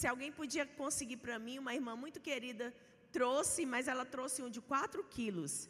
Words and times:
se 0.00 0.06
alguém 0.06 0.32
podia 0.32 0.64
conseguir 0.64 1.18
para 1.24 1.38
mim, 1.38 1.58
uma 1.58 1.74
irmã 1.74 1.94
muito 1.94 2.18
querida 2.28 2.66
trouxe, 3.16 3.66
mas 3.66 3.86
ela 3.86 4.04
trouxe 4.14 4.42
um 4.42 4.48
de 4.48 4.60
4 4.60 5.04
quilos. 5.14 5.68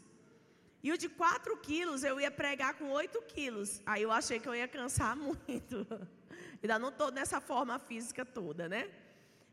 E 0.84 0.92
o 0.92 0.96
de 0.96 1.08
4 1.08 1.56
quilos 1.56 2.04
eu 2.04 2.20
ia 2.20 2.30
pregar 2.30 2.74
com 2.74 2.90
8 2.90 3.20
quilos. 3.22 3.82
Aí 3.84 4.02
eu 4.02 4.12
achei 4.12 4.38
que 4.38 4.48
eu 4.48 4.54
ia 4.54 4.68
cansar 4.68 5.16
muito. 5.24 5.84
Ainda 6.62 6.78
não 6.78 6.90
estou 6.90 7.10
nessa 7.10 7.40
forma 7.40 7.76
física 7.80 8.24
toda, 8.24 8.68
né? 8.68 8.88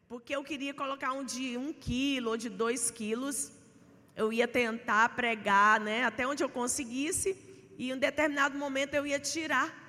Porque 0.07 0.35
eu 0.35 0.43
queria 0.43 0.75
colocar 0.75 1.11
um 1.11 1.23
de 1.23 1.57
1 1.57 1.73
quilo 1.73 2.29
ou 2.29 2.37
de 2.37 2.47
2 2.47 2.91
quilos. 2.91 3.51
Eu 4.15 4.31
ia 4.31 4.47
tentar 4.47 5.09
pregar, 5.15 5.79
né? 5.79 6.03
Até 6.03 6.27
onde 6.27 6.43
eu 6.43 6.49
conseguisse. 6.49 7.35
E 7.79 7.89
em 7.89 7.93
um 7.95 7.97
determinado 7.97 8.55
momento 8.55 8.93
eu 8.93 9.07
ia 9.07 9.19
tirar. 9.19 9.86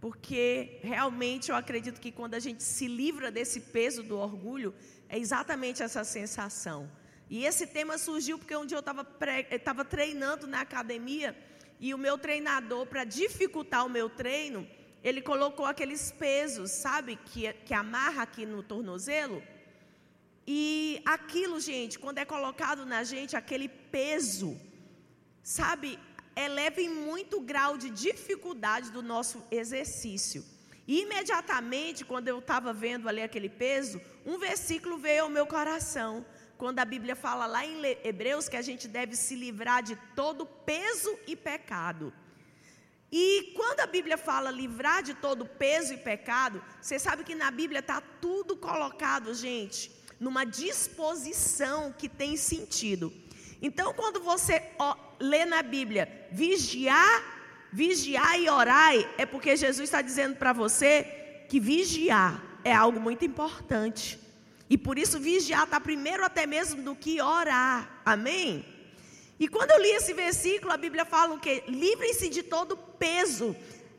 Porque 0.00 0.78
realmente 0.82 1.50
eu 1.50 1.56
acredito 1.56 2.00
que 2.00 2.12
quando 2.12 2.34
a 2.34 2.38
gente 2.38 2.62
se 2.62 2.86
livra 2.86 3.30
desse 3.30 3.60
peso 3.60 4.02
do 4.02 4.16
orgulho, 4.18 4.74
é 5.08 5.18
exatamente 5.18 5.82
essa 5.82 6.04
sensação. 6.04 6.90
E 7.28 7.44
esse 7.44 7.66
tema 7.66 7.98
surgiu 7.98 8.38
porque 8.38 8.56
um 8.56 8.66
dia 8.66 8.76
eu 8.76 9.56
estava 9.56 9.84
treinando 9.84 10.46
na 10.46 10.60
academia 10.60 11.36
e 11.78 11.92
o 11.92 11.98
meu 11.98 12.16
treinador, 12.16 12.86
para 12.86 13.04
dificultar 13.04 13.84
o 13.84 13.90
meu 13.90 14.08
treino, 14.08 14.66
ele 15.02 15.20
colocou 15.20 15.66
aqueles 15.66 16.10
pesos, 16.10 16.70
sabe, 16.70 17.16
que, 17.16 17.52
que 17.52 17.74
amarra 17.74 18.22
aqui 18.22 18.46
no 18.46 18.62
tornozelo. 18.62 19.42
E 20.46 21.02
aquilo, 21.04 21.60
gente, 21.60 21.98
quando 21.98 22.18
é 22.18 22.24
colocado 22.24 22.86
na 22.86 23.04
gente, 23.04 23.36
aquele 23.36 23.68
peso, 23.68 24.58
sabe, 25.42 25.98
eleva 26.36 26.80
em 26.80 26.90
muito 26.90 27.40
grau 27.40 27.78
de 27.78 27.88
dificuldade 27.88 28.90
do 28.90 29.02
nosso 29.02 29.42
exercício. 29.50 30.44
E 30.86 31.00
imediatamente, 31.00 32.04
quando 32.04 32.28
eu 32.28 32.38
estava 32.38 32.72
vendo 32.72 33.08
ali 33.08 33.22
aquele 33.22 33.48
peso, 33.48 34.00
um 34.24 34.38
versículo 34.38 34.98
veio 34.98 35.24
ao 35.24 35.30
meu 35.30 35.46
coração 35.46 36.24
quando 36.56 36.78
a 36.78 36.84
Bíblia 36.84 37.14
fala 37.14 37.46
lá 37.46 37.64
em 37.66 37.80
Hebreus 38.04 38.48
que 38.48 38.56
a 38.56 38.62
gente 38.62 38.86
deve 38.88 39.14
se 39.14 39.34
livrar 39.34 39.82
de 39.82 39.96
todo 40.14 40.46
peso 40.46 41.18
e 41.26 41.34
pecado. 41.36 42.12
E 43.10 43.52
quando 43.54 43.80
a 43.80 43.86
Bíblia 43.86 44.18
fala 44.18 44.50
livrar 44.50 45.02
de 45.02 45.14
todo 45.14 45.46
peso 45.46 45.94
e 45.94 45.98
pecado, 45.98 46.62
você 46.80 46.98
sabe 46.98 47.24
que 47.24 47.34
na 47.34 47.50
Bíblia 47.50 47.80
está 47.80 48.00
tudo 48.00 48.56
colocado, 48.56 49.32
gente, 49.34 49.92
numa 50.18 50.44
disposição 50.44 51.92
que 51.92 52.08
tem 52.08 52.36
sentido. 52.36 53.12
Então, 53.60 53.92
quando 53.94 54.20
você 54.20 54.62
lê 55.18 55.44
na 55.44 55.62
Bíblia 55.62 56.28
vigiar, 56.30 57.22
vigiar 57.72 58.38
e 58.38 58.48
orai, 58.48 59.08
é 59.16 59.24
porque 59.24 59.56
Jesus 59.56 59.88
está 59.88 60.02
dizendo 60.02 60.36
para 60.36 60.52
você 60.52 61.44
que 61.48 61.58
vigiar 61.58 62.42
é 62.64 62.72
algo 62.72 63.00
muito 63.00 63.24
importante. 63.24 64.18
E 64.68 64.76
por 64.76 64.98
isso 64.98 65.20
vigiar 65.20 65.64
está 65.64 65.80
primeiro 65.80 66.24
até 66.24 66.46
mesmo 66.46 66.82
do 66.82 66.94
que 66.94 67.20
orar. 67.20 68.00
Amém? 68.04 68.64
E 69.38 69.46
quando 69.46 69.70
eu 69.70 69.80
li 69.80 69.90
esse 69.90 70.12
versículo, 70.12 70.72
a 70.72 70.76
Bíblia 70.76 71.04
fala 71.04 71.34
o 71.34 71.38
quê? 71.38 71.62
Livrem-se 71.68 72.28
de 72.28 72.42
todo 72.42 72.76
peso. 72.76 73.54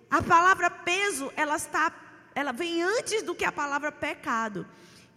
A 0.10 0.22
palavra 0.22 0.70
peso, 0.70 1.32
ela 1.36 1.56
está, 1.56 1.94
ela 2.36 2.52
vem 2.52 2.82
antes 2.82 3.24
do 3.24 3.36
que 3.36 3.46
a 3.46 3.52
palavra 3.52 3.92
pecado. 3.92 4.68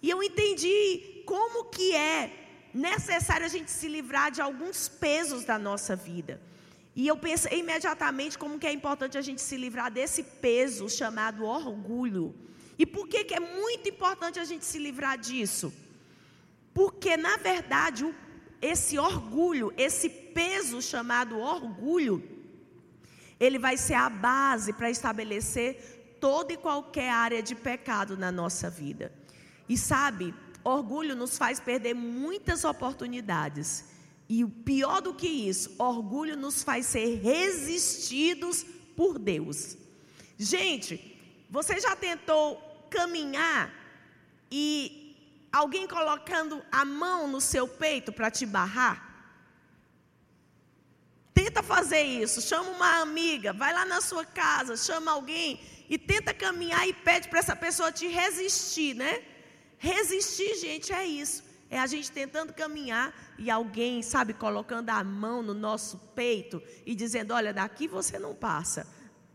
E 0.02 0.08
eu 0.08 0.22
entendi 0.22 1.22
como 1.26 1.64
que 1.64 1.94
é 1.94 2.39
necessário 2.72 3.46
a 3.46 3.48
gente 3.48 3.70
se 3.70 3.88
livrar 3.88 4.30
de 4.30 4.40
alguns 4.40 4.88
pesos 4.88 5.44
da 5.44 5.58
nossa 5.58 5.94
vida. 5.96 6.40
E 6.94 7.06
eu 7.06 7.16
pensei 7.16 7.60
imediatamente 7.60 8.38
como 8.38 8.58
que 8.58 8.66
é 8.66 8.72
importante 8.72 9.16
a 9.16 9.22
gente 9.22 9.40
se 9.40 9.56
livrar 9.56 9.90
desse 9.90 10.22
peso 10.22 10.88
chamado 10.88 11.44
orgulho. 11.44 12.34
E 12.78 12.84
por 12.86 13.06
que, 13.06 13.24
que 13.24 13.34
é 13.34 13.40
muito 13.40 13.88
importante 13.88 14.38
a 14.38 14.44
gente 14.44 14.64
se 14.64 14.78
livrar 14.78 15.18
disso? 15.18 15.72
Porque, 16.72 17.16
na 17.16 17.36
verdade, 17.36 18.12
esse 18.60 18.98
orgulho, 18.98 19.72
esse 19.76 20.08
peso 20.08 20.80
chamado 20.80 21.38
orgulho, 21.38 22.22
ele 23.38 23.58
vai 23.58 23.76
ser 23.76 23.94
a 23.94 24.08
base 24.08 24.72
para 24.72 24.90
estabelecer 24.90 26.16
toda 26.20 26.52
e 26.52 26.56
qualquer 26.56 27.10
área 27.10 27.42
de 27.42 27.54
pecado 27.54 28.16
na 28.16 28.30
nossa 28.30 28.68
vida. 28.68 29.12
E 29.68 29.76
sabe, 29.78 30.34
orgulho 30.64 31.14
nos 31.14 31.36
faz 31.38 31.58
perder 31.60 31.94
muitas 31.94 32.64
oportunidades. 32.64 33.84
E 34.28 34.44
o 34.44 34.48
pior 34.48 35.00
do 35.00 35.12
que 35.12 35.26
isso, 35.26 35.74
orgulho 35.78 36.36
nos 36.36 36.62
faz 36.62 36.86
ser 36.86 37.20
resistidos 37.20 38.64
por 38.96 39.18
Deus. 39.18 39.76
Gente, 40.38 41.18
você 41.50 41.80
já 41.80 41.96
tentou 41.96 42.56
caminhar 42.88 43.72
e 44.50 45.46
alguém 45.52 45.86
colocando 45.86 46.62
a 46.70 46.84
mão 46.84 47.26
no 47.26 47.40
seu 47.40 47.66
peito 47.66 48.12
para 48.12 48.30
te 48.30 48.46
barrar? 48.46 49.08
Tenta 51.34 51.62
fazer 51.62 52.02
isso, 52.02 52.40
chama 52.40 52.70
uma 52.70 53.00
amiga, 53.00 53.52
vai 53.52 53.72
lá 53.72 53.84
na 53.84 54.00
sua 54.00 54.24
casa, 54.24 54.76
chama 54.76 55.10
alguém 55.10 55.60
e 55.88 55.98
tenta 55.98 56.32
caminhar 56.32 56.86
e 56.86 56.92
pede 56.92 57.28
para 57.28 57.40
essa 57.40 57.56
pessoa 57.56 57.90
te 57.90 58.06
resistir, 58.06 58.94
né? 58.94 59.22
Resistir, 59.82 60.56
gente, 60.56 60.92
é 60.92 61.06
isso. 61.06 61.42
É 61.70 61.78
a 61.80 61.86
gente 61.86 62.12
tentando 62.12 62.52
caminhar 62.52 63.14
e 63.38 63.50
alguém, 63.50 64.02
sabe, 64.02 64.34
colocando 64.34 64.90
a 64.90 65.02
mão 65.02 65.42
no 65.42 65.54
nosso 65.54 65.96
peito 66.14 66.62
e 66.84 66.94
dizendo: 66.94 67.32
Olha, 67.32 67.50
daqui 67.50 67.88
você 67.88 68.18
não 68.18 68.34
passa, 68.34 68.86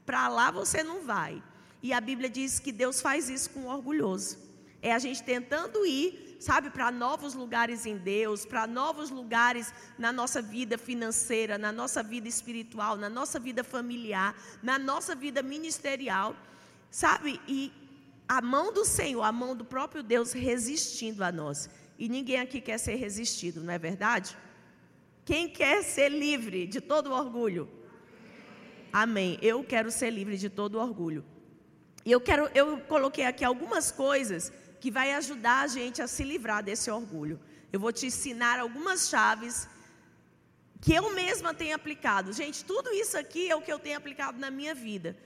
para 0.05 0.27
lá 0.27 0.51
você 0.51 0.83
não 0.83 1.01
vai. 1.01 1.41
E 1.81 1.91
a 1.91 1.99
Bíblia 1.99 2.29
diz 2.29 2.59
que 2.59 2.71
Deus 2.71 3.01
faz 3.01 3.27
isso 3.27 3.49
com 3.49 3.61
o 3.61 3.69
orgulhoso. 3.69 4.37
É 4.83 4.93
a 4.93 4.99
gente 4.99 5.23
tentando 5.23 5.83
ir, 5.83 6.37
sabe, 6.39 6.69
para 6.69 6.91
novos 6.91 7.33
lugares 7.33 7.87
em 7.87 7.97
Deus, 7.97 8.45
para 8.45 8.67
novos 8.67 9.09
lugares 9.09 9.73
na 9.97 10.11
nossa 10.11 10.43
vida 10.43 10.77
financeira, 10.77 11.57
na 11.57 11.71
nossa 11.71 12.03
vida 12.03 12.27
espiritual, 12.27 12.95
na 12.95 13.09
nossa 13.09 13.39
vida 13.39 13.63
familiar, 13.63 14.35
na 14.61 14.77
nossa 14.77 15.15
vida 15.15 15.41
ministerial, 15.41 16.35
sabe? 16.91 17.41
E 17.47 17.71
a 18.27 18.41
mão 18.41 18.73
do 18.73 18.83
Senhor, 18.83 19.23
a 19.23 19.31
mão 19.31 19.55
do 19.55 19.63
próprio 19.63 20.01
Deus 20.01 20.31
resistindo 20.31 21.23
a 21.23 21.31
nós. 21.31 21.69
E 21.97 22.09
ninguém 22.09 22.39
aqui 22.39 22.59
quer 22.59 22.77
ser 22.77 22.95
resistido, 22.95 23.61
não 23.61 23.73
é 23.73 23.77
verdade? 23.77 24.35
Quem 25.23 25.47
quer 25.49 25.83
ser 25.83 26.09
livre 26.09 26.67
de 26.67 26.81
todo 26.81 27.11
orgulho? 27.11 27.69
Amém. 28.91 29.37
Eu 29.41 29.63
quero 29.63 29.91
ser 29.91 30.09
livre 30.09 30.37
de 30.37 30.49
todo 30.49 30.79
orgulho. 30.79 31.23
E 32.05 32.11
eu 32.11 32.21
quero, 32.21 32.49
eu 32.53 32.79
coloquei 32.81 33.25
aqui 33.25 33.43
algumas 33.43 33.91
coisas 33.91 34.51
que 34.79 34.91
vai 34.91 35.13
ajudar 35.13 35.61
a 35.61 35.67
gente 35.67 36.01
a 36.01 36.07
se 36.07 36.23
livrar 36.23 36.63
desse 36.63 36.91
orgulho. 36.91 37.39
Eu 37.73 37.79
vou 37.79 37.91
te 37.91 38.05
ensinar 38.05 38.59
algumas 38.59 39.09
chaves 39.09 39.67
que 40.79 40.93
eu 40.93 41.13
mesma 41.13 41.53
tenho 41.53 41.75
aplicado. 41.75 42.31
Gente, 42.31 42.63
tudo 42.63 42.91
isso 42.91 43.17
aqui 43.17 43.49
é 43.49 43.55
o 43.55 43.61
que 43.61 43.73
eu 43.73 43.79
tenho 43.79 43.97
aplicado 43.97 44.37
na 44.37 44.51
minha 44.51 44.75
vida. 44.75 45.17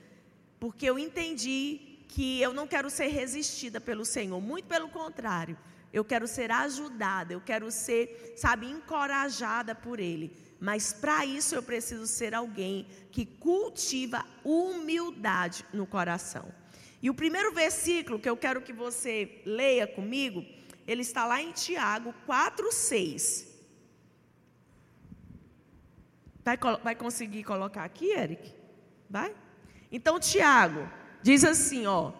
Porque 0.58 0.86
eu 0.86 0.98
entendi 0.98 1.89
que 2.10 2.42
eu 2.42 2.52
não 2.52 2.66
quero 2.66 2.90
ser 2.90 3.06
resistida 3.06 3.80
pelo 3.80 4.04
Senhor, 4.04 4.40
muito 4.40 4.66
pelo 4.66 4.88
contrário. 4.88 5.56
Eu 5.92 6.04
quero 6.04 6.26
ser 6.26 6.50
ajudada, 6.50 7.32
eu 7.32 7.40
quero 7.40 7.70
ser, 7.70 8.34
sabe, 8.36 8.66
encorajada 8.66 9.74
por 9.74 10.00
Ele. 10.00 10.36
Mas 10.60 10.92
para 10.92 11.24
isso 11.24 11.54
eu 11.54 11.62
preciso 11.62 12.06
ser 12.06 12.34
alguém 12.34 12.86
que 13.12 13.24
cultiva 13.24 14.26
humildade 14.44 15.64
no 15.72 15.86
coração. 15.86 16.52
E 17.00 17.08
o 17.08 17.14
primeiro 17.14 17.52
versículo 17.52 18.18
que 18.18 18.28
eu 18.28 18.36
quero 18.36 18.60
que 18.60 18.72
você 18.72 19.40
leia 19.46 19.86
comigo, 19.86 20.44
ele 20.86 21.02
está 21.02 21.24
lá 21.24 21.40
em 21.40 21.52
Tiago 21.52 22.12
4, 22.26 22.72
6. 22.72 23.48
Vai, 26.44 26.58
vai 26.82 26.94
conseguir 26.94 27.44
colocar 27.44 27.84
aqui, 27.84 28.10
Eric? 28.12 28.52
Vai? 29.08 29.34
Então, 29.90 30.20
Tiago 30.20 31.00
diz 31.22 31.44
assim: 31.44 31.86
ó, 31.86 32.12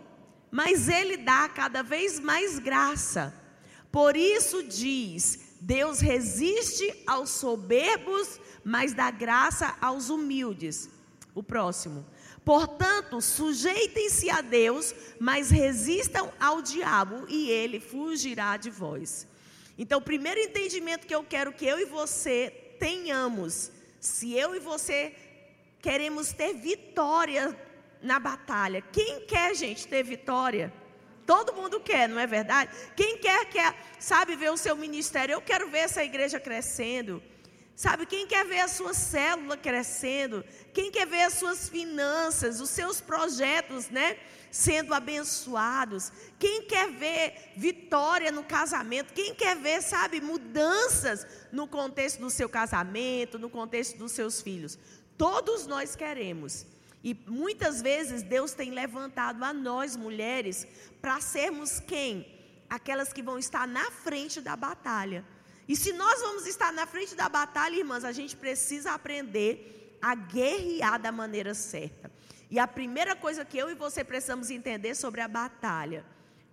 mas 0.51 0.89
ele 0.89 1.17
dá 1.17 1.49
cada 1.49 1.83
vez 1.83 2.19
mais 2.19 2.59
graça. 2.59 3.35
Por 3.91 4.17
isso 4.17 4.63
diz: 4.63 5.57
Deus 5.61 6.01
resiste 6.01 7.03
aos 7.07 7.31
soberbos, 7.31 8.41
mas 8.65 8.93
dá 8.95 9.11
graça 9.11 9.77
aos 9.81 10.09
humildes. 10.09 10.89
O 11.35 11.43
próximo. 11.43 12.05
Portanto, 12.45 13.21
sujeitem-se 13.21 14.31
a 14.31 14.41
Deus, 14.41 14.95
mas 15.21 15.51
resistam 15.51 16.33
ao 16.41 16.61
diabo 16.61 17.25
e 17.29 17.49
ele 17.51 17.79
fugirá 17.79 18.57
de 18.57 18.71
vós. 18.71 19.29
Então, 19.79 19.99
o 19.99 20.03
primeiro 20.03 20.41
entendimento 20.41 21.07
que 21.07 21.15
eu 21.15 21.23
quero 21.23 21.53
que 21.53 21.65
eu 21.67 21.79
e 21.79 21.85
você 21.85 22.51
tenhamos, 22.79 23.71
se 24.01 24.33
eu 24.33 24.55
e 24.55 24.59
você 24.59 25.15
queremos 25.81 26.33
ter 26.33 26.55
vitória 26.55 27.57
na 28.03 28.19
batalha, 28.19 28.83
quem 28.93 29.27
quer, 29.27 29.55
gente, 29.55 29.87
ter 29.87 30.03
vitória? 30.03 30.73
Todo 31.27 31.53
mundo 31.55 31.79
quer, 31.79 32.09
não 32.09 32.19
é 32.19 32.27
verdade? 32.27 32.71
Quem 32.97 33.19
quer, 33.19 33.45
quer, 33.47 33.75
sabe, 33.99 34.35
ver 34.35 34.51
o 34.51 34.57
seu 34.57 34.75
ministério. 34.75 35.35
Eu 35.35 35.41
quero 35.41 35.71
ver 35.71 35.79
essa 35.79 36.03
igreja 36.03 36.41
crescendo. 36.41 37.23
Sabe, 37.77 38.05
quem 38.05 38.27
quer 38.27 38.45
ver 38.45 38.61
a 38.61 38.69
sua 38.69 38.93
célula 38.93 39.57
crescendo, 39.57 40.45
quem 40.75 40.91
quer 40.91 41.07
ver 41.07 41.23
as 41.23 41.35
suas 41.35 41.67
finanças, 41.67 42.61
os 42.61 42.69
seus 42.69 43.01
projetos, 43.01 43.89
né, 43.89 44.19
sendo 44.51 44.93
abençoados, 44.93 46.13
quem 46.39 46.63
quer 46.67 46.91
ver 46.91 47.53
vitória 47.57 48.31
no 48.31 48.45
casamento, 48.45 49.15
quem 49.15 49.35
quer 49.35 49.57
ver, 49.57 49.81
sabe, 49.81 50.21
mudanças 50.21 51.27
no 51.51 51.67
contexto 51.67 52.21
do 52.21 52.29
seu 52.29 52.51
casamento, 52.51 53.39
no 53.39 53.49
contexto 53.49 53.97
dos 53.97 54.13
seus 54.13 54.43
filhos. 54.43 54.79
Todos 55.17 55.67
nós 55.67 55.97
queremos. 55.97 56.67
E 57.03 57.15
muitas 57.27 57.81
vezes 57.81 58.23
Deus 58.23 58.53
tem 58.53 58.71
levantado 58.71 59.43
a 59.43 59.53
nós 59.53 59.97
mulheres 59.97 60.67
para 61.01 61.21
sermos 61.21 61.81
quem? 61.81 62.39
Aquelas 62.69 63.13
que 63.13 63.23
vão 63.23 63.39
estar 63.39 63.67
na 63.67 63.91
frente 63.91 64.41
da 64.41 64.55
batalha. 64.55 65.25
E 65.67 65.77
se 65.77 65.93
nós 65.93 66.21
vamos 66.21 66.47
estar 66.47 66.73
na 66.73 66.87
frente 66.87 67.15
da 67.15 67.29
batalha, 67.29 67.77
irmãs, 67.77 68.05
a 68.05 68.13
gente 68.13 68.37
precisa 68.37 68.93
aprender 68.93 69.97
a 70.03 70.15
guerrear 70.15 71.01
da 71.01 71.13
maneira 71.13 71.55
certa. 71.55 72.11
E 72.51 72.59
a 72.59 72.67
primeira 72.67 73.15
coisa 73.15 73.45
que 73.45 73.57
eu 73.57 73.71
e 73.71 73.75
você 73.75 74.03
precisamos 74.03 74.51
entender 74.51 74.95
sobre 74.95 75.21
a 75.21 75.29
batalha, 75.29 76.05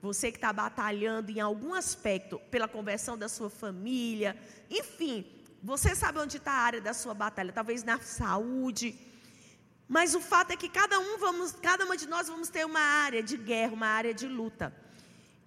você 0.01 0.31
que 0.31 0.37
está 0.37 0.53
batalhando 0.53 1.31
em 1.31 1.39
algum 1.39 1.73
aspecto 1.73 2.39
pela 2.51 2.67
conversão 2.67 3.17
da 3.17 3.27
sua 3.27 3.49
família, 3.49 4.37
enfim, 4.69 5.25
você 5.63 5.95
sabe 5.95 6.19
onde 6.19 6.37
está 6.37 6.51
a 6.51 6.61
área 6.61 6.81
da 6.81 6.93
sua 6.93 7.13
batalha, 7.13 7.51
talvez 7.51 7.83
na 7.83 7.99
saúde. 7.99 9.06
Mas 9.87 10.13
o 10.13 10.19
fato 10.19 10.51
é 10.51 10.57
que 10.57 10.67
cada 10.67 10.99
um 10.99 11.17
vamos, 11.17 11.53
cada 11.53 11.85
uma 11.85 11.95
de 11.95 12.07
nós 12.07 12.27
vamos 12.27 12.49
ter 12.49 12.65
uma 12.65 12.79
área 12.79 13.23
de 13.23 13.37
guerra, 13.37 13.73
uma 13.73 13.87
área 13.87 14.13
de 14.13 14.27
luta. 14.27 14.75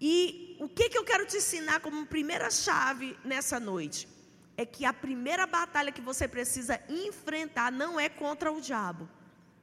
E 0.01 0.57
o 0.59 0.69
que, 0.69 0.89
que 0.89 0.97
eu 0.97 1.05
quero 1.05 1.27
te 1.27 1.37
ensinar 1.37 1.81
como 1.81 2.07
primeira 2.07 2.51
chave 2.51 3.17
nessa 3.23 3.61
noite? 3.61 4.09
É 4.57 4.65
que 4.65 4.85
a 4.85 4.93
primeira 4.93 5.47
batalha 5.47 5.93
que 5.93 6.01
você 6.01 6.27
precisa 6.27 6.81
enfrentar 6.89 7.71
não 7.71 8.01
é 8.01 8.09
contra 8.09 8.51
o 8.51 8.61
diabo, 8.61 9.09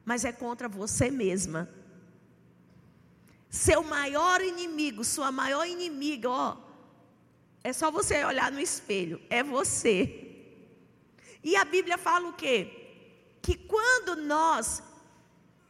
mas 0.04 0.24
é 0.24 0.30
contra 0.30 0.68
você 0.68 1.10
mesma. 1.10 1.68
Seu 3.50 3.82
maior 3.82 4.40
inimigo, 4.40 5.02
sua 5.04 5.32
maior 5.32 5.66
inimiga, 5.66 6.28
ó, 6.30 6.56
é 7.64 7.72
só 7.72 7.90
você 7.90 8.24
olhar 8.24 8.52
no 8.52 8.60
espelho, 8.60 9.20
é 9.28 9.42
você. 9.42 10.28
E 11.42 11.56
a 11.56 11.64
Bíblia 11.64 11.98
fala 11.98 12.28
o 12.28 12.32
quê? 12.32 12.87
Que 13.40 13.54
quando 13.56 14.16
nós 14.16 14.82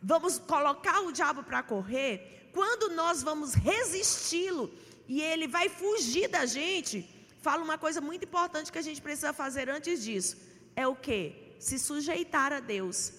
vamos 0.02 0.38
colocar 0.38 1.00
o 1.00 1.12
diabo 1.12 1.42
para 1.42 1.62
correr, 1.62 2.50
quando 2.52 2.94
nós 2.94 3.22
vamos 3.22 3.54
resisti-lo 3.54 4.70
e 5.06 5.20
ele 5.22 5.46
vai 5.46 5.68
fugir 5.68 6.28
da 6.28 6.44
gente, 6.46 7.08
fala 7.40 7.62
uma 7.62 7.78
coisa 7.78 8.00
muito 8.00 8.24
importante 8.24 8.72
que 8.72 8.78
a 8.78 8.82
gente 8.82 9.00
precisa 9.00 9.32
fazer 9.32 9.68
antes 9.68 10.02
disso. 10.02 10.36
É 10.74 10.86
o 10.86 10.94
que? 10.94 11.54
Se 11.58 11.78
sujeitar 11.78 12.52
a 12.52 12.60
Deus. 12.60 13.12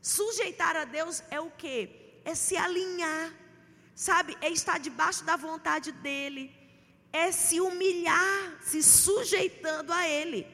Sujeitar 0.00 0.76
a 0.76 0.84
Deus 0.84 1.22
é 1.30 1.40
o 1.40 1.50
que? 1.50 2.20
É 2.24 2.34
se 2.34 2.56
alinhar, 2.56 3.32
sabe? 3.94 4.36
É 4.40 4.50
estar 4.50 4.78
debaixo 4.78 5.24
da 5.24 5.36
vontade 5.36 5.92
dEle, 5.92 6.52
é 7.12 7.30
se 7.32 7.60
humilhar, 7.60 8.58
se 8.62 8.82
sujeitando 8.82 9.92
a 9.92 10.08
Ele. 10.08 10.46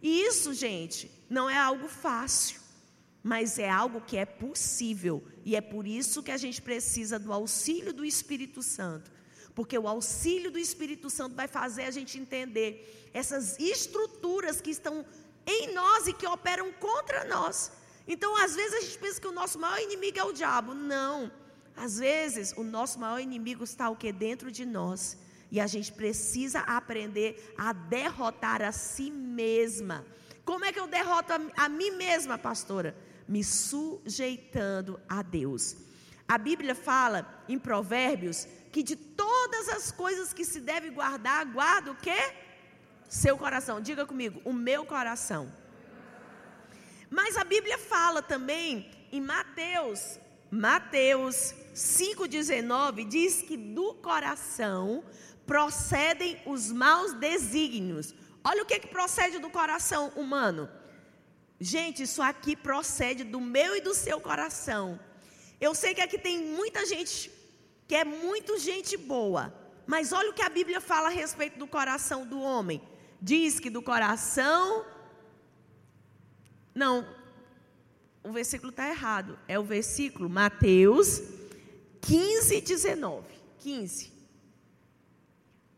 E 0.00 0.22
isso, 0.22 0.52
gente, 0.52 1.10
não 1.28 1.48
é 1.48 1.56
algo 1.56 1.88
fácil 1.88 2.61
mas 3.22 3.58
é 3.58 3.70
algo 3.70 4.00
que 4.00 4.16
é 4.16 4.24
possível, 4.24 5.22
e 5.44 5.54
é 5.54 5.60
por 5.60 5.86
isso 5.86 6.22
que 6.22 6.30
a 6.30 6.36
gente 6.36 6.60
precisa 6.60 7.18
do 7.18 7.32
auxílio 7.32 7.92
do 7.92 8.04
Espírito 8.04 8.62
Santo, 8.62 9.10
porque 9.54 9.78
o 9.78 9.86
auxílio 9.86 10.50
do 10.50 10.58
Espírito 10.58 11.08
Santo 11.08 11.36
vai 11.36 11.46
fazer 11.46 11.84
a 11.84 11.90
gente 11.90 12.18
entender 12.18 13.10
essas 13.14 13.58
estruturas 13.58 14.60
que 14.60 14.70
estão 14.70 15.04
em 15.46 15.72
nós 15.72 16.06
e 16.06 16.12
que 16.12 16.26
operam 16.26 16.72
contra 16.72 17.24
nós. 17.24 17.70
Então, 18.06 18.36
às 18.36 18.54
vezes 18.54 18.74
a 18.74 18.80
gente 18.80 18.98
pensa 18.98 19.20
que 19.20 19.26
o 19.26 19.32
nosso 19.32 19.58
maior 19.58 19.80
inimigo 19.80 20.18
é 20.18 20.24
o 20.24 20.32
diabo. 20.32 20.74
Não. 20.74 21.30
Às 21.76 21.98
vezes 21.98 22.52
o 22.56 22.62
nosso 22.62 22.98
maior 22.98 23.20
inimigo 23.20 23.64
está 23.64 23.88
o 23.88 23.96
que 23.96 24.12
dentro 24.12 24.50
de 24.50 24.64
nós. 24.64 25.16
E 25.50 25.60
a 25.60 25.66
gente 25.66 25.92
precisa 25.92 26.60
aprender 26.60 27.54
a 27.56 27.72
derrotar 27.72 28.62
a 28.62 28.72
si 28.72 29.10
mesma. 29.10 30.04
Como 30.44 30.64
é 30.64 30.72
que 30.72 30.80
eu 30.80 30.86
derroto 30.86 31.32
a, 31.32 31.64
a 31.64 31.68
mim 31.68 31.90
mesma, 31.90 32.38
pastora? 32.38 32.96
Me 33.28 33.42
sujeitando 33.44 35.00
a 35.08 35.22
Deus. 35.22 35.76
A 36.26 36.38
Bíblia 36.38 36.74
fala 36.74 37.44
em 37.48 37.58
Provérbios 37.58 38.46
que 38.70 38.82
de 38.82 38.96
todas 38.96 39.68
as 39.68 39.92
coisas 39.92 40.32
que 40.32 40.44
se 40.44 40.60
deve 40.60 40.90
guardar, 40.90 41.44
guarda 41.46 41.92
o 41.92 41.96
quê? 41.96 42.32
Seu 43.08 43.36
coração. 43.36 43.80
Diga 43.80 44.06
comigo, 44.06 44.40
o 44.44 44.52
meu 44.52 44.86
coração. 44.86 45.52
Mas 47.10 47.36
a 47.36 47.44
Bíblia 47.44 47.76
fala 47.76 48.22
também 48.22 48.90
em 49.12 49.20
Mateus, 49.20 50.18
Mateus 50.50 51.54
5,19, 51.74 53.06
diz 53.06 53.42
que 53.42 53.56
do 53.56 53.94
coração 53.94 55.04
procedem 55.46 56.40
os 56.46 56.72
maus 56.72 57.12
desígnios. 57.12 58.14
Olha 58.42 58.62
o 58.62 58.66
que, 58.66 58.80
que 58.80 58.88
procede 58.88 59.38
do 59.38 59.50
coração 59.50 60.08
humano 60.16 60.68
Gente, 61.62 62.02
isso 62.02 62.20
aqui 62.20 62.56
procede 62.56 63.22
do 63.22 63.40
meu 63.40 63.76
e 63.76 63.80
do 63.80 63.94
seu 63.94 64.20
coração. 64.20 64.98
Eu 65.60 65.76
sei 65.76 65.94
que 65.94 66.00
aqui 66.00 66.18
tem 66.18 66.44
muita 66.44 66.84
gente 66.84 67.30
que 67.86 67.94
é 67.94 68.04
muito 68.04 68.58
gente 68.58 68.96
boa, 68.96 69.54
mas 69.86 70.12
olha 70.12 70.30
o 70.30 70.34
que 70.34 70.42
a 70.42 70.48
Bíblia 70.48 70.80
fala 70.80 71.06
a 71.06 71.12
respeito 71.12 71.60
do 71.60 71.68
coração 71.68 72.26
do 72.26 72.40
homem. 72.40 72.82
Diz 73.20 73.60
que 73.60 73.70
do 73.70 73.80
coração. 73.80 74.84
Não, 76.74 77.06
o 78.24 78.32
versículo 78.32 78.70
está 78.70 78.88
errado. 78.88 79.38
É 79.46 79.56
o 79.56 79.62
versículo 79.62 80.28
Mateus 80.28 81.22
15, 82.00 82.60
19. 82.60 83.24
15. 83.60 84.12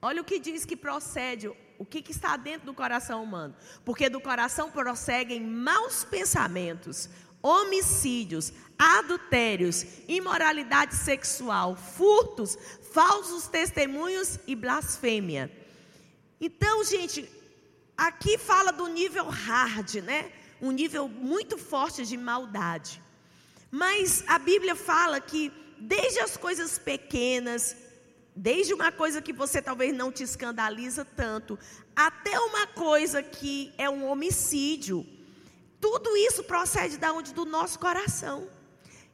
Olha 0.01 0.23
o 0.23 0.25
que 0.25 0.39
diz 0.39 0.65
que 0.65 0.77
procede 0.77 1.53
o 1.85 1.87
que, 1.87 2.01
que, 2.01 2.13
está 2.13 2.37
dentro 2.37 2.67
do 2.67 2.75
coração 2.75 3.23
humano. 3.23 3.55
Porque 3.85 4.09
do 4.09 4.21
coração 4.21 4.71
prosseguem 4.71 5.41
maus 5.41 6.03
pensamentos, 6.03 7.11
homicídios, 7.43 8.53
adultérios, 8.79 9.85
imoralidade 10.09 10.95
sexual, 10.97 11.77
furtos, 11.77 12.57
falsos 12.93 13.47
testemunhos 13.47 14.39
e 14.47 14.57
blasfêmia. 14.57 15.53
Então, 16.41 16.83
gente, 16.83 17.31
aqui 17.97 18.39
fala 18.39 18.73
do 18.73 18.87
nível 18.89 19.27
hard, 19.29 19.97
né? 19.97 20.33
Um 20.61 20.71
nível 20.71 21.07
muito 21.07 21.59
forte 21.59 22.07
de 22.07 22.17
maldade. 22.17 23.03
Mas 23.71 24.25
a 24.27 24.39
Bíblia 24.39 24.75
fala 24.75 25.21
que 25.21 25.53
desde 25.79 26.21
as 26.21 26.37
coisas 26.39 26.79
pequenas, 26.79 27.77
Desde 28.37 28.75
uma 28.75 28.91
coisa 28.91 29.23
que 29.23 29.33
você 29.33 29.63
talvez 29.63 29.95
não 29.95 30.11
te 30.11 30.25
escandaliza 30.25 31.05
tanto, 31.05 31.59
até 31.95 32.39
uma 32.41 32.67
coisa 32.67 33.23
que 33.23 33.73
é 33.79 33.89
um 33.89 34.09
homicídio. 34.09 35.07
Tudo 35.81 36.17
isso 36.17 36.43
procede 36.43 36.97
da 36.97 37.13
onde 37.13 37.33
do 37.33 37.45
nosso 37.45 37.79
coração. 37.79 38.49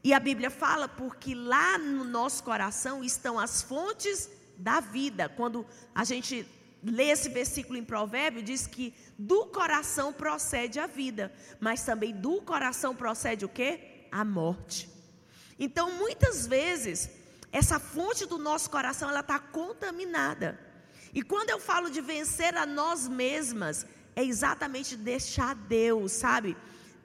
E 0.03 0.15
a 0.15 0.21
Bíblia 0.21 0.49
fala 0.49 0.89
porque 0.89 1.35
lá 1.35 1.77
no 1.77 2.05
nosso 2.05 2.43
coração 2.43 3.05
estão 3.05 3.39
as 3.39 3.61
fontes 3.61 4.31
da 4.57 4.81
vida. 4.81 5.29
Quando 5.29 5.67
a 5.95 6.05
gente 6.05 6.47
lê 6.83 7.11
esse 7.11 7.29
versículo 7.29 7.77
em 7.77 7.85
Provérbio, 7.85 8.43
diz 8.43 8.67
que 8.67 8.95
do 9.19 9.47
coração 9.47 10.13
procede 10.13 10.79
a 10.81 10.87
vida, 10.87 11.31
mas 11.61 11.85
também 11.85 12.15
do 12.15 12.41
coração 12.41 12.97
procede 12.97 13.45
o 13.45 13.49
quê? 13.49 14.07
A 14.11 14.25
morte. 14.25 14.89
Então, 15.59 15.93
muitas 15.93 16.47
vezes, 16.47 17.11
essa 17.53 17.79
fonte 17.79 18.27
do 18.27 18.39
nosso 18.39 18.71
coração 18.71 19.09
ela 19.11 19.21
está 19.21 19.39
contaminada. 19.39 20.59
E 21.13 21.23
quando 21.23 21.51
eu 21.51 21.59
falo 21.59 21.91
de 21.91 22.01
vencer 22.01 22.57
a 22.57 22.65
nós 22.65 23.09
mesmas, 23.09 23.87
é 24.15 24.23
exatamente 24.23 24.97
deixar 24.97 25.55
Deus, 25.55 26.13
sabe? 26.13 26.57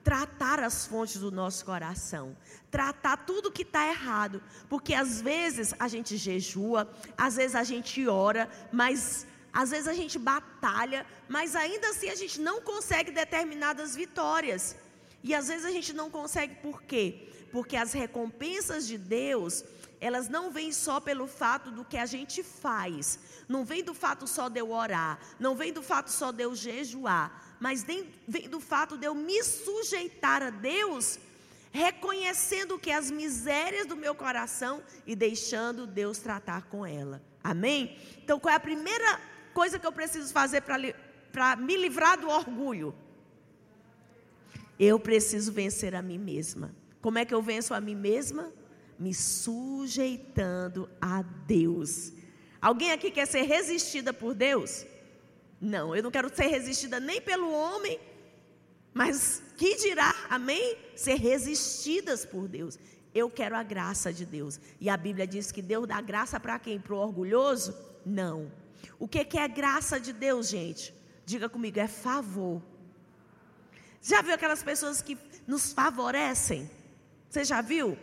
Tratar 0.04 0.60
as 0.60 0.86
fontes 0.86 1.18
do 1.18 1.32
nosso 1.32 1.64
coração, 1.64 2.36
tratar 2.70 3.16
tudo 3.18 3.50
que 3.50 3.62
está 3.62 3.88
errado, 3.88 4.40
porque 4.68 4.94
às 4.94 5.20
vezes 5.20 5.74
a 5.80 5.88
gente 5.88 6.16
jejua, 6.16 6.88
às 7.18 7.34
vezes 7.34 7.56
a 7.56 7.64
gente 7.64 8.06
ora, 8.06 8.48
mas 8.72 9.26
às 9.52 9.70
vezes 9.70 9.88
a 9.88 9.94
gente 9.94 10.18
batalha, 10.18 11.04
mas 11.28 11.56
ainda 11.56 11.88
assim 11.88 12.08
a 12.08 12.14
gente 12.14 12.40
não 12.40 12.60
consegue 12.60 13.10
determinadas 13.10 13.96
vitórias. 13.96 14.76
E 15.24 15.34
às 15.34 15.48
vezes 15.48 15.64
a 15.64 15.72
gente 15.72 15.92
não 15.92 16.08
consegue 16.08 16.54
por 16.56 16.82
quê? 16.82 17.28
Porque 17.50 17.74
as 17.74 17.92
recompensas 17.92 18.86
de 18.86 18.98
Deus, 18.98 19.64
elas 20.00 20.28
não 20.28 20.50
vêm 20.50 20.72
só 20.72 21.00
pelo 21.00 21.26
fato 21.26 21.70
do 21.70 21.84
que 21.84 21.96
a 21.96 22.06
gente 22.06 22.42
faz, 22.42 23.18
não 23.48 23.64
vem 23.64 23.82
do 23.82 23.94
fato 23.94 24.26
só 24.26 24.48
de 24.48 24.60
eu 24.60 24.70
orar, 24.70 25.18
não 25.38 25.54
vem 25.54 25.72
do 25.72 25.82
fato 25.82 26.10
só 26.10 26.32
de 26.32 26.42
eu 26.42 26.54
jejuar, 26.54 27.56
mas 27.58 27.82
vem, 27.82 28.12
do 28.50 28.60
fato 28.60 28.96
de 28.96 29.06
eu 29.06 29.14
me 29.14 29.42
sujeitar 29.42 30.42
a 30.42 30.50
Deus, 30.50 31.18
reconhecendo 31.72 32.78
que 32.78 32.90
as 32.90 33.10
misérias 33.10 33.86
do 33.86 33.96
meu 33.96 34.14
coração 34.14 34.82
e 35.06 35.14
deixando 35.14 35.86
Deus 35.86 36.18
tratar 36.18 36.62
com 36.64 36.84
ela. 36.86 37.22
Amém? 37.42 37.98
Então, 38.22 38.40
qual 38.40 38.52
é 38.52 38.56
a 38.56 38.60
primeira 38.60 39.20
coisa 39.54 39.78
que 39.78 39.86
eu 39.86 39.92
preciso 39.92 40.32
fazer 40.32 40.62
para 40.62 41.56
me 41.56 41.76
livrar 41.76 42.18
do 42.18 42.28
orgulho? 42.28 42.94
Eu 44.78 44.98
preciso 44.98 45.52
vencer 45.52 45.94
a 45.94 46.02
mim 46.02 46.18
mesma. 46.18 46.74
Como 47.00 47.18
é 47.18 47.24
que 47.24 47.32
eu 47.32 47.40
venço 47.40 47.72
a 47.72 47.80
mim 47.80 47.94
mesma? 47.94 48.52
Me 48.98 49.12
sujeitando 49.14 50.88
a 51.00 51.22
Deus. 51.22 52.12
Alguém 52.60 52.92
aqui 52.92 53.10
quer 53.10 53.26
ser 53.26 53.42
resistida 53.42 54.12
por 54.12 54.34
Deus? 54.34 54.86
Não, 55.60 55.94
eu 55.94 56.02
não 56.02 56.10
quero 56.10 56.34
ser 56.34 56.46
resistida 56.46 57.00
nem 57.00 57.20
pelo 57.20 57.50
homem, 57.50 57.98
mas 58.92 59.42
que 59.56 59.76
dirá, 59.76 60.14
amém? 60.30 60.76
Ser 60.94 61.14
resistidas 61.14 62.24
por 62.24 62.48
Deus. 62.48 62.78
Eu 63.14 63.30
quero 63.30 63.56
a 63.56 63.62
graça 63.62 64.12
de 64.12 64.26
Deus. 64.26 64.60
E 64.80 64.90
a 64.90 64.96
Bíblia 64.96 65.26
diz 65.26 65.50
que 65.50 65.62
Deus 65.62 65.86
dá 65.86 66.00
graça 66.00 66.38
para 66.38 66.58
quem? 66.58 66.78
Para 66.78 66.94
o 66.94 66.98
orgulhoso? 66.98 67.74
Não. 68.04 68.50
O 68.98 69.08
que, 69.08 69.24
que 69.24 69.38
é 69.38 69.48
graça 69.48 69.98
de 69.98 70.12
Deus, 70.12 70.48
gente? 70.48 70.94
Diga 71.24 71.48
comigo, 71.48 71.78
é 71.80 71.88
favor. 71.88 72.62
Já 74.02 74.22
viu 74.22 74.34
aquelas 74.34 74.62
pessoas 74.62 75.02
que 75.02 75.18
nos 75.46 75.72
favorecem? 75.72 76.70
Você 77.28 77.44
já 77.44 77.60
viu? 77.60 77.98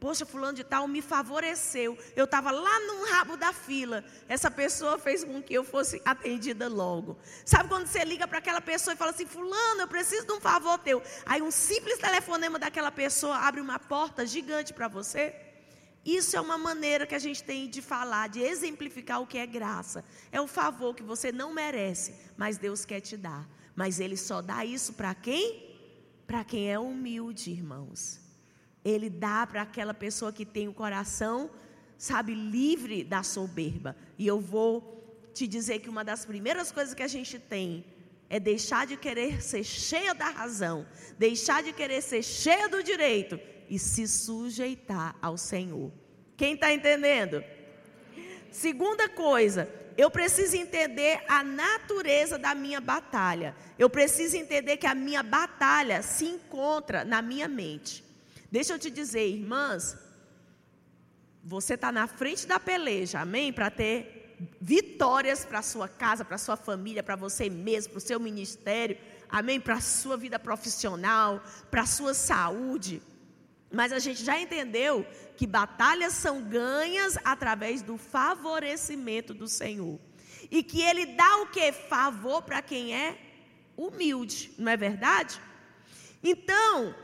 Poxa, 0.00 0.24
fulano 0.24 0.54
de 0.54 0.64
tal 0.64 0.88
me 0.88 1.02
favoreceu. 1.02 1.96
Eu 2.16 2.24
estava 2.24 2.50
lá 2.50 2.80
no 2.86 3.04
rabo 3.04 3.36
da 3.36 3.52
fila. 3.52 4.02
Essa 4.26 4.50
pessoa 4.50 4.98
fez 4.98 5.22
com 5.22 5.42
que 5.42 5.52
eu 5.52 5.62
fosse 5.62 6.00
atendida 6.06 6.68
logo. 6.68 7.18
Sabe 7.44 7.68
quando 7.68 7.86
você 7.86 8.02
liga 8.02 8.26
para 8.26 8.38
aquela 8.38 8.62
pessoa 8.62 8.94
e 8.94 8.96
fala 8.96 9.10
assim: 9.10 9.26
Fulano, 9.26 9.82
eu 9.82 9.88
preciso 9.88 10.26
de 10.26 10.32
um 10.32 10.40
favor 10.40 10.78
teu. 10.78 11.02
Aí 11.26 11.42
um 11.42 11.50
simples 11.50 11.98
telefonema 11.98 12.58
daquela 12.58 12.90
pessoa 12.90 13.36
abre 13.36 13.60
uma 13.60 13.78
porta 13.78 14.24
gigante 14.24 14.72
para 14.72 14.88
você. 14.88 15.34
Isso 16.02 16.34
é 16.34 16.40
uma 16.40 16.56
maneira 16.56 17.06
que 17.06 17.14
a 17.14 17.18
gente 17.18 17.44
tem 17.44 17.68
de 17.68 17.82
falar, 17.82 18.30
de 18.30 18.40
exemplificar 18.40 19.20
o 19.20 19.26
que 19.26 19.36
é 19.36 19.46
graça. 19.46 20.02
É 20.32 20.40
um 20.40 20.46
favor 20.46 20.94
que 20.94 21.02
você 21.02 21.30
não 21.30 21.52
merece, 21.52 22.14
mas 22.38 22.56
Deus 22.56 22.86
quer 22.86 23.00
te 23.00 23.18
dar. 23.18 23.46
Mas 23.76 24.00
Ele 24.00 24.16
só 24.16 24.40
dá 24.40 24.64
isso 24.64 24.94
para 24.94 25.14
quem? 25.14 25.76
Para 26.26 26.42
quem 26.42 26.72
é 26.72 26.78
humilde, 26.78 27.50
irmãos. 27.50 28.19
Ele 28.84 29.10
dá 29.10 29.46
para 29.46 29.62
aquela 29.62 29.92
pessoa 29.92 30.32
que 30.32 30.44
tem 30.44 30.68
o 30.68 30.72
coração, 30.72 31.50
sabe, 31.98 32.34
livre 32.34 33.04
da 33.04 33.22
soberba. 33.22 33.96
E 34.18 34.26
eu 34.26 34.40
vou 34.40 35.30
te 35.34 35.46
dizer 35.46 35.80
que 35.80 35.88
uma 35.88 36.04
das 36.04 36.24
primeiras 36.24 36.72
coisas 36.72 36.94
que 36.94 37.02
a 37.02 37.08
gente 37.08 37.38
tem 37.38 37.84
é 38.28 38.38
deixar 38.38 38.86
de 38.86 38.96
querer 38.96 39.42
ser 39.42 39.64
cheia 39.64 40.14
da 40.14 40.30
razão, 40.30 40.86
deixar 41.18 41.62
de 41.62 41.72
querer 41.72 42.00
ser 42.00 42.22
cheia 42.22 42.68
do 42.68 42.82
direito 42.82 43.38
e 43.68 43.78
se 43.78 44.06
sujeitar 44.06 45.16
ao 45.20 45.36
Senhor. 45.36 45.92
Quem 46.36 46.54
está 46.54 46.72
entendendo? 46.72 47.42
Segunda 48.50 49.08
coisa, 49.08 49.68
eu 49.96 50.10
preciso 50.10 50.56
entender 50.56 51.22
a 51.28 51.42
natureza 51.44 52.38
da 52.38 52.54
minha 52.54 52.80
batalha. 52.80 53.54
Eu 53.78 53.90
preciso 53.90 54.36
entender 54.36 54.76
que 54.76 54.86
a 54.86 54.94
minha 54.94 55.22
batalha 55.22 56.02
se 56.02 56.24
encontra 56.24 57.04
na 57.04 57.20
minha 57.20 57.46
mente. 57.46 58.09
Deixa 58.50 58.72
eu 58.72 58.78
te 58.78 58.90
dizer, 58.90 59.28
irmãs, 59.28 59.96
você 61.42 61.74
está 61.74 61.92
na 61.92 62.06
frente 62.06 62.46
da 62.46 62.58
peleja, 62.58 63.20
amém? 63.20 63.52
Para 63.52 63.70
ter 63.70 64.36
vitórias 64.60 65.44
para 65.44 65.62
sua 65.62 65.88
casa, 65.88 66.24
para 66.24 66.38
sua 66.38 66.56
família, 66.56 67.02
para 67.02 67.16
você 67.16 67.48
mesmo, 67.48 67.92
para 67.92 67.98
o 67.98 68.00
seu 68.00 68.18
ministério, 68.18 68.98
amém? 69.28 69.60
Para 69.60 69.74
a 69.74 69.80
sua 69.80 70.16
vida 70.16 70.38
profissional, 70.38 71.42
para 71.70 71.82
a 71.82 71.86
sua 71.86 72.12
saúde. 72.12 73.02
Mas 73.70 73.92
a 73.92 73.98
gente 73.98 74.24
já 74.24 74.40
entendeu 74.40 75.06
que 75.36 75.46
batalhas 75.46 76.14
são 76.14 76.42
ganhas 76.42 77.16
através 77.24 77.82
do 77.82 77.96
favorecimento 77.96 79.32
do 79.32 79.46
Senhor. 79.46 79.98
E 80.50 80.62
que 80.62 80.82
Ele 80.82 81.06
dá 81.06 81.36
o 81.36 81.46
que? 81.46 81.70
Favor 81.70 82.42
para 82.42 82.60
quem 82.60 82.94
é 82.96 83.16
humilde, 83.76 84.52
não 84.58 84.72
é 84.72 84.76
verdade? 84.76 85.40
Então, 86.22 86.94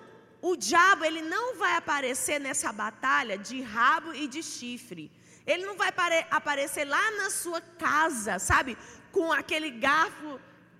o 0.48 0.54
diabo 0.56 1.04
ele 1.04 1.22
não 1.22 1.46
vai 1.62 1.74
aparecer 1.76 2.38
nessa 2.38 2.70
batalha 2.72 3.36
de 3.36 3.60
rabo 3.76 4.10
e 4.14 4.28
de 4.34 4.42
chifre. 4.44 5.04
Ele 5.44 5.66
não 5.68 5.76
vai 5.76 5.88
aparecer 6.30 6.84
lá 6.84 7.04
na 7.20 7.28
sua 7.30 7.60
casa, 7.60 8.38
sabe, 8.38 8.78
com 9.10 9.32
aquele 9.32 9.70
garfo, 9.70 10.30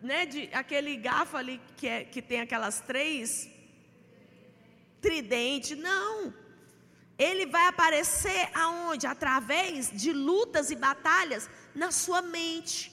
né, 0.01 0.25
de, 0.25 0.41
aquele 0.53 0.95
garfo 1.09 1.37
ali 1.37 1.61
que, 1.77 1.89
é, 1.89 2.05
que 2.05 2.23
tem 2.23 2.41
aquelas 2.43 2.81
três 2.81 3.51
tridente. 5.01 5.75
Não. 5.75 6.33
Ele 7.19 7.45
vai 7.47 7.67
aparecer 7.67 8.43
aonde? 8.55 9.05
Através 9.15 9.91
de 9.91 10.13
lutas 10.13 10.71
e 10.71 10.77
batalhas 10.77 11.51
na 11.75 11.91
sua 11.91 12.23
mente. 12.23 12.93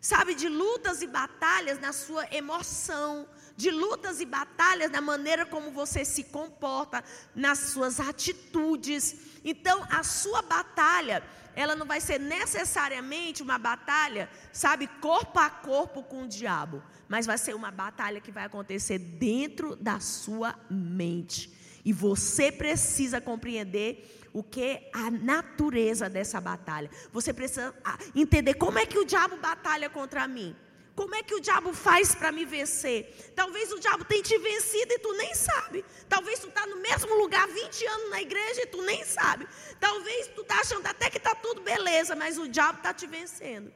Sabe, 0.00 0.34
de 0.34 0.48
lutas 0.48 1.02
e 1.02 1.06
batalhas 1.06 1.78
na 1.78 1.92
sua 1.92 2.24
emoção, 2.34 3.28
de 3.60 3.70
lutas 3.70 4.20
e 4.20 4.24
batalhas 4.24 4.90
na 4.90 5.02
maneira 5.02 5.44
como 5.44 5.70
você 5.70 6.04
se 6.04 6.24
comporta, 6.24 7.04
nas 7.34 7.58
suas 7.72 8.00
atitudes. 8.00 9.14
Então, 9.44 9.86
a 9.90 10.02
sua 10.02 10.40
batalha, 10.40 11.22
ela 11.54 11.76
não 11.76 11.86
vai 11.86 12.00
ser 12.00 12.18
necessariamente 12.18 13.42
uma 13.42 13.58
batalha, 13.58 14.30
sabe, 14.52 14.86
corpo 15.00 15.38
a 15.38 15.50
corpo 15.50 16.02
com 16.02 16.22
o 16.22 16.28
diabo, 16.28 16.82
mas 17.06 17.26
vai 17.26 17.36
ser 17.36 17.54
uma 17.54 17.70
batalha 17.70 18.20
que 18.20 18.32
vai 18.32 18.44
acontecer 18.46 18.98
dentro 18.98 19.76
da 19.76 20.00
sua 20.00 20.58
mente. 20.70 21.52
E 21.84 21.92
você 21.92 22.50
precisa 22.50 23.20
compreender 23.20 24.28
o 24.32 24.42
que 24.42 24.62
é 24.62 24.90
a 24.92 25.10
natureza 25.10 26.08
dessa 26.08 26.40
batalha. 26.40 26.90
Você 27.12 27.32
precisa 27.32 27.74
ah, 27.84 27.98
entender 28.14 28.54
como 28.54 28.78
é 28.78 28.86
que 28.86 28.98
o 28.98 29.04
diabo 29.04 29.36
batalha 29.36 29.90
contra 29.90 30.26
mim. 30.26 30.56
Como 31.00 31.14
é 31.14 31.22
que 31.22 31.34
o 31.34 31.40
diabo 31.40 31.72
faz 31.72 32.14
para 32.14 32.30
me 32.30 32.44
vencer? 32.44 33.32
Talvez 33.34 33.72
o 33.72 33.80
diabo 33.80 34.04
tenha 34.04 34.22
te 34.22 34.36
vencido 34.36 34.92
e 34.92 34.98
tu 34.98 35.14
nem 35.14 35.34
sabe. 35.34 35.82
Talvez 36.06 36.38
tu 36.40 36.48
está 36.48 36.66
no 36.66 36.76
mesmo 36.76 37.14
lugar 37.14 37.48
20 37.48 37.86
anos 37.86 38.10
na 38.10 38.20
igreja 38.20 38.64
e 38.64 38.66
tu 38.66 38.82
nem 38.82 39.02
sabe. 39.02 39.48
Talvez 39.80 40.28
tu 40.34 40.42
está 40.42 40.60
achando 40.60 40.86
até 40.86 41.08
que 41.08 41.16
está 41.16 41.34
tudo 41.34 41.62
beleza, 41.62 42.14
mas 42.14 42.36
o 42.36 42.46
diabo 42.46 42.80
está 42.80 42.92
te 42.92 43.06
vencendo. 43.06 43.72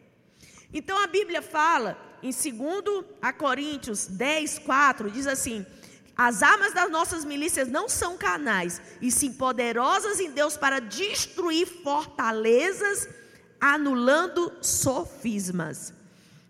Então 0.71 1.03
a 1.03 1.07
Bíblia 1.07 1.41
fala, 1.41 1.97
em 2.23 2.31
2 2.31 3.07
a 3.23 3.33
Coríntios 3.33 4.07
10, 4.07 4.59
4, 4.59 5.11
diz 5.11 5.27
assim: 5.27 5.65
as 6.15 6.43
armas 6.43 6.75
das 6.75 6.91
nossas 6.91 7.25
milícias 7.25 7.69
não 7.69 7.89
são 7.89 8.19
canais, 8.19 8.83
e 9.01 9.11
sim 9.11 9.33
poderosas 9.33 10.21
em 10.21 10.31
Deus 10.31 10.59
para 10.59 10.79
destruir 10.79 11.67
fortalezas, 11.83 13.09
anulando 13.59 14.53
sofismas. 14.61 16.04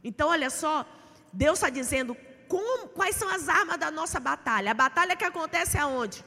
Então, 0.04 0.28
olha 0.28 0.50
só, 0.50 0.86
Deus 1.32 1.58
está 1.58 1.70
dizendo 1.70 2.14
como, 2.46 2.88
quais 2.88 3.16
são 3.16 3.28
as 3.28 3.48
armas 3.48 3.78
da 3.78 3.90
nossa 3.90 4.20
batalha. 4.20 4.70
A 4.70 4.74
batalha 4.74 5.16
que 5.16 5.24
acontece 5.24 5.78
aonde? 5.78 6.22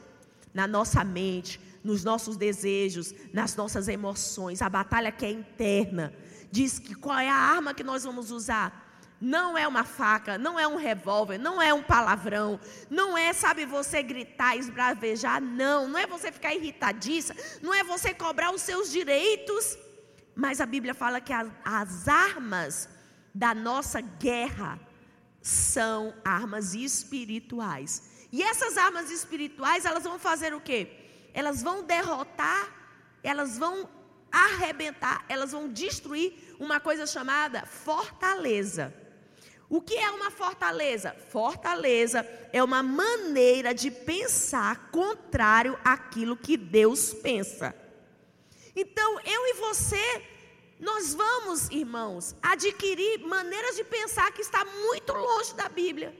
Na 0.51 0.65
nossa 0.65 1.03
mente, 1.03 1.61
nos 1.83 2.03
nossos 2.03 2.35
desejos, 2.35 3.13
nas 3.31 3.55
nossas 3.55 3.87
emoções. 3.87 4.63
A 4.63 4.69
batalha 4.69 5.11
que 5.11 5.25
é 5.25 5.31
interna. 5.31 6.11
Diz 6.51 6.79
que 6.79 6.95
qual 6.95 7.19
é 7.19 7.29
a 7.29 7.35
arma 7.35 7.73
que 7.73 7.83
nós 7.83 8.03
vamos 8.03 8.31
usar? 8.31 8.85
Não 9.19 9.57
é 9.57 9.67
uma 9.67 9.83
faca, 9.83 10.37
não 10.37 10.59
é 10.59 10.67
um 10.67 10.75
revólver, 10.75 11.37
não 11.37 11.59
é 11.61 11.73
um 11.73 11.81
palavrão, 11.81 12.59
não 12.87 13.17
é, 13.17 13.33
sabe, 13.33 13.65
você 13.65 14.03
gritar, 14.03 14.55
esbravejar, 14.55 15.41
não, 15.41 15.87
não 15.87 15.97
é 15.97 16.05
você 16.05 16.31
ficar 16.31 16.53
irritadiça, 16.53 17.35
não 17.59 17.73
é 17.73 17.83
você 17.83 18.13
cobrar 18.13 18.53
os 18.53 18.61
seus 18.61 18.91
direitos, 18.91 19.75
mas 20.35 20.61
a 20.61 20.67
Bíblia 20.67 20.93
fala 20.93 21.19
que 21.19 21.33
as, 21.33 21.49
as 21.65 22.07
armas 22.07 22.87
da 23.37 23.53
nossa 23.53 24.01
guerra 24.01 24.79
são 25.39 26.11
armas 26.25 26.73
espirituais. 26.73 28.09
E 28.31 28.41
essas 28.41 28.77
armas 28.77 29.11
espirituais, 29.11 29.85
elas 29.85 30.03
vão 30.03 30.17
fazer 30.17 30.55
o 30.55 30.59
quê? 30.59 30.89
Elas 31.35 31.61
vão 31.61 31.83
derrotar, 31.83 32.67
elas 33.21 33.55
vão 33.55 33.87
arrebentar, 34.31 35.23
elas 35.29 35.51
vão 35.51 35.69
destruir 35.69 36.55
uma 36.59 36.79
coisa 36.79 37.05
chamada 37.05 37.63
fortaleza. 37.63 38.91
O 39.69 39.81
que 39.81 39.95
é 39.95 40.09
uma 40.09 40.31
fortaleza? 40.31 41.15
Fortaleza 41.29 42.27
é 42.51 42.63
uma 42.63 42.81
maneira 42.81 43.71
de 43.71 43.91
pensar 43.91 44.89
contrário 44.89 45.77
àquilo 45.83 46.35
que 46.35 46.57
Deus 46.57 47.13
pensa. 47.13 47.75
Então, 48.75 49.19
eu 49.19 49.45
e 49.45 49.53
você 49.53 50.36
nós 50.79 51.13
vamos, 51.13 51.69
irmãos, 51.69 52.35
adquirir 52.41 53.19
maneiras 53.25 53.75
de 53.75 53.83
pensar 53.83 54.31
que 54.31 54.41
está 54.41 54.63
muito 54.63 55.11
longe 55.13 55.53
da 55.55 55.67
Bíblia. 55.67 56.15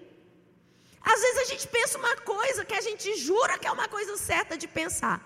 Às 1.02 1.22
vezes 1.22 1.38
a 1.38 1.46
gente 1.46 1.68
pensa 1.68 1.98
uma 1.98 2.16
coisa 2.18 2.66
que 2.66 2.74
a 2.74 2.82
gente 2.82 3.16
jura 3.18 3.58
que 3.58 3.68
é 3.68 3.72
uma 3.72 3.88
coisa 3.88 4.18
certa 4.18 4.58
de 4.58 4.68
pensar, 4.68 5.22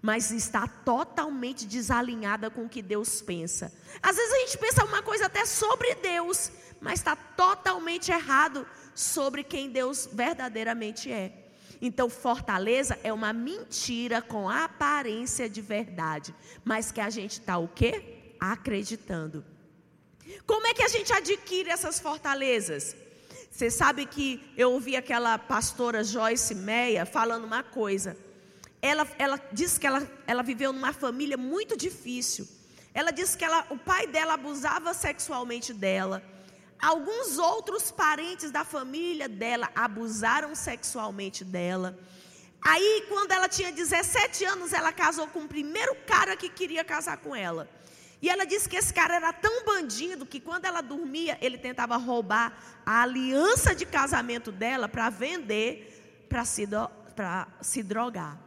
mas 0.00 0.30
está 0.30 0.66
totalmente 0.66 1.66
desalinhada 1.66 2.50
com 2.50 2.64
o 2.64 2.68
que 2.68 2.80
Deus 2.80 3.20
pensa. 3.20 3.72
Às 4.00 4.16
vezes 4.16 4.32
a 4.32 4.38
gente 4.38 4.58
pensa 4.58 4.84
uma 4.84 5.02
coisa 5.02 5.26
até 5.26 5.44
sobre 5.44 5.94
Deus, 5.96 6.50
mas 6.80 7.00
está 7.00 7.16
totalmente 7.16 8.10
errado 8.10 8.66
sobre 8.94 9.42
quem 9.42 9.70
Deus 9.70 10.08
verdadeiramente 10.10 11.10
é. 11.10 11.50
Então, 11.80 12.08
fortaleza 12.08 12.96
é 13.02 13.12
uma 13.12 13.32
mentira 13.32 14.22
com 14.22 14.48
aparência 14.48 15.50
de 15.50 15.60
verdade, 15.60 16.32
mas 16.64 16.92
que 16.92 17.00
a 17.00 17.10
gente 17.10 17.40
está 17.40 17.58
o 17.58 17.66
quê? 17.66 18.21
Acreditando. 18.50 19.44
Como 20.46 20.66
é 20.66 20.74
que 20.74 20.82
a 20.82 20.88
gente 20.88 21.12
adquire 21.12 21.70
essas 21.70 22.00
fortalezas? 22.00 22.96
Você 23.50 23.70
sabe 23.70 24.04
que 24.06 24.42
eu 24.56 24.72
ouvi 24.72 24.96
aquela 24.96 25.38
pastora 25.38 26.02
Joyce 26.02 26.54
Meia 26.54 27.06
falando 27.06 27.44
uma 27.44 27.62
coisa. 27.62 28.16
Ela, 28.80 29.06
ela 29.16 29.40
disse 29.52 29.78
que 29.78 29.86
ela, 29.86 30.10
ela 30.26 30.42
viveu 30.42 30.72
numa 30.72 30.92
família 30.92 31.36
muito 31.36 31.76
difícil. 31.76 32.48
Ela 32.92 33.12
disse 33.12 33.38
que 33.38 33.44
ela, 33.44 33.64
o 33.70 33.78
pai 33.78 34.08
dela 34.08 34.34
abusava 34.34 34.92
sexualmente 34.92 35.72
dela. 35.72 36.20
Alguns 36.80 37.38
outros 37.38 37.92
parentes 37.92 38.50
da 38.50 38.64
família 38.64 39.28
dela 39.28 39.70
abusaram 39.74 40.52
sexualmente 40.54 41.44
dela. 41.44 41.96
Aí, 42.60 43.04
quando 43.08 43.30
ela 43.30 43.48
tinha 43.48 43.70
17 43.70 44.44
anos, 44.44 44.72
ela 44.72 44.92
casou 44.92 45.28
com 45.28 45.40
o 45.40 45.48
primeiro 45.48 45.94
cara 46.06 46.36
que 46.36 46.48
queria 46.48 46.82
casar 46.82 47.18
com 47.18 47.36
ela. 47.36 47.68
E 48.22 48.30
ela 48.30 48.44
disse 48.46 48.68
que 48.68 48.76
esse 48.76 48.94
cara 48.94 49.16
era 49.16 49.32
tão 49.32 49.64
bandido 49.64 50.24
que 50.24 50.38
quando 50.38 50.64
ela 50.64 50.80
dormia, 50.80 51.36
ele 51.40 51.58
tentava 51.58 51.96
roubar 51.96 52.56
a 52.86 53.02
aliança 53.02 53.74
de 53.74 53.84
casamento 53.84 54.52
dela 54.52 54.88
para 54.88 55.10
vender, 55.10 56.26
para 56.28 56.44
se, 56.44 56.68
se 57.60 57.82
drogar. 57.82 58.38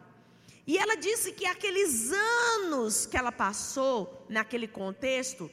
E 0.65 0.77
ela 0.77 0.95
disse 0.95 1.33
que 1.33 1.45
aqueles 1.45 2.09
anos 2.11 3.05
que 3.05 3.17
ela 3.17 3.33
passou 3.33 4.25
naquele 4.29 4.67
contexto 4.67 5.51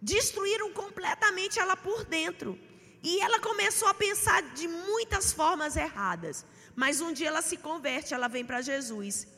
destruíram 0.00 0.72
completamente 0.72 1.60
ela 1.60 1.76
por 1.76 2.04
dentro. 2.04 2.58
E 3.04 3.20
ela 3.20 3.38
começou 3.38 3.86
a 3.86 3.94
pensar 3.94 4.42
de 4.52 4.66
muitas 4.66 5.32
formas 5.32 5.76
erradas. 5.76 6.44
Mas 6.74 7.00
um 7.00 7.12
dia 7.12 7.28
ela 7.28 7.40
se 7.40 7.56
converte, 7.56 8.14
ela 8.14 8.26
vem 8.26 8.44
para 8.44 8.60
Jesus. 8.62 9.28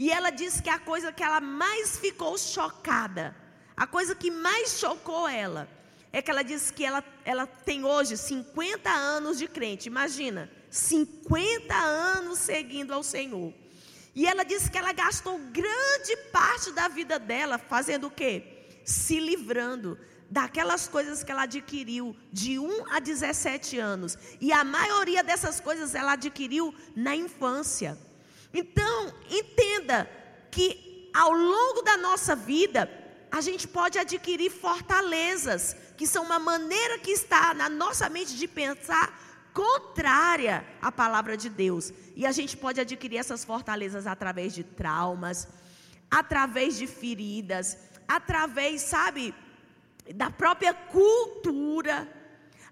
E 0.00 0.10
ela 0.10 0.30
disse 0.30 0.62
que 0.62 0.70
a 0.70 0.78
coisa 0.78 1.12
que 1.12 1.22
ela 1.22 1.42
mais 1.42 1.98
ficou 1.98 2.38
chocada, 2.38 3.36
a 3.76 3.86
coisa 3.86 4.14
que 4.14 4.30
mais 4.30 4.78
chocou 4.78 5.28
ela, 5.28 5.68
é 6.10 6.22
que 6.22 6.30
ela 6.30 6.42
disse 6.42 6.72
que 6.72 6.82
ela, 6.82 7.04
ela 7.22 7.46
tem 7.46 7.84
hoje 7.84 8.16
50 8.16 8.88
anos 8.88 9.36
de 9.36 9.46
crente. 9.46 9.90
Imagina, 9.90 10.50
50 10.70 11.74
anos 11.74 12.38
seguindo 12.38 12.94
ao 12.94 13.02
Senhor. 13.02 13.52
E 14.14 14.26
ela 14.26 14.42
disse 14.42 14.70
que 14.70 14.78
ela 14.78 14.94
gastou 14.94 15.38
grande 15.38 16.16
parte 16.32 16.72
da 16.72 16.88
vida 16.88 17.18
dela 17.18 17.58
fazendo 17.58 18.06
o 18.06 18.10
quê? 18.10 18.80
Se 18.86 19.20
livrando 19.20 19.98
daquelas 20.30 20.88
coisas 20.88 21.22
que 21.22 21.30
ela 21.30 21.42
adquiriu 21.42 22.16
de 22.32 22.58
1 22.58 22.86
a 22.90 23.00
17 23.00 23.78
anos. 23.78 24.16
E 24.40 24.50
a 24.50 24.64
maioria 24.64 25.22
dessas 25.22 25.60
coisas 25.60 25.94
ela 25.94 26.12
adquiriu 26.12 26.74
na 26.96 27.14
infância. 27.14 27.98
Então, 28.52 29.14
entenda 29.28 30.08
que 30.50 31.10
ao 31.14 31.32
longo 31.32 31.82
da 31.82 31.96
nossa 31.96 32.34
vida, 32.34 32.88
a 33.30 33.40
gente 33.40 33.66
pode 33.68 33.98
adquirir 33.98 34.50
fortalezas, 34.50 35.76
que 35.96 36.06
são 36.06 36.24
uma 36.24 36.38
maneira 36.38 36.98
que 36.98 37.10
está 37.10 37.54
na 37.54 37.68
nossa 37.68 38.08
mente 38.08 38.36
de 38.36 38.48
pensar 38.48 39.18
contrária 39.52 40.64
à 40.80 40.90
palavra 40.90 41.36
de 41.36 41.48
Deus. 41.48 41.92
E 42.16 42.26
a 42.26 42.32
gente 42.32 42.56
pode 42.56 42.80
adquirir 42.80 43.18
essas 43.18 43.44
fortalezas 43.44 44.06
através 44.06 44.54
de 44.54 44.64
traumas, 44.64 45.48
através 46.10 46.76
de 46.76 46.86
feridas, 46.86 47.76
através, 48.08 48.82
sabe, 48.82 49.34
da 50.14 50.30
própria 50.30 50.74
cultura. 50.74 52.08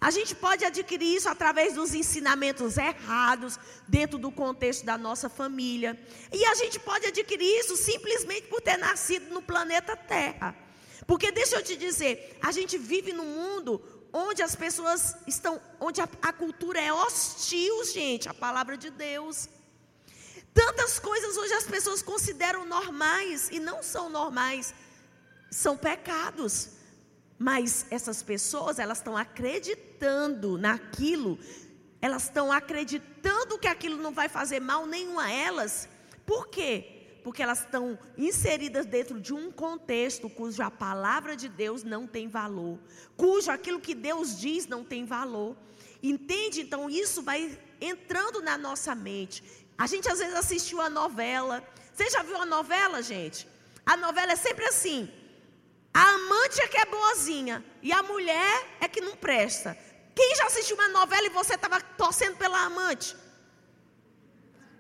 A 0.00 0.10
gente 0.10 0.34
pode 0.34 0.64
adquirir 0.64 1.16
isso 1.16 1.28
através 1.28 1.74
dos 1.74 1.92
ensinamentos 1.92 2.76
errados 2.76 3.58
dentro 3.86 4.16
do 4.16 4.30
contexto 4.30 4.84
da 4.84 4.96
nossa 4.96 5.28
família. 5.28 5.98
E 6.32 6.44
a 6.44 6.54
gente 6.54 6.78
pode 6.78 7.06
adquirir 7.06 7.58
isso 7.60 7.76
simplesmente 7.76 8.46
por 8.46 8.60
ter 8.60 8.76
nascido 8.76 9.32
no 9.34 9.42
planeta 9.42 9.96
Terra. 9.96 10.54
Porque 11.04 11.32
deixa 11.32 11.56
eu 11.56 11.62
te 11.62 11.76
dizer, 11.76 12.38
a 12.40 12.52
gente 12.52 12.78
vive 12.78 13.12
num 13.12 13.24
mundo 13.24 13.82
onde 14.12 14.42
as 14.42 14.54
pessoas 14.54 15.16
estão, 15.26 15.60
onde 15.80 16.00
a, 16.00 16.08
a 16.22 16.32
cultura 16.32 16.80
é 16.80 16.92
hostil, 16.92 17.84
gente, 17.86 18.28
à 18.28 18.34
palavra 18.34 18.76
de 18.76 18.90
Deus. 18.90 19.48
Tantas 20.54 20.98
coisas 20.98 21.36
hoje 21.36 21.54
as 21.54 21.66
pessoas 21.66 22.02
consideram 22.02 22.64
normais 22.64 23.48
e 23.50 23.58
não 23.58 23.82
são 23.82 24.08
normais, 24.08 24.74
são 25.50 25.76
pecados. 25.76 26.77
Mas 27.38 27.86
essas 27.90 28.22
pessoas, 28.22 28.78
elas 28.78 28.98
estão 28.98 29.16
acreditando 29.16 30.58
naquilo, 30.58 31.38
elas 32.00 32.24
estão 32.24 32.50
acreditando 32.50 33.58
que 33.58 33.68
aquilo 33.68 33.96
não 33.96 34.12
vai 34.12 34.28
fazer 34.28 34.60
mal 34.60 34.86
nenhum 34.86 35.18
a 35.18 35.30
elas. 35.30 35.88
Por 36.26 36.48
quê? 36.48 37.20
Porque 37.22 37.42
elas 37.42 37.60
estão 37.60 37.98
inseridas 38.16 38.86
dentro 38.86 39.20
de 39.20 39.32
um 39.32 39.52
contexto 39.52 40.28
cujo 40.28 40.62
a 40.62 40.70
palavra 40.70 41.36
de 41.36 41.48
Deus 41.48 41.84
não 41.84 42.06
tem 42.06 42.28
valor, 42.28 42.78
cujo 43.16 43.50
aquilo 43.50 43.80
que 43.80 43.94
Deus 43.94 44.38
diz 44.38 44.66
não 44.66 44.82
tem 44.82 45.04
valor. 45.04 45.56
Entende? 46.02 46.60
Então 46.60 46.88
isso 46.88 47.22
vai 47.22 47.58
entrando 47.80 48.40
na 48.40 48.56
nossa 48.58 48.94
mente. 48.94 49.42
A 49.76 49.86
gente 49.86 50.08
às 50.08 50.18
vezes 50.18 50.34
assistiu 50.34 50.80
a 50.80 50.90
novela. 50.90 51.62
Você 51.92 52.10
já 52.10 52.22
viu 52.22 52.36
a 52.36 52.46
novela, 52.46 53.02
gente? 53.02 53.48
A 53.84 53.96
novela 53.96 54.32
é 54.32 54.36
sempre 54.36 54.64
assim. 54.64 55.08
A 55.92 56.02
amante 56.02 56.60
é 56.60 56.68
que 56.68 56.76
é 56.76 56.84
boazinha 56.84 57.64
e 57.82 57.92
a 57.92 58.02
mulher 58.02 58.66
é 58.80 58.88
que 58.88 59.00
não 59.00 59.16
presta. 59.16 59.76
Quem 60.14 60.34
já 60.36 60.46
assistiu 60.46 60.76
uma 60.76 60.88
novela 60.88 61.26
e 61.26 61.30
você 61.30 61.54
estava 61.54 61.80
torcendo 61.80 62.36
pela 62.36 62.60
amante? 62.64 63.16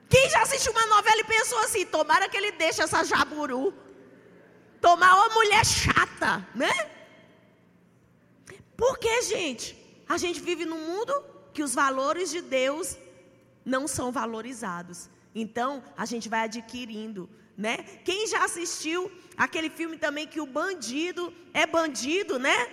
Quem 0.08 0.28
já 0.30 0.42
assistiu 0.42 0.72
uma 0.72 0.86
novela 0.86 1.20
e 1.20 1.24
pensou 1.24 1.58
assim: 1.60 1.84
tomara 1.86 2.28
que 2.28 2.36
ele 2.36 2.52
deixe 2.52 2.82
essa 2.82 3.04
jaburu. 3.04 3.74
Tomar 4.80 5.14
uma 5.16 5.34
mulher 5.34 5.64
chata, 5.66 6.46
né? 6.54 6.72
Por 8.76 8.96
que, 8.98 9.22
gente? 9.22 9.76
A 10.08 10.16
gente 10.16 10.40
vive 10.40 10.64
num 10.64 10.80
mundo 10.90 11.12
que 11.52 11.64
os 11.64 11.74
valores 11.74 12.30
de 12.30 12.40
Deus 12.40 12.96
não 13.64 13.88
são 13.88 14.12
valorizados. 14.12 15.10
Então, 15.34 15.82
a 15.96 16.04
gente 16.06 16.28
vai 16.28 16.42
adquirindo 16.44 17.28
né? 17.58 17.78
Quem 18.04 18.24
já 18.28 18.44
assistiu 18.44 19.10
aquele 19.38 19.70
filme 19.70 19.96
também 19.96 20.26
que 20.26 20.40
o 20.40 20.46
bandido 20.46 21.32
é 21.54 21.64
bandido, 21.64 22.38
né? 22.38 22.68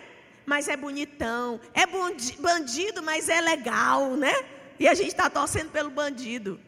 Mas 0.45 0.67
é 0.67 0.75
bonitão. 0.75 1.62
É 1.73 1.86
bandido, 2.39 3.04
mas 3.04 3.30
é 3.30 3.39
legal, 3.39 4.17
né? 4.17 4.34
E 4.80 4.88
a 4.88 4.93
gente 4.93 5.10
está 5.10 5.30
torcendo 5.30 5.71
pelo 5.71 5.91
bandido. 5.91 6.60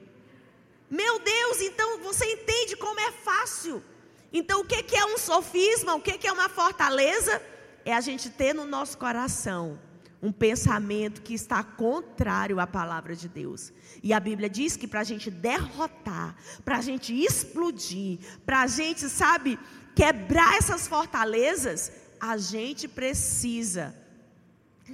Meu 0.89 1.19
Deus, 1.19 1.61
então 1.61 1.99
você 1.99 2.25
entende 2.31 2.77
como 2.77 2.99
é 2.99 3.11
fácil. 3.11 3.83
Então, 4.31 4.61
o 4.61 4.65
que 4.65 4.95
é 4.95 5.05
um 5.05 5.17
sofisma? 5.17 5.95
O 5.95 6.01
que 6.01 6.27
é 6.27 6.31
uma 6.31 6.47
fortaleza? 6.47 7.41
É 7.83 7.93
a 7.93 8.01
gente 8.01 8.29
ter 8.29 8.53
no 8.53 8.65
nosso 8.65 8.97
coração 8.97 9.79
um 10.21 10.31
pensamento 10.31 11.21
que 11.21 11.33
está 11.33 11.63
contrário 11.63 12.59
à 12.59 12.65
palavra 12.65 13.15
de 13.15 13.27
Deus. 13.27 13.71
E 14.01 14.13
a 14.13 14.19
Bíblia 14.19 14.49
diz 14.49 14.75
que 14.75 14.87
para 14.87 15.01
a 15.01 15.03
gente 15.03 15.29
derrotar, 15.29 16.35
para 16.65 16.77
a 16.77 16.81
gente 16.81 17.13
explodir, 17.13 18.19
para 18.45 18.61
a 18.61 18.67
gente, 18.67 19.07
sabe, 19.09 19.59
quebrar 19.99 20.53
essas 20.59 20.87
fortalezas, 20.87 21.91
a 22.31 22.37
gente 22.37 22.87
precisa, 22.87 23.85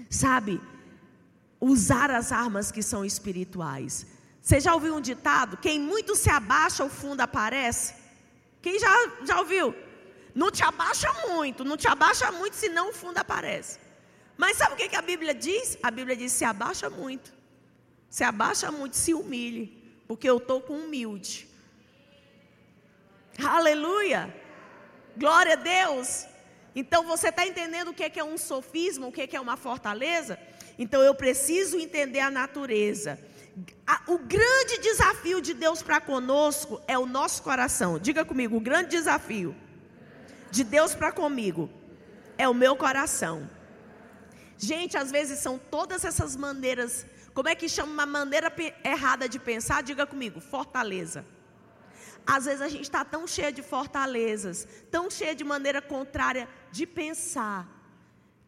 sabe, 0.10 0.62
usar 1.60 2.10
as 2.10 2.32
armas 2.32 2.72
que 2.72 2.82
são 2.82 3.04
espirituais. 3.04 4.06
Você 4.42 4.62
já 4.62 4.74
ouviu 4.74 4.96
um 4.96 5.02
ditado? 5.02 5.58
Quem 5.58 5.78
muito 5.78 6.16
se 6.16 6.30
abaixa, 6.30 6.86
o 6.86 6.89
fundo 6.89 7.20
aparece? 7.20 7.94
Quem 8.62 8.80
já, 8.80 8.94
já 9.26 9.39
ouviu? 9.42 9.76
Não 10.34 10.50
te 10.50 10.63
abaixa 10.63 11.12
muito, 11.28 11.66
não 11.66 11.76
te 11.76 11.88
abaixa 11.88 12.32
muito, 12.32 12.56
senão 12.56 12.89
o 12.89 12.94
fundo 12.94 13.18
aparece. 13.18 13.80
Mas 14.38 14.56
sabe 14.58 14.74
o 14.74 14.78
que, 14.78 14.96
a 14.96 15.02
Bíblia 15.02 15.34
diz? 15.34 15.78
A 15.84 15.92
Bíblia 15.92 16.16
diz: 16.16 16.32
se 16.32 16.46
abaixa 16.46 16.89
muito. 16.89 17.34
Se 18.10 18.24
abaixa 18.24 18.72
muito, 18.72 18.96
se 18.96 19.13
humilhe. 19.13 19.66
Porque 20.08 20.30
eu 20.30 20.38
estou 20.38 20.62
com 20.62 20.76
humilde. 20.76 21.48
Aleluia! 23.38 24.42
Glória 25.15 25.54
a 25.54 25.56
Deus! 25.56 26.26
Então 26.76 27.06
você 27.06 27.30
está 27.30 27.45
entendendo 27.45 27.89
o 27.89 27.93
que 27.93 28.19
é 28.19 28.23
um 28.23 28.38
sofisma, 28.38 29.08
o 29.08 29.12
que 29.12 29.36
é 29.36 29.39
uma 29.39 29.56
fortaleza? 29.56 30.39
Então 30.78 31.02
eu 31.02 31.13
preciso 31.13 31.78
entender 31.78 32.19
a 32.19 32.32
natureza. 32.32 33.19
O 34.08 34.17
grande 34.17 34.80
desafio 34.80 35.39
de 35.39 35.54
Deus 35.54 35.84
para 35.84 36.02
conosco 36.02 36.82
é 36.88 36.97
o 36.97 37.06
nosso 37.06 37.43
coração. 37.43 37.99
Diga 37.99 38.26
comigo, 38.26 38.58
o 38.58 38.60
grande 38.60 38.89
desafio 38.89 39.56
de 40.49 40.63
Deus 40.63 40.95
para 40.95 41.12
comigo 41.12 41.69
é 42.38 42.49
o 42.49 42.54
meu 42.54 42.76
coração. 42.76 43.47
Gente, 44.58 44.97
às 44.97 45.12
vezes 45.12 45.39
são 45.39 45.60
todas 45.60 46.04
essas 46.04 46.36
maneiras. 46.36 47.06
Como 47.34 47.49
é 47.49 47.54
que 47.54 47.69
chama 47.69 47.91
uma 47.91 48.06
maneira 48.06 48.52
errada 48.84 49.30
de 49.30 49.38
pensar? 49.38 49.84
Diga 49.84 50.08
comigo, 50.08 50.39
fortaleza. 50.39 51.23
Às 52.25 52.45
vezes 52.45 52.62
a 52.62 52.69
gente 52.69 52.83
está 52.83 53.03
tão 53.03 53.27
cheia 53.27 53.51
de 53.51 53.62
fortalezas, 53.62 54.67
tão 54.89 55.09
cheia 55.09 55.36
de 55.36 55.43
maneira 55.43 55.81
contrária 55.81 56.47
de 56.71 56.86
pensar, 56.86 57.67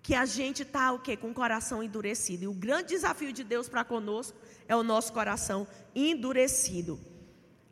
que 0.01 0.13
a 0.13 0.25
gente 0.25 0.61
está 0.61 0.91
o 0.91 0.99
quê? 0.99 1.17
Com 1.17 1.31
o 1.31 1.33
coração 1.33 1.81
endurecido. 1.81 2.43
E 2.43 2.47
o 2.47 2.53
grande 2.53 2.89
desafio 2.89 3.33
de 3.33 3.43
Deus 3.43 3.67
para 3.67 3.83
conosco 3.83 4.37
é 4.67 4.75
o 4.75 4.83
nosso 4.83 5.11
coração 5.11 5.67
endurecido. 5.95 6.99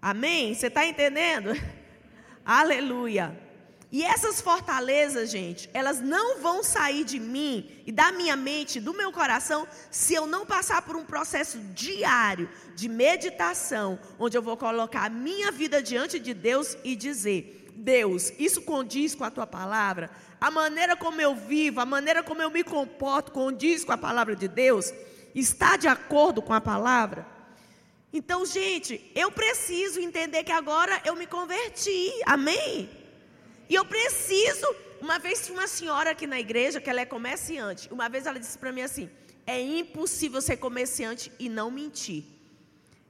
Amém? 0.01 0.55
Você 0.55 0.65
está 0.65 0.83
entendendo? 0.83 1.51
Aleluia. 2.43 3.39
E 3.93 4.01
essas 4.03 4.41
fortalezas, 4.41 5.29
gente, 5.29 5.69
elas 5.71 6.01
não 6.01 6.39
vão 6.39 6.63
sair 6.63 7.03
de 7.03 7.19
mim 7.19 7.69
e 7.85 7.91
da 7.91 8.11
minha 8.11 8.35
mente, 8.35 8.79
do 8.79 8.91
meu 8.91 9.11
coração, 9.11 9.67
se 9.91 10.15
eu 10.15 10.25
não 10.25 10.47
passar 10.47 10.81
por 10.81 10.95
um 10.95 11.05
processo 11.05 11.59
diário 11.75 12.49
de 12.75 12.89
meditação, 12.89 13.99
onde 14.17 14.35
eu 14.35 14.41
vou 14.41 14.57
colocar 14.57 15.05
a 15.05 15.09
minha 15.09 15.51
vida 15.51 15.79
diante 15.79 16.19
de 16.19 16.33
Deus 16.33 16.75
e 16.83 16.95
dizer: 16.95 17.71
Deus, 17.75 18.33
isso 18.39 18.63
condiz 18.63 19.13
com 19.13 19.25
a 19.25 19.29
tua 19.29 19.45
palavra? 19.45 20.09
A 20.41 20.49
maneira 20.49 20.95
como 20.95 21.21
eu 21.21 21.35
vivo, 21.35 21.79
a 21.79 21.85
maneira 21.85 22.23
como 22.23 22.41
eu 22.41 22.49
me 22.49 22.63
comporto, 22.63 23.31
condiz 23.31 23.85
com 23.85 23.91
a 23.91 23.97
palavra 23.97 24.35
de 24.35 24.47
Deus? 24.47 24.91
Está 25.35 25.77
de 25.77 25.87
acordo 25.87 26.41
com 26.41 26.51
a 26.51 26.59
palavra? 26.59 27.27
Então, 28.11 28.43
gente, 28.43 29.11
eu 29.13 29.31
preciso 29.31 29.99
entender 29.99 30.43
que 30.43 30.51
agora 30.51 30.99
eu 31.05 31.15
me 31.15 31.27
converti, 31.27 32.11
amém? 32.25 33.02
E 33.69 33.75
eu 33.75 33.85
preciso. 33.85 34.67
Uma 35.01 35.19
vez 35.19 35.45
tinha 35.45 35.57
uma 35.57 35.67
senhora 35.67 36.11
aqui 36.11 36.25
na 36.25 36.39
igreja 36.39 36.79
que 36.79 36.89
ela 36.89 37.01
é 37.01 37.05
comerciante. 37.05 37.91
Uma 37.91 38.07
vez 38.07 38.25
ela 38.25 38.39
disse 38.39 38.57
para 38.57 38.71
mim 38.71 38.81
assim: 38.81 39.09
é 39.45 39.59
impossível 39.61 40.41
ser 40.41 40.57
comerciante 40.57 41.31
e 41.39 41.49
não 41.49 41.69
mentir. 41.69 42.23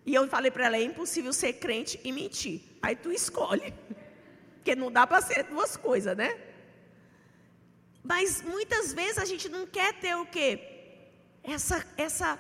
E 0.06 0.14
eu 0.14 0.28
falei 0.28 0.52
para 0.52 0.66
ela: 0.66 0.78
é 0.78 0.84
impossível 0.84 1.34
ser 1.34 1.54
crente 1.54 2.00
e 2.04 2.12
mentir. 2.12 2.62
Aí 2.82 2.96
tu 2.96 3.12
escolhe. 3.12 3.74
Porque 4.58 4.76
não 4.76 4.92
dá 4.92 5.06
para 5.06 5.22
ser 5.22 5.44
duas 5.44 5.76
coisas, 5.76 6.16
né? 6.16 6.40
Mas 8.04 8.42
muitas 8.42 8.94
vezes 8.94 9.18
a 9.18 9.26
gente 9.26 9.48
não 9.50 9.66
quer 9.66 9.94
ter 9.94 10.16
o 10.16 10.26
quê? 10.26 10.50
Essa, 11.44 11.86
essa 11.98 12.40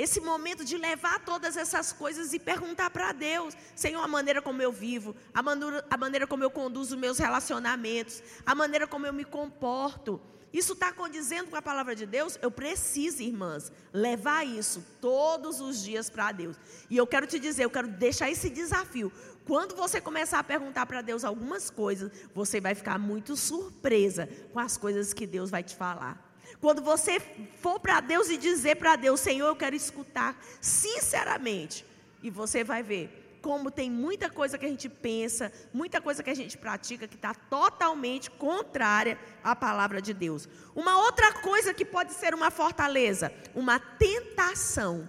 esse 0.00 0.18
momento 0.20 0.64
de 0.64 0.78
levar 0.78 1.20
todas 1.24 1.56
essas 1.56 1.92
coisas 1.92 2.32
e 2.32 2.38
perguntar 2.38 2.88
para 2.88 3.12
Deus, 3.12 3.54
Senhor, 3.74 4.02
a 4.02 4.08
maneira 4.08 4.40
como 4.40 4.62
eu 4.62 4.72
vivo, 4.72 5.14
a 5.34 5.42
maneira, 5.42 5.84
a 5.90 5.96
maneira 5.96 6.26
como 6.26 6.42
eu 6.42 6.50
conduzo 6.50 6.96
meus 6.96 7.18
relacionamentos, 7.18 8.22
a 8.46 8.54
maneira 8.54 8.86
como 8.86 9.06
eu 9.06 9.12
me 9.12 9.24
comporto. 9.24 10.18
Isso 10.52 10.72
está 10.72 10.90
condizendo 10.90 11.50
com 11.50 11.56
a 11.56 11.62
palavra 11.62 11.94
de 11.94 12.06
Deus? 12.06 12.38
Eu 12.40 12.50
preciso, 12.50 13.22
irmãs, 13.22 13.70
levar 13.92 14.44
isso 14.44 14.84
todos 15.00 15.60
os 15.60 15.82
dias 15.82 16.08
para 16.08 16.32
Deus. 16.32 16.56
E 16.88 16.96
eu 16.96 17.06
quero 17.06 17.26
te 17.26 17.38
dizer, 17.38 17.64
eu 17.64 17.70
quero 17.70 17.86
deixar 17.86 18.30
esse 18.30 18.48
desafio. 18.48 19.12
Quando 19.44 19.76
você 19.76 20.00
começar 20.00 20.38
a 20.38 20.44
perguntar 20.44 20.86
para 20.86 21.02
Deus 21.02 21.24
algumas 21.24 21.68
coisas, 21.68 22.10
você 22.34 22.60
vai 22.60 22.74
ficar 22.74 22.98
muito 22.98 23.36
surpresa 23.36 24.28
com 24.52 24.58
as 24.58 24.76
coisas 24.76 25.12
que 25.12 25.26
Deus 25.26 25.50
vai 25.50 25.62
te 25.62 25.76
falar. 25.76 26.29
Quando 26.60 26.82
você 26.82 27.20
for 27.60 27.78
para 27.78 28.00
Deus 28.00 28.28
e 28.28 28.36
dizer 28.36 28.76
para 28.76 28.96
Deus, 28.96 29.20
Senhor, 29.20 29.48
eu 29.48 29.56
quero 29.56 29.76
escutar 29.76 30.38
sinceramente, 30.60 31.84
e 32.22 32.30
você 32.30 32.64
vai 32.64 32.82
ver 32.82 33.20
como 33.40 33.70
tem 33.70 33.90
muita 33.90 34.28
coisa 34.28 34.58
que 34.58 34.66
a 34.66 34.68
gente 34.68 34.88
pensa, 34.88 35.52
muita 35.72 36.00
coisa 36.00 36.22
que 36.22 36.30
a 36.30 36.34
gente 36.34 36.56
pratica 36.58 37.08
que 37.08 37.14
está 37.14 37.34
totalmente 37.34 38.30
contrária 38.30 39.18
à 39.42 39.56
palavra 39.56 40.00
de 40.00 40.12
Deus. 40.12 40.48
Uma 40.74 40.98
outra 40.98 41.32
coisa 41.34 41.72
que 41.72 41.84
pode 41.84 42.12
ser 42.12 42.34
uma 42.34 42.50
fortaleza, 42.50 43.32
uma 43.54 43.78
tentação. 43.78 45.08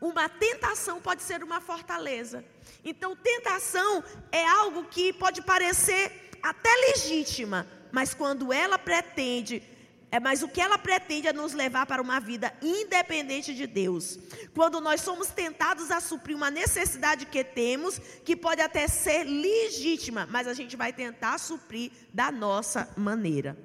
Uma 0.00 0.28
tentação 0.28 1.00
pode 1.00 1.22
ser 1.22 1.42
uma 1.42 1.60
fortaleza. 1.60 2.44
Então, 2.84 3.16
tentação 3.16 4.02
é 4.30 4.46
algo 4.46 4.84
que 4.84 5.12
pode 5.12 5.42
parecer 5.42 6.30
até 6.42 6.70
legítima, 6.88 7.66
mas 7.92 8.14
quando 8.14 8.52
ela 8.52 8.78
pretende, 8.78 9.62
é, 10.10 10.18
mas 10.18 10.42
o 10.42 10.48
que 10.48 10.60
ela 10.60 10.78
pretende 10.78 11.28
é 11.28 11.32
nos 11.32 11.52
levar 11.52 11.84
para 11.86 12.00
uma 12.00 12.18
vida 12.18 12.52
independente 12.62 13.54
de 13.54 13.66
Deus. 13.66 14.18
Quando 14.54 14.80
nós 14.80 15.02
somos 15.02 15.28
tentados 15.28 15.90
a 15.90 16.00
suprir 16.00 16.36
uma 16.36 16.50
necessidade 16.50 17.26
que 17.26 17.44
temos, 17.44 17.98
que 18.24 18.34
pode 18.34 18.62
até 18.62 18.88
ser 18.88 19.24
legítima, 19.24 20.26
mas 20.30 20.48
a 20.48 20.54
gente 20.54 20.76
vai 20.76 20.92
tentar 20.92 21.38
suprir 21.38 21.90
da 22.12 22.32
nossa 22.32 22.88
maneira. 22.96 23.56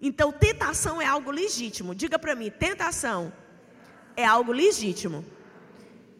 Então, 0.00 0.30
tentação 0.30 1.00
é 1.00 1.06
algo 1.06 1.30
legítimo. 1.30 1.94
Diga 1.94 2.18
para 2.18 2.34
mim, 2.34 2.50
tentação 2.50 3.32
é 4.16 4.24
algo 4.24 4.52
legítimo. 4.52 5.24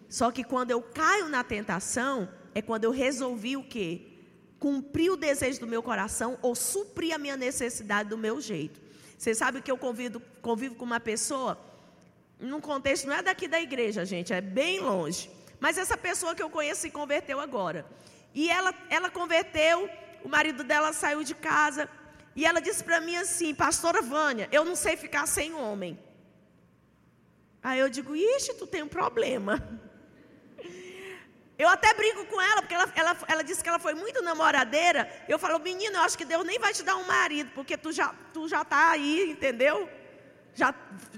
Só 0.09 0.31
que 0.31 0.43
quando 0.43 0.71
eu 0.71 0.81
caio 0.81 1.29
na 1.29 1.45
tentação, 1.45 2.29
é 2.55 2.63
quando 2.63 2.85
eu 2.85 2.91
resolvi 2.91 3.57
o 3.57 3.63
quê? 3.63 4.08
Cumprir 4.59 5.11
o 5.11 5.17
desejo 5.17 5.61
do 5.61 5.67
meu 5.67 5.83
coração 5.83 6.39
ou 6.43 6.55
suprir 6.55 7.15
a 7.15 7.19
minha 7.19 7.37
necessidade 7.37 8.09
do 8.09 8.19
meu 8.19 8.41
jeito. 8.41 8.81
Você 9.17 9.35
sabe 9.35 9.61
que 9.63 9.71
eu 9.71 9.79
convido, 9.79 10.21
convivo 10.43 10.75
com 10.75 10.85
uma 10.85 11.01
pessoa, 11.01 11.59
num 12.39 12.61
contexto, 12.61 13.07
não 13.07 13.15
é 13.15 13.23
daqui 13.23 13.49
da 13.49 13.61
igreja, 13.61 14.05
gente, 14.05 14.33
é 14.33 14.41
bem 14.41 14.81
longe. 14.81 15.31
Mas 15.59 15.77
essa 15.77 15.97
pessoa 15.97 16.35
que 16.35 16.43
eu 16.43 16.51
conheço 16.51 16.83
se 16.83 16.91
converteu 16.91 17.41
agora. 17.41 17.85
E 18.33 18.49
ela, 18.49 18.73
ela 18.89 19.11
converteu, 19.11 19.91
o 20.23 20.29
marido 20.29 20.63
dela 20.63 20.93
saiu 20.93 21.25
de 21.25 21.35
casa. 21.35 21.89
E 22.37 22.47
ela 22.47 22.61
disse 22.61 22.85
para 22.85 23.01
mim 23.01 23.17
assim, 23.17 23.53
pastora 23.55 24.01
Vânia, 24.01 24.49
eu 24.53 24.65
não 24.65 24.77
sei 24.77 24.97
ficar 24.97 25.27
sem 25.27 25.53
homem. 25.55 25.99
Aí 27.61 27.81
eu 27.81 27.89
digo, 27.89 28.15
ixi, 28.15 28.55
tu 28.55 28.67
tem 28.67 28.83
um 28.83 28.89
problema. 28.89 29.81
Eu 31.59 31.69
até 31.69 31.93
brinco 31.93 32.25
com 32.27 32.41
ela, 32.41 32.63
porque 32.63 32.75
ela, 32.75 32.93
ela, 32.95 33.17
ela 33.27 33.43
disse 33.43 33.63
que 33.63 33.69
ela 33.69 33.81
foi 33.81 33.93
muito 33.93 34.23
namoradeira. 34.23 35.11
Eu 35.29 35.39
falo, 35.41 35.59
menino, 35.59 35.97
eu 35.97 36.03
acho 36.03 36.17
que 36.17 36.25
Deus 36.25 36.47
nem 36.47 36.59
vai 36.59 36.73
te 36.73 36.85
dar 36.85 36.95
um 36.97 37.05
marido, 37.05 37.51
porque 37.53 37.77
tu 37.77 37.91
já, 37.91 38.15
tu 38.33 38.47
já 38.47 38.65
tá 38.65 38.91
aí, 38.91 39.33
entendeu? 39.33 39.89
Já, 40.55 40.73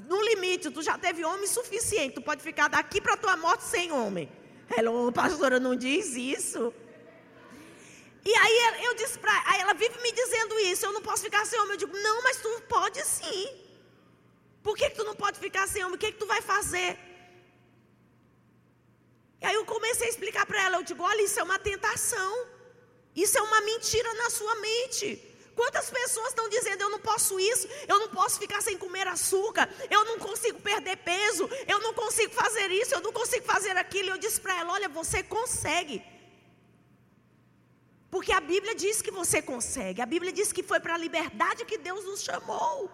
no 0.07 0.21
limite, 0.23 0.71
tu 0.71 0.83
já 0.83 0.97
teve 0.97 1.25
homem 1.25 1.47
suficiente. 1.47 2.15
Tu 2.15 2.23
pode 2.23 2.43
ficar 2.43 2.69
daqui 2.69 3.01
para 3.03 3.19
tua 3.19 3.37
morte 3.37 3.65
sem 3.65 3.93
homem. 3.93 4.31
Ela, 4.75 4.91
oh, 4.91 5.13
pastora, 5.13 5.61
não 5.61 5.77
diz 5.77 6.15
isso. 6.17 6.73
E 8.25 8.35
aí 8.35 8.85
eu 8.85 8.95
disse 8.95 9.19
para 9.19 9.33
aí 9.47 9.61
ela 9.61 9.73
vive 9.73 9.99
me 10.03 10.13
dizendo 10.13 10.59
isso, 10.61 10.85
eu 10.85 10.93
não 10.93 11.03
posso 11.03 11.23
ficar 11.23 11.45
sem 11.47 11.59
homem. 11.59 11.73
Eu 11.73 11.79
digo, 11.79 11.97
não, 11.99 12.23
mas 12.23 12.37
tu 12.39 12.63
pode 12.69 13.03
sim. 13.05 13.49
Por 14.63 14.77
que, 14.77 14.91
que 14.91 14.97
tu 14.97 15.05
não 15.05 15.17
pode 15.17 15.39
ficar 15.39 15.67
sem 15.67 15.83
homem? 15.83 15.97
O 15.97 15.99
que, 15.99 16.13
que 16.13 16.19
tu 16.19 16.27
vai 16.27 16.41
fazer? 16.41 16.99
E 19.41 19.47
aí 19.47 19.55
eu 19.55 19.65
comecei 19.65 20.07
a 20.07 20.11
explicar 20.11 20.45
para 20.47 20.63
ela, 20.65 20.77
eu 20.77 20.83
digo, 20.83 21.03
olha, 21.03 21.23
isso 21.23 21.41
é 21.41 21.43
uma 21.43 21.59
tentação. 21.59 22.47
Isso 23.15 23.37
é 23.39 23.43
uma 23.43 23.61
mentira 23.63 24.13
na 24.15 24.31
sua 24.31 24.55
mente. 24.57 25.07
Quantas 25.55 25.91
pessoas 25.91 26.29
estão 26.29 26.49
dizendo, 26.49 26.83
eu 26.83 26.91
não 26.91 27.01
posso 27.01 27.39
isso, 27.39 27.69
eu 27.87 27.99
não 27.99 28.09
posso 28.09 28.39
ficar 28.39 28.61
sem 28.63 28.79
comer 28.79 29.07
açúcar, 29.07 29.69
eu 29.91 30.05
não 30.05 30.19
consigo 30.19 30.61
perder 30.61 30.97
peso, 30.99 31.49
eu 31.67 31.79
não 31.81 31.93
consigo 31.93 32.33
fazer 32.33 32.71
isso, 32.71 32.95
eu 32.95 33.01
não 33.01 33.13
consigo 33.13 33.45
fazer 33.45 33.77
aquilo. 33.77 34.09
E 34.09 34.11
eu 34.11 34.19
disse 34.19 34.41
para 34.41 34.57
ela, 34.59 34.73
olha, 34.73 34.89
você 34.89 35.23
consegue. 35.23 36.03
Porque 38.11 38.33
a 38.33 38.41
Bíblia 38.41 38.75
diz 38.75 39.03
que 39.03 39.11
você 39.11 39.41
consegue. 39.41 40.01
A 40.01 40.07
Bíblia 40.07 40.33
diz 40.33 40.53
que 40.53 40.63
foi 40.63 40.81
para 40.81 40.95
a 40.95 40.99
liberdade 40.99 41.65
que 41.65 41.79
Deus 41.79 42.05
nos 42.05 42.23
chamou. 42.23 42.91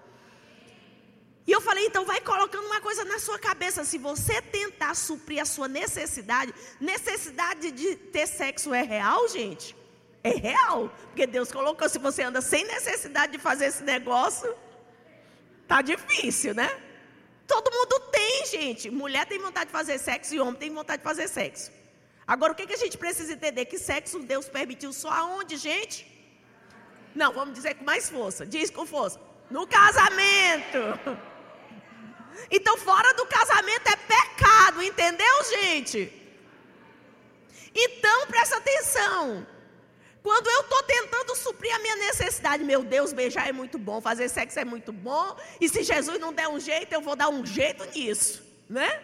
E 1.46 1.52
eu 1.52 1.60
falei, 1.60 1.86
então 1.86 2.04
vai 2.04 2.20
colocando 2.20 2.66
uma 2.66 2.80
coisa 2.80 3.04
na 3.04 3.20
sua 3.20 3.38
cabeça. 3.38 3.84
Se 3.84 3.98
você 3.98 4.42
tentar 4.42 4.94
suprir 4.96 5.40
a 5.40 5.44
sua 5.44 5.68
necessidade, 5.68 6.52
necessidade 6.80 7.70
de 7.70 7.94
ter 7.94 8.26
sexo 8.26 8.74
é 8.74 8.82
real, 8.82 9.28
gente? 9.28 9.76
É 10.24 10.30
real. 10.30 10.90
Porque 11.06 11.24
Deus 11.24 11.52
colocou, 11.52 11.88
se 11.88 12.00
você 12.00 12.24
anda 12.24 12.40
sem 12.40 12.64
necessidade 12.64 13.32
de 13.32 13.38
fazer 13.38 13.66
esse 13.66 13.84
negócio, 13.84 14.52
tá 15.68 15.82
difícil, 15.82 16.52
né? 16.52 16.68
Todo 17.46 17.70
mundo 17.70 18.00
tem, 18.10 18.46
gente. 18.46 18.90
Mulher 18.90 19.24
tem 19.26 19.38
vontade 19.38 19.66
de 19.66 19.72
fazer 19.72 19.98
sexo 19.98 20.34
e 20.34 20.40
homem 20.40 20.56
tem 20.56 20.74
vontade 20.74 20.98
de 20.98 21.04
fazer 21.04 21.28
sexo. 21.28 21.70
Agora, 22.26 22.52
o 22.52 22.56
que, 22.56 22.66
que 22.66 22.74
a 22.74 22.76
gente 22.84 22.98
precisa 22.98 23.32
entender? 23.32 23.66
Que 23.66 23.78
sexo 23.78 24.18
Deus 24.18 24.48
permitiu 24.48 24.92
só 24.92 25.10
aonde, 25.10 25.56
gente? 25.56 26.04
Não, 27.14 27.32
vamos 27.32 27.54
dizer 27.54 27.74
com 27.76 27.84
mais 27.84 28.10
força. 28.10 28.44
Diz 28.44 28.68
com 28.68 28.84
força. 28.84 29.20
No 29.48 29.64
casamento. 29.64 30.78
Então, 32.50 32.76
fora 32.78 33.12
do 33.14 33.26
casamento 33.26 33.88
é 33.88 33.96
pecado, 33.96 34.82
entendeu, 34.82 35.44
gente? 35.44 36.12
Então, 37.74 38.26
presta 38.26 38.56
atenção. 38.56 39.46
Quando 40.22 40.48
eu 40.50 40.60
estou 40.62 40.82
tentando 40.82 41.36
suprir 41.36 41.72
a 41.74 41.78
minha 41.78 41.96
necessidade, 41.96 42.64
meu 42.64 42.82
Deus, 42.82 43.12
beijar 43.12 43.48
é 43.48 43.52
muito 43.52 43.78
bom, 43.78 44.00
fazer 44.00 44.28
sexo 44.28 44.58
é 44.58 44.64
muito 44.64 44.92
bom, 44.92 45.36
e 45.60 45.68
se 45.68 45.84
Jesus 45.84 46.18
não 46.18 46.32
der 46.32 46.48
um 46.48 46.58
jeito, 46.58 46.92
eu 46.92 47.00
vou 47.00 47.14
dar 47.14 47.28
um 47.28 47.46
jeito 47.46 47.84
nisso, 47.94 48.42
né? 48.68 49.00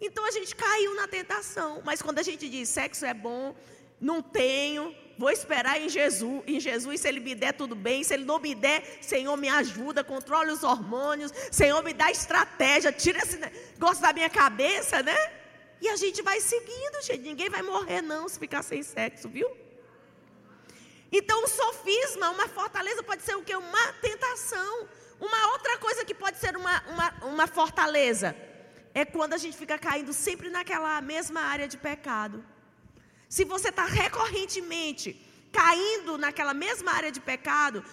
Então 0.00 0.24
a 0.24 0.30
gente 0.30 0.54
caiu 0.54 0.94
na 0.94 1.08
tentação, 1.08 1.82
mas 1.84 2.00
quando 2.00 2.20
a 2.20 2.22
gente 2.22 2.48
diz 2.48 2.68
sexo 2.68 3.04
é 3.04 3.12
bom, 3.12 3.56
não 4.00 4.22
tenho, 4.22 4.94
vou 5.18 5.30
esperar 5.30 5.80
em 5.80 5.88
Jesus. 5.88 6.42
Em 6.46 6.60
Jesus, 6.60 7.00
se 7.00 7.08
Ele 7.08 7.20
me 7.20 7.34
der, 7.34 7.52
tudo 7.52 7.74
bem. 7.74 8.04
Se 8.04 8.14
Ele 8.14 8.24
não 8.24 8.38
me 8.38 8.54
der, 8.54 8.98
Senhor, 9.02 9.36
me 9.36 9.48
ajuda, 9.48 10.04
controle 10.04 10.52
os 10.52 10.62
hormônios. 10.62 11.32
Senhor, 11.50 11.82
me 11.82 11.92
dá 11.92 12.10
estratégia, 12.10 12.92
tira 12.92 13.18
esse 13.18 13.36
negócio 13.36 14.00
da 14.00 14.12
minha 14.12 14.30
cabeça, 14.30 15.02
né? 15.02 15.16
E 15.80 15.88
a 15.88 15.96
gente 15.96 16.22
vai 16.22 16.40
seguindo, 16.40 17.02
gente. 17.02 17.22
Ninguém 17.22 17.50
vai 17.50 17.62
morrer, 17.62 18.00
não, 18.00 18.28
se 18.28 18.38
ficar 18.38 18.62
sem 18.62 18.82
sexo, 18.82 19.28
viu? 19.28 19.50
Então, 21.10 21.42
o 21.42 21.48
sofisma, 21.48 22.30
uma 22.30 22.46
fortaleza, 22.48 23.02
pode 23.02 23.22
ser 23.22 23.36
o 23.36 23.42
quê? 23.42 23.56
Uma 23.56 23.92
tentação. 23.94 24.88
Uma 25.20 25.52
outra 25.52 25.78
coisa 25.78 26.04
que 26.04 26.14
pode 26.14 26.38
ser 26.38 26.56
uma, 26.56 26.82
uma, 26.88 27.10
uma 27.24 27.46
fortaleza 27.46 28.36
é 28.94 29.04
quando 29.04 29.34
a 29.34 29.38
gente 29.38 29.56
fica 29.56 29.76
caindo 29.78 30.12
sempre 30.12 30.48
naquela 30.48 31.00
mesma 31.00 31.40
área 31.40 31.66
de 31.66 31.76
pecado. 31.76 32.44
Se 33.28 33.44
você 33.44 33.68
está 33.68 33.84
recorrentemente 33.84 35.08
caindo 35.52 36.16
naquela 36.18 36.54
mesma 36.54 36.92
área 36.92 37.12
de 37.12 37.20
pecado, 37.20 37.84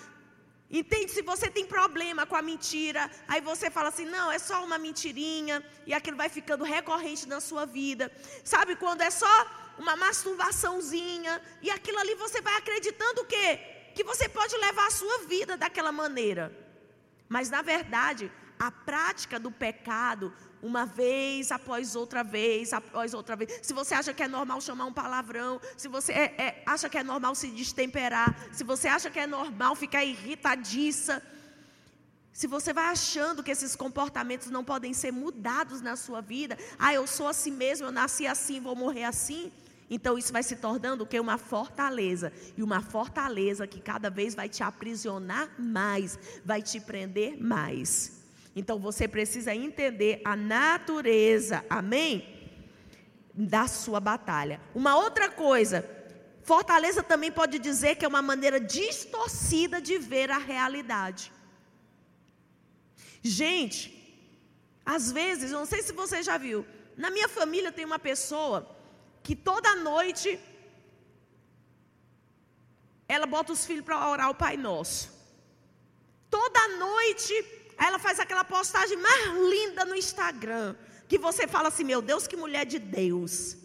Entende? 0.69 1.11
Se 1.11 1.21
você 1.21 1.47
tem 1.49 1.65
problema 1.65 2.25
com 2.25 2.35
a 2.35 2.41
mentira, 2.41 3.09
aí 3.27 3.39
você 3.39 3.69
fala 3.69 3.89
assim: 3.89 4.05
não, 4.05 4.31
é 4.31 4.39
só 4.39 4.63
uma 4.65 4.77
mentirinha, 4.77 5.63
e 5.85 5.93
aquilo 5.93 6.17
vai 6.17 6.27
ficando 6.27 6.63
recorrente 6.63 7.27
na 7.27 7.39
sua 7.39 7.65
vida. 7.65 8.11
Sabe 8.43 8.75
quando 8.75 9.01
é 9.01 9.11
só 9.11 9.33
uma 9.77 9.95
masturbaçãozinha, 9.95 11.41
e 11.61 11.69
aquilo 11.69 11.99
ali 11.99 12.15
você 12.15 12.41
vai 12.41 12.55
acreditando 12.57 13.21
o 13.21 13.25
quê? 13.25 13.59
Que 13.93 14.03
você 14.03 14.27
pode 14.27 14.57
levar 14.57 14.87
a 14.87 14.91
sua 14.91 15.19
vida 15.25 15.55
daquela 15.55 15.91
maneira. 15.91 16.51
Mas 17.29 17.49
na 17.49 17.61
verdade, 17.61 18.31
a 18.57 18.71
prática 18.71 19.39
do 19.39 19.51
pecado, 19.51 20.33
uma 20.65 20.83
vez 20.83 21.51
após 21.51 21.95
outra 21.95 22.23
vez, 22.23 22.73
após 22.73 23.13
outra 23.13 23.35
vez. 23.35 23.59
Se 23.61 23.71
você 23.71 23.93
acha 23.93 24.13
que 24.13 24.23
é 24.23 24.27
normal 24.27 24.59
chamar 24.59 24.85
um 24.85 24.93
palavrão, 24.93 25.61
se 25.77 25.87
você 25.87 26.11
é, 26.11 26.23
é, 26.37 26.63
acha 26.65 26.89
que 26.89 26.97
é 26.97 27.03
normal 27.03 27.35
se 27.35 27.47
destemperar, 27.47 28.35
se 28.51 28.63
você 28.63 28.87
acha 28.87 29.11
que 29.11 29.19
é 29.19 29.27
normal 29.27 29.75
ficar 29.75 30.03
irritadiça, 30.03 31.21
se 32.33 32.47
você 32.47 32.73
vai 32.73 32.85
achando 32.85 33.43
que 33.43 33.51
esses 33.51 33.75
comportamentos 33.75 34.49
não 34.49 34.63
podem 34.63 34.91
ser 34.91 35.11
mudados 35.11 35.81
na 35.81 35.95
sua 35.95 36.19
vida, 36.19 36.57
ah, 36.79 36.93
eu 36.93 37.05
sou 37.05 37.27
assim 37.27 37.51
mesmo, 37.51 37.85
eu 37.85 37.91
nasci 37.91 38.25
assim, 38.25 38.59
vou 38.59 38.75
morrer 38.75 39.03
assim. 39.03 39.51
Então 39.87 40.17
isso 40.17 40.33
vai 40.33 40.41
se 40.41 40.55
tornando 40.55 41.03
o 41.03 41.07
que? 41.07 41.19
Uma 41.19 41.37
fortaleza. 41.37 42.33
E 42.57 42.63
uma 42.63 42.81
fortaleza 42.81 43.67
que 43.67 43.79
cada 43.79 44.09
vez 44.09 44.33
vai 44.33 44.49
te 44.49 44.63
aprisionar 44.63 45.47
mais, 45.59 46.17
vai 46.43 46.61
te 46.63 46.79
prender 46.79 47.39
mais. 47.39 48.14
Então 48.55 48.79
você 48.79 49.07
precisa 49.07 49.53
entender 49.53 50.21
a 50.23 50.35
natureza, 50.35 51.65
amém? 51.69 52.13
Da 53.33 53.67
sua 53.67 53.99
batalha. 53.99 54.61
Uma 54.73 54.95
outra 54.95 55.29
coisa, 55.29 55.83
fortaleza 56.41 57.03
também 57.03 57.31
pode 57.31 57.59
dizer 57.59 57.95
que 57.95 58.05
é 58.05 58.07
uma 58.07 58.21
maneira 58.21 58.59
distorcida 58.59 59.81
de 59.81 59.97
ver 59.97 60.31
a 60.31 60.37
realidade. 60.37 61.33
Gente, 63.21 63.79
às 64.85 65.11
vezes, 65.11 65.51
não 65.51 65.65
sei 65.65 65.81
se 65.81 65.91
você 65.91 66.23
já 66.23 66.37
viu, 66.37 66.65
na 66.95 67.09
minha 67.09 67.27
família 67.27 67.71
tem 67.71 67.83
uma 67.83 67.99
pessoa 67.99 68.73
que 69.21 69.35
toda 69.35 69.75
noite 69.75 70.39
ela 73.07 73.25
bota 73.25 73.51
os 73.51 73.65
filhos 73.65 73.83
para 73.83 74.09
orar 74.09 74.29
o 74.29 74.35
Pai 74.35 74.55
Nosso. 74.55 75.11
Toda 76.29 76.67
noite 76.77 77.33
Aí 77.77 77.87
ela 77.87 77.99
faz 77.99 78.19
aquela 78.19 78.43
postagem 78.43 78.97
mais 78.97 79.25
linda 79.53 79.85
no 79.85 79.95
Instagram, 79.95 80.75
que 81.07 81.17
você 81.17 81.47
fala 81.47 81.69
assim: 81.69 81.83
meu 81.83 82.01
Deus, 82.01 82.27
que 82.27 82.37
mulher 82.37 82.65
de 82.65 82.79
Deus. 82.79 83.57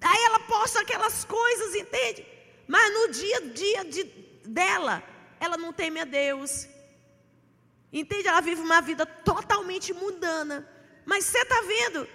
Aí 0.00 0.22
ela 0.24 0.40
posta 0.40 0.80
aquelas 0.80 1.24
coisas, 1.24 1.74
entende? 1.74 2.26
Mas 2.66 2.92
no 2.92 3.08
dia 3.08 3.36
a 3.38 3.40
dia 3.40 3.84
de, 3.84 4.04
dela, 4.44 5.02
ela 5.40 5.56
não 5.56 5.72
teme 5.72 6.00
a 6.00 6.04
Deus. 6.04 6.68
Entende? 7.92 8.28
Ela 8.28 8.40
vive 8.40 8.60
uma 8.60 8.80
vida 8.80 9.06
totalmente 9.06 9.92
mundana. 9.92 10.68
Mas 11.06 11.24
você 11.24 11.38
está 11.38 11.60
vendo? 11.62 12.06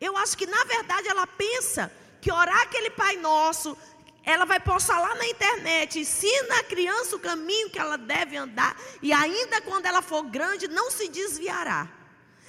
Eu 0.00 0.16
acho 0.16 0.36
que 0.36 0.46
na 0.46 0.64
verdade 0.64 1.08
ela 1.08 1.26
pensa 1.26 1.90
que 2.20 2.32
orar 2.32 2.62
aquele 2.62 2.90
Pai 2.90 3.16
Nosso, 3.16 3.76
ela 4.24 4.44
vai 4.44 4.58
postar 4.58 4.98
lá 5.00 5.14
na 5.14 5.26
internet, 5.26 6.00
ensina 6.00 6.60
a 6.60 6.64
criança 6.64 7.16
o 7.16 7.20
caminho 7.20 7.70
que 7.70 7.78
ela 7.78 7.96
deve 7.96 8.36
andar, 8.36 8.76
e 9.02 9.12
ainda 9.12 9.60
quando 9.60 9.86
ela 9.86 10.00
for 10.00 10.22
grande, 10.24 10.66
não 10.66 10.90
se 10.90 11.08
desviará. 11.08 11.88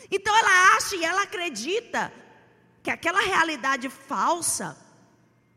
Então 0.09 0.35
ela 0.37 0.75
acha 0.75 0.95
e 0.95 1.03
ela 1.03 1.23
acredita 1.23 2.13
que 2.81 2.89
aquela 2.89 3.19
realidade 3.19 3.89
falsa, 3.89 4.77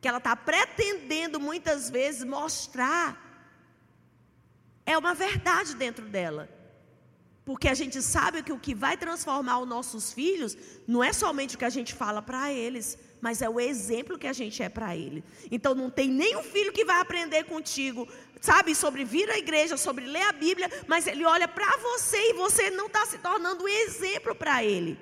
que 0.00 0.08
ela 0.08 0.18
está 0.18 0.34
pretendendo 0.34 1.38
muitas 1.38 1.90
vezes 1.90 2.24
mostrar, 2.24 3.24
é 4.84 4.96
uma 4.96 5.14
verdade 5.14 5.74
dentro 5.76 6.04
dela. 6.06 6.48
Porque 7.44 7.68
a 7.68 7.74
gente 7.74 8.02
sabe 8.02 8.42
que 8.42 8.52
o 8.52 8.58
que 8.58 8.74
vai 8.74 8.96
transformar 8.96 9.58
os 9.60 9.68
nossos 9.68 10.12
filhos 10.12 10.56
não 10.86 11.02
é 11.02 11.12
somente 11.12 11.54
o 11.54 11.58
que 11.58 11.64
a 11.64 11.70
gente 11.70 11.94
fala 11.94 12.20
para 12.20 12.52
eles, 12.52 12.98
mas 13.20 13.42
é 13.42 13.48
o 13.48 13.60
exemplo 13.60 14.18
que 14.18 14.26
a 14.26 14.32
gente 14.32 14.62
é 14.62 14.68
para 14.68 14.96
ele. 14.96 15.24
Então 15.50 15.74
não 15.74 15.90
tem 15.90 16.08
nenhum 16.08 16.42
filho 16.42 16.72
que 16.72 16.84
vai 16.84 17.00
aprender 17.00 17.44
contigo, 17.44 18.08
sabe, 18.40 18.74
sobre 18.74 19.04
vir 19.04 19.28
à 19.30 19.38
igreja, 19.38 19.76
sobre 19.76 20.06
ler 20.06 20.22
a 20.22 20.32
Bíblia, 20.32 20.70
mas 20.86 21.06
ele 21.06 21.24
olha 21.24 21.48
para 21.48 21.76
você 21.78 22.30
e 22.30 22.34
você 22.34 22.70
não 22.70 22.86
está 22.86 23.04
se 23.06 23.18
tornando 23.18 23.64
um 23.64 23.68
exemplo 23.68 24.34
para 24.34 24.64
ele. 24.64 24.98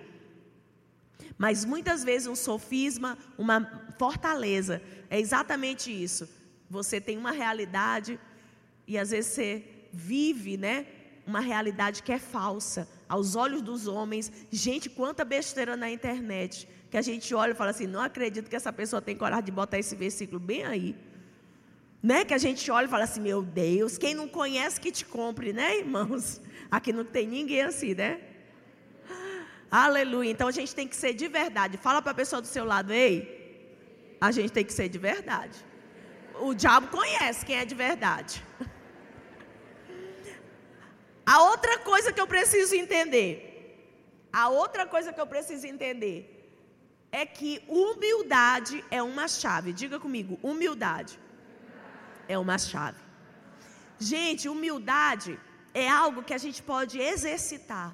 Mas 1.39 1.65
muitas 1.65 2.03
vezes 2.03 2.27
um 2.27 2.37
sofisma, 2.37 3.19
uma 3.37 3.93
fortaleza, 3.99 4.83
é 5.11 5.21
exatamente 5.21 5.91
isso. 5.91 6.29
Você 6.71 7.01
tem 7.01 7.19
uma 7.19 7.31
realidade 7.31 8.19
e 8.87 8.97
às 8.97 9.11
vezes 9.11 9.33
você 9.33 9.65
vive, 9.93 10.57
né? 10.57 10.87
Uma 11.27 11.41
realidade 11.41 12.03
que 12.03 12.13
é 12.13 12.19
falsa 12.19 12.89
aos 13.09 13.37
olhos 13.37 13.61
dos 13.61 13.87
homens. 13.87 14.33
Gente, 14.51 14.89
quanta 14.89 15.25
besteira 15.25 15.77
na 15.77 15.91
internet 15.91 16.69
que 16.91 16.97
a 16.97 17.03
gente 17.03 17.35
olha 17.35 17.53
e 17.53 17.55
fala 17.55 17.71
assim: 17.71 17.87
não 17.87 18.01
acredito 18.01 18.49
que 18.49 18.57
essa 18.57 18.73
pessoa 18.73 19.03
tem 19.03 19.17
coragem 19.17 19.45
de 19.45 19.53
botar 19.53 19.79
esse 19.79 19.95
versículo 19.95 20.39
bem 20.39 20.65
aí. 20.65 20.97
Né? 22.03 22.25
Que 22.25 22.35
a 22.35 22.39
gente 22.39 22.71
olha 22.71 22.87
e 22.87 22.89
fala 22.89 23.05
assim: 23.05 23.21
meu 23.21 23.43
Deus, 23.43 23.99
quem 23.99 24.15
não 24.15 24.29
conhece 24.29 24.81
que 24.81 24.93
te 24.93 25.05
compre, 25.05 25.53
né, 25.53 25.79
irmãos? 25.79 26.41
Aqui 26.71 26.93
não 26.93 27.05
tem 27.05 27.27
ninguém 27.27 27.63
assim, 27.63 27.95
né? 27.95 28.21
Aleluia. 29.71 30.31
Então 30.31 30.49
a 30.49 30.53
gente 30.53 30.75
tem 30.75 30.87
que 30.87 30.97
ser 30.97 31.13
de 31.15 31.27
verdade. 31.27 31.77
Fala 31.77 32.01
para 32.01 32.13
a 32.13 32.15
pessoa 32.15 32.41
do 32.41 32.47
seu 32.47 32.65
lado: 32.65 32.93
ei, 32.93 34.17
a 34.21 34.31
gente 34.31 34.53
tem 34.53 34.65
que 34.65 34.73
ser 34.73 34.89
de 34.89 34.99
verdade. 34.99 35.59
O 36.41 36.55
diabo 36.55 36.89
conhece 36.89 37.45
quem 37.45 37.57
é 37.57 37.65
de 37.65 37.75
verdade. 37.75 38.45
A 41.29 41.43
outra 41.43 41.79
coisa 41.79 42.13
que 42.13 42.21
eu 42.21 42.27
preciso 42.29 42.73
entender, 42.77 43.35
a 44.33 44.49
outra 44.49 44.87
coisa 44.87 45.13
que 45.13 45.21
eu 45.21 45.27
preciso 45.27 45.67
entender 45.67 46.36
é 47.21 47.25
que 47.25 47.51
humildade 47.67 48.85
é 48.91 49.03
uma 49.03 49.27
chave. 49.27 49.73
Diga 49.73 49.99
comigo, 49.99 50.39
humildade 50.43 51.19
é 52.29 52.37
uma 52.39 52.59
chave. 52.59 53.01
Gente, 53.99 54.51
humildade 54.55 55.33
é 55.73 55.89
algo 55.89 56.23
que 56.23 56.35
a 56.35 56.43
gente 56.45 56.61
pode 56.63 56.99
exercitar. 57.13 57.89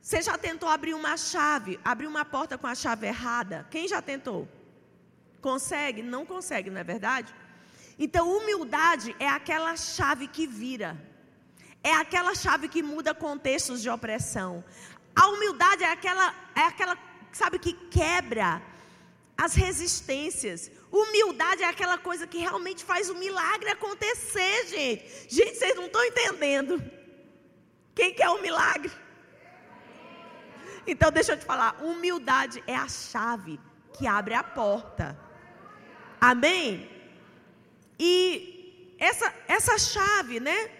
Você 0.00 0.22
já 0.28 0.38
tentou 0.38 0.70
abrir 0.70 0.94
uma 0.94 1.16
chave, 1.18 1.78
abrir 1.84 2.06
uma 2.06 2.24
porta 2.24 2.56
com 2.56 2.66
a 2.66 2.74
chave 2.74 3.06
errada? 3.06 3.66
Quem 3.70 3.86
já 3.86 4.00
tentou? 4.00 4.48
Consegue? 5.42 6.00
Não 6.14 6.24
consegue, 6.24 6.70
não 6.70 6.80
é 6.80 6.84
verdade? 6.94 7.34
Então, 7.98 8.24
humildade 8.36 9.14
é 9.18 9.28
aquela 9.28 9.76
chave 9.76 10.28
que 10.28 10.46
vira. 10.46 10.90
É 11.84 11.92
aquela 12.04 12.34
chave 12.34 12.68
que 12.68 12.82
muda 12.82 13.12
contextos 13.26 13.82
de 13.82 13.90
opressão. 13.90 14.64
A 15.14 15.28
humildade 15.28 15.84
é 15.84 15.92
aquela, 15.92 16.34
é 16.54 16.62
aquela 16.62 16.96
sabe, 17.36 17.58
que 17.58 17.72
quebra 17.72 18.62
as 19.36 19.54
resistências. 19.54 20.70
Humildade 20.90 21.62
é 21.62 21.66
aquela 21.66 21.98
coisa 21.98 22.26
que 22.26 22.38
realmente 22.38 22.84
faz 22.84 23.08
o 23.10 23.14
milagre 23.14 23.70
acontecer, 23.70 24.66
gente. 24.66 25.26
Gente, 25.28 25.56
vocês 25.56 25.76
não 25.76 25.86
estão 25.86 26.04
entendendo. 26.04 26.82
Quem 27.94 28.14
quer 28.14 28.28
o 28.30 28.42
milagre? 28.42 28.90
Então, 30.86 31.10
deixa 31.10 31.32
eu 31.32 31.38
te 31.38 31.44
falar: 31.44 31.78
humildade 31.82 32.62
é 32.66 32.74
a 32.74 32.88
chave 32.88 33.60
que 33.92 34.06
abre 34.06 34.34
a 34.34 34.42
porta. 34.42 35.18
Amém? 36.20 36.90
E 37.98 38.94
essa, 38.98 39.32
essa 39.46 39.78
chave, 39.78 40.40
né? 40.40 40.70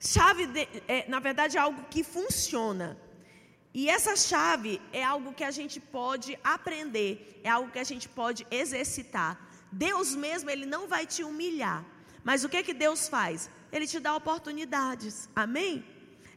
Chave, 0.00 0.46
de, 0.46 0.68
é, 0.88 1.04
na 1.08 1.20
verdade, 1.20 1.56
é 1.56 1.60
algo 1.60 1.82
que 1.90 2.02
funciona. 2.02 2.96
E 3.78 3.90
essa 3.96 4.14
chave 4.28 4.70
é 4.90 5.02
algo 5.04 5.34
que 5.38 5.44
a 5.44 5.50
gente 5.56 5.78
pode 5.96 6.30
aprender, 6.42 7.10
é 7.44 7.50
algo 7.56 7.70
que 7.74 7.82
a 7.84 7.88
gente 7.90 8.06
pode 8.20 8.40
exercitar. 8.60 9.32
Deus 9.70 10.08
mesmo, 10.24 10.48
ele 10.52 10.64
não 10.74 10.82
vai 10.92 11.04
te 11.14 11.22
humilhar. 11.22 11.80
Mas 12.28 12.42
o 12.42 12.48
que 12.52 12.62
que 12.66 12.72
Deus 12.84 13.00
faz? 13.14 13.50
Ele 13.70 13.86
te 13.92 14.00
dá 14.06 14.12
oportunidades. 14.20 15.28
Amém? 15.44 15.84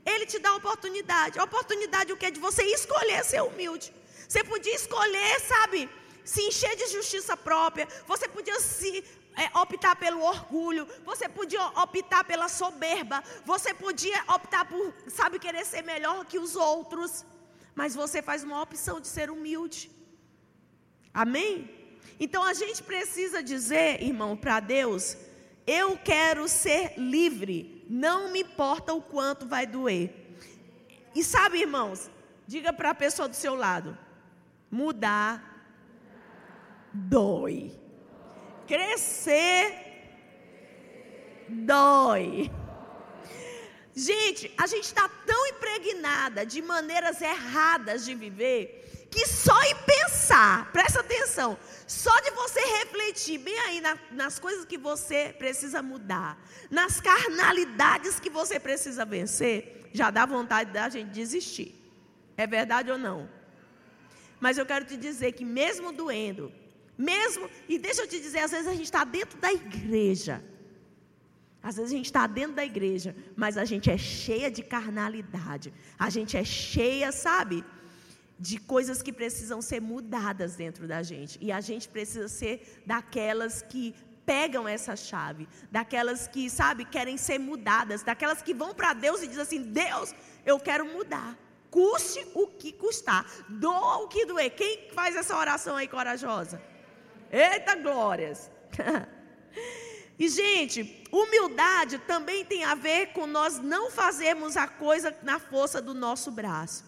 Ele 0.05 0.25
te 0.25 0.37
dá 0.45 0.51
oportunidade. 0.61 1.39
Oportunidade 1.39 2.11
o 2.11 2.17
que 2.17 2.25
é 2.25 2.31
de 2.37 2.41
você 2.47 2.63
escolher 2.77 3.23
ser 3.23 3.41
humilde. 3.41 3.87
Você 4.27 4.43
podia 4.43 4.75
escolher, 4.75 5.39
sabe, 5.53 5.89
se 6.25 6.41
encher 6.41 6.75
de 6.75 6.87
justiça 6.87 7.37
própria. 7.37 7.87
Você 8.05 8.27
podia 8.27 8.59
se 8.59 9.01
é, 9.39 9.57
optar 9.57 9.95
pelo 9.95 10.21
orgulho, 10.21 10.87
você 11.05 11.29
podia 11.29 11.65
optar 11.83 12.23
pela 12.25 12.49
soberba, 12.49 13.23
você 13.45 13.73
podia 13.73 14.21
optar 14.35 14.65
por, 14.65 14.93
sabe, 15.07 15.39
querer 15.39 15.65
ser 15.65 15.81
melhor 15.81 16.25
que 16.25 16.37
os 16.37 16.55
outros, 16.55 17.25
mas 17.73 17.95
você 17.95 18.21
faz 18.21 18.43
uma 18.43 18.61
opção 18.61 18.99
de 18.99 19.07
ser 19.07 19.29
humilde. 19.29 19.89
Amém? 21.13 21.51
Então 22.19 22.43
a 22.43 22.53
gente 22.53 22.83
precisa 22.83 23.41
dizer, 23.41 24.03
irmão, 24.03 24.35
para 24.35 24.59
Deus: 24.59 25.15
eu 25.65 25.97
quero 25.97 26.47
ser 26.47 26.95
livre, 26.97 27.85
não 27.89 28.31
me 28.31 28.41
importa 28.41 28.93
o 28.93 29.01
quanto 29.01 29.47
vai 29.47 29.65
doer. 29.65 30.13
E 31.15 31.23
sabe, 31.23 31.61
irmãos, 31.61 32.09
diga 32.45 32.73
para 32.73 32.89
a 32.89 32.95
pessoa 32.95 33.29
do 33.29 33.35
seu 33.35 33.55
lado: 33.55 33.97
mudar 34.69 35.31
dói. 36.93 37.71
Crescer 38.69 39.65
dói. 41.47 42.51
Gente, 43.95 44.53
a 44.55 44.67
gente 44.67 44.85
está 44.85 45.09
tão 45.25 45.47
impregnada 45.47 46.45
de 46.45 46.61
maneiras 46.61 47.19
erradas 47.19 48.05
de 48.05 48.13
viver 48.13 49.07
que 49.09 49.25
só 49.25 49.59
em 49.63 49.75
pensar, 49.75 50.71
presta 50.71 50.99
atenção, 50.99 51.57
só 51.87 52.15
de 52.21 52.29
você 52.29 52.59
refletir 52.77 53.39
bem 53.39 53.59
aí 53.61 53.81
na, 53.81 53.97
nas 54.11 54.37
coisas 54.37 54.65
que 54.65 54.77
você 54.77 55.33
precisa 55.35 55.81
mudar, 55.81 56.39
nas 56.69 57.01
carnalidades 57.01 58.19
que 58.19 58.29
você 58.29 58.59
precisa 58.59 59.03
vencer, 59.03 59.89
já 59.91 60.11
dá 60.11 60.27
vontade 60.27 60.71
da 60.71 60.87
gente 60.89 61.09
desistir. 61.09 61.75
É 62.37 62.45
verdade 62.45 62.91
ou 62.91 62.99
não? 62.99 63.27
Mas 64.39 64.59
eu 64.59 64.65
quero 64.65 64.85
te 64.85 64.95
dizer 64.95 65.31
que 65.31 65.43
mesmo 65.43 65.91
doendo, 65.91 66.53
mesmo, 66.99 67.49
e 67.67 67.79
deixa 67.79 68.01
eu 68.01 68.07
te 68.07 68.19
dizer, 68.19 68.39
às 68.39 68.51
vezes 68.51 68.67
a 68.67 68.73
gente 68.73 68.89
está 68.91 69.03
dentro 69.03 69.39
da 69.39 69.51
igreja. 69.51 70.43
Às 71.63 71.77
vezes 71.77 71.91
a 71.91 71.95
gente 71.95 72.05
está 72.05 72.27
dentro 72.27 72.55
da 72.55 72.65
igreja, 72.65 73.15
mas 73.35 73.57
a 73.57 73.65
gente 73.65 73.89
é 73.89 73.97
cheia 73.97 74.49
de 74.51 74.61
carnalidade. 74.61 75.73
A 75.97 76.09
gente 76.09 76.35
é 76.37 76.43
cheia, 76.43 77.11
sabe? 77.11 77.63
de 78.39 78.57
coisas 78.57 79.01
que 79.01 79.11
precisam 79.11 79.61
ser 79.61 79.81
mudadas 79.81 80.55
dentro 80.55 80.87
da 80.87 81.03
gente. 81.03 81.37
E 81.41 81.51
a 81.51 81.59
gente 81.59 81.89
precisa 81.89 82.29
ser 82.29 82.81
daquelas 82.85 83.61
que 83.61 83.93
pegam 84.25 84.65
essa 84.67 84.95
chave, 84.95 85.47
daquelas 85.69 86.27
que, 86.27 86.49
sabe, 86.49 86.85
querem 86.85 87.17
ser 87.17 87.37
mudadas, 87.37 88.01
daquelas 88.01 88.41
que 88.41 88.53
vão 88.53 88.73
para 88.73 88.93
Deus 88.93 89.21
e 89.21 89.27
dizem 89.27 89.43
assim: 89.43 89.61
Deus, 89.61 90.15
eu 90.45 90.57
quero 90.57 90.85
mudar. 90.85 91.37
Custe 91.69 92.25
o 92.33 92.47
que 92.47 92.71
custar, 92.71 93.25
doa 93.47 93.97
o 93.97 94.07
que 94.07 94.25
doer. 94.25 94.51
Quem 94.51 94.89
faz 94.91 95.15
essa 95.15 95.37
oração 95.37 95.75
aí 95.75 95.87
corajosa? 95.87 96.61
Eita 97.31 97.75
glórias! 97.75 98.49
E, 100.19 100.27
gente, 100.27 101.01
humildade 101.13 101.97
também 101.99 102.43
tem 102.43 102.65
a 102.65 102.75
ver 102.75 103.13
com 103.13 103.25
nós 103.25 103.57
não 103.57 103.89
fazermos 103.89 104.57
a 104.57 104.67
coisa 104.67 105.17
na 105.23 105.39
força 105.39 105.81
do 105.81 105.93
nosso 105.93 106.29
braço. 106.29 106.83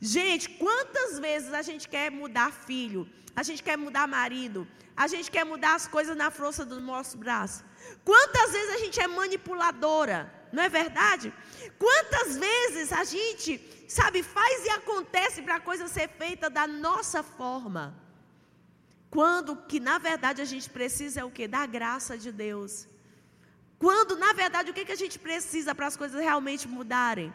Gente, 0.00 0.48
quantas 0.50 1.18
vezes 1.18 1.52
a 1.52 1.60
gente 1.60 1.88
quer 1.88 2.08
mudar 2.08 2.52
filho, 2.52 3.08
a 3.34 3.42
gente 3.42 3.64
quer 3.64 3.76
mudar 3.76 4.06
marido, 4.06 4.64
a 4.96 5.08
gente 5.08 5.28
quer 5.28 5.44
mudar 5.44 5.74
as 5.74 5.88
coisas 5.88 6.16
na 6.16 6.30
força 6.30 6.64
do 6.64 6.80
nosso 6.80 7.18
braço? 7.18 7.64
Quantas 8.04 8.52
vezes 8.52 8.74
a 8.76 8.78
gente 8.78 9.00
é 9.00 9.08
manipuladora, 9.08 10.32
não 10.52 10.62
é 10.62 10.68
verdade? 10.68 11.34
Quantas 11.80 12.36
vezes 12.36 12.92
a 12.92 13.02
gente, 13.02 13.60
sabe, 13.88 14.22
faz 14.22 14.64
e 14.64 14.70
acontece 14.70 15.42
para 15.42 15.56
a 15.56 15.60
coisa 15.60 15.88
ser 15.88 16.08
feita 16.10 16.48
da 16.48 16.64
nossa 16.68 17.24
forma? 17.24 18.07
Quando 19.10 19.56
que 19.56 19.80
na 19.80 19.98
verdade 19.98 20.42
a 20.42 20.44
gente 20.44 20.68
precisa 20.68 21.20
é 21.20 21.24
o 21.24 21.30
que? 21.30 21.48
Da 21.48 21.64
graça 21.66 22.16
de 22.16 22.30
Deus. 22.30 22.86
Quando 23.78 24.16
na 24.16 24.32
verdade 24.32 24.70
o 24.70 24.74
que, 24.74 24.84
que 24.84 24.92
a 24.92 25.02
gente 25.04 25.18
precisa 25.18 25.74
para 25.74 25.86
as 25.86 25.96
coisas 25.96 26.20
realmente 26.20 26.66
mudarem? 26.68 27.32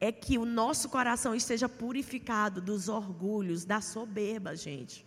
é 0.00 0.12
que 0.12 0.38
o 0.38 0.44
nosso 0.44 0.88
coração 0.88 1.34
esteja 1.34 1.68
purificado 1.68 2.60
dos 2.60 2.88
orgulhos, 2.88 3.64
da 3.64 3.80
soberba, 3.80 4.54
gente. 4.54 5.04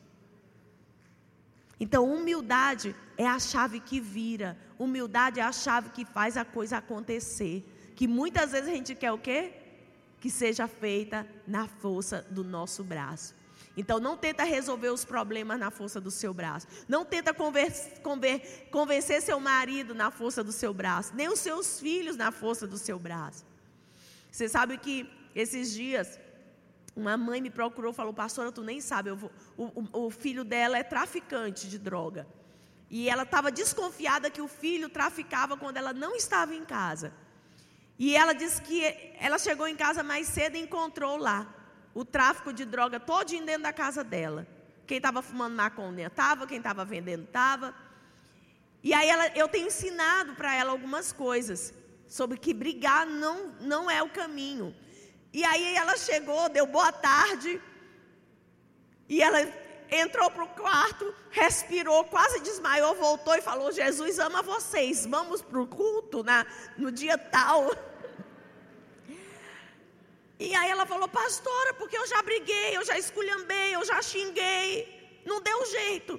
Então, 1.79 2.11
humildade 2.13 2.95
é 3.17 3.25
a 3.25 3.39
chave 3.39 3.79
que 3.79 3.99
vira, 3.99 4.57
humildade 4.77 5.39
é 5.39 5.43
a 5.43 5.51
chave 5.51 5.89
que 5.89 6.05
faz 6.05 6.37
a 6.37 6.45
coisa 6.45 6.77
acontecer. 6.77 7.65
Que 7.95 8.07
muitas 8.07 8.51
vezes 8.51 8.69
a 8.69 8.73
gente 8.73 8.93
quer 8.93 9.11
o 9.11 9.17
quê? 9.17 9.53
Que 10.19 10.29
seja 10.29 10.67
feita 10.67 11.27
na 11.47 11.67
força 11.67 12.25
do 12.29 12.43
nosso 12.43 12.83
braço. 12.83 13.33
Então, 13.75 13.99
não 13.99 14.17
tenta 14.17 14.43
resolver 14.43 14.89
os 14.89 15.05
problemas 15.05 15.57
na 15.57 15.71
força 15.71 16.01
do 16.01 16.11
seu 16.11 16.33
braço. 16.33 16.67
Não 16.87 17.05
tenta 17.05 17.33
convencer 17.33 19.21
seu 19.21 19.39
marido 19.39 19.95
na 19.95 20.11
força 20.11 20.43
do 20.43 20.51
seu 20.51 20.73
braço. 20.73 21.13
Nem 21.15 21.29
os 21.29 21.39
seus 21.39 21.79
filhos 21.79 22.17
na 22.17 22.31
força 22.31 22.67
do 22.67 22.77
seu 22.77 22.99
braço. 22.99 23.45
Você 24.29 24.49
sabe 24.49 24.77
que 24.77 25.09
esses 25.33 25.71
dias 25.71 26.19
uma 26.93 27.15
mãe 27.15 27.39
me 27.39 27.49
procurou 27.49 27.93
falou, 27.93 28.13
pastora, 28.13 28.51
tu 28.51 28.61
nem 28.61 28.81
sabe, 28.81 29.11
vou, 29.11 29.31
o, 29.57 30.05
o, 30.07 30.09
filho 30.11 30.43
dela 30.43 30.77
é 30.77 30.83
traficante 30.83 31.69
de 31.69 31.79
droga. 31.79 32.27
E 32.89 33.07
ela 33.07 33.23
estava 33.23 33.49
desconfiada 33.49 34.29
que 34.29 34.41
o 34.41 34.47
filho 34.47 34.89
traficava 34.89 35.55
quando 35.55 35.77
ela 35.77 35.93
não 35.93 36.15
estava 36.15 36.53
em 36.53 36.65
casa. 36.65 37.13
E 37.97 38.13
ela 38.13 38.33
disse 38.33 38.61
que 38.61 38.83
ela 39.17 39.39
chegou 39.39 39.67
em 39.67 39.75
casa 39.75 40.03
mais 40.03 40.27
cedo 40.27 40.57
e 40.57 40.59
encontrou 40.59 41.15
lá 41.15 41.60
o 41.93 42.05
tráfico 42.05 42.53
de 42.53 42.65
droga 42.65 42.99
todinho 42.99 43.45
dentro 43.45 43.63
da 43.63 43.73
casa 43.73 44.03
dela. 44.03 44.47
Quem 44.87 44.97
estava 44.97 45.21
fumando 45.21 45.55
maconha 45.55 46.07
estava, 46.07 46.47
quem 46.47 46.57
estava 46.57 46.83
vendendo 46.83 47.23
estava. 47.23 47.73
E 48.83 48.93
aí 48.93 49.07
ela, 49.07 49.27
eu 49.29 49.47
tenho 49.47 49.67
ensinado 49.67 50.33
para 50.35 50.53
ela 50.55 50.71
algumas 50.71 51.11
coisas 51.11 51.73
sobre 52.07 52.37
que 52.37 52.53
brigar 52.53 53.05
não, 53.05 53.49
não 53.61 53.89
é 53.89 54.01
o 54.01 54.09
caminho. 54.09 54.75
E 55.31 55.43
aí 55.45 55.75
ela 55.75 55.95
chegou, 55.95 56.49
deu 56.49 56.65
boa 56.65 56.91
tarde, 56.91 57.61
e 59.07 59.21
ela 59.21 59.39
entrou 59.89 60.31
para 60.31 60.43
o 60.43 60.47
quarto, 60.47 61.13
respirou, 61.29 62.05
quase 62.05 62.39
desmaiou, 62.39 62.95
voltou 62.95 63.35
e 63.35 63.41
falou: 63.41 63.71
Jesus 63.71 64.19
ama 64.19 64.41
vocês, 64.41 65.05
vamos 65.05 65.41
para 65.41 65.61
o 65.61 65.67
culto 65.67 66.23
na, 66.23 66.45
no 66.77 66.91
dia 66.91 67.17
tal. 67.17 67.71
E 70.47 70.49
aí 70.59 70.69
ela 70.75 70.85
falou: 70.91 71.07
Pastora, 71.21 71.71
porque 71.79 71.97
eu 72.01 72.07
já 72.11 72.19
briguei, 72.29 72.69
eu 72.77 72.83
já 72.89 72.97
esculhambei, 73.03 73.67
eu 73.77 73.83
já 73.89 73.97
xinguei, 74.11 74.69
não 75.29 75.37
deu 75.49 75.59
jeito. 75.77 76.13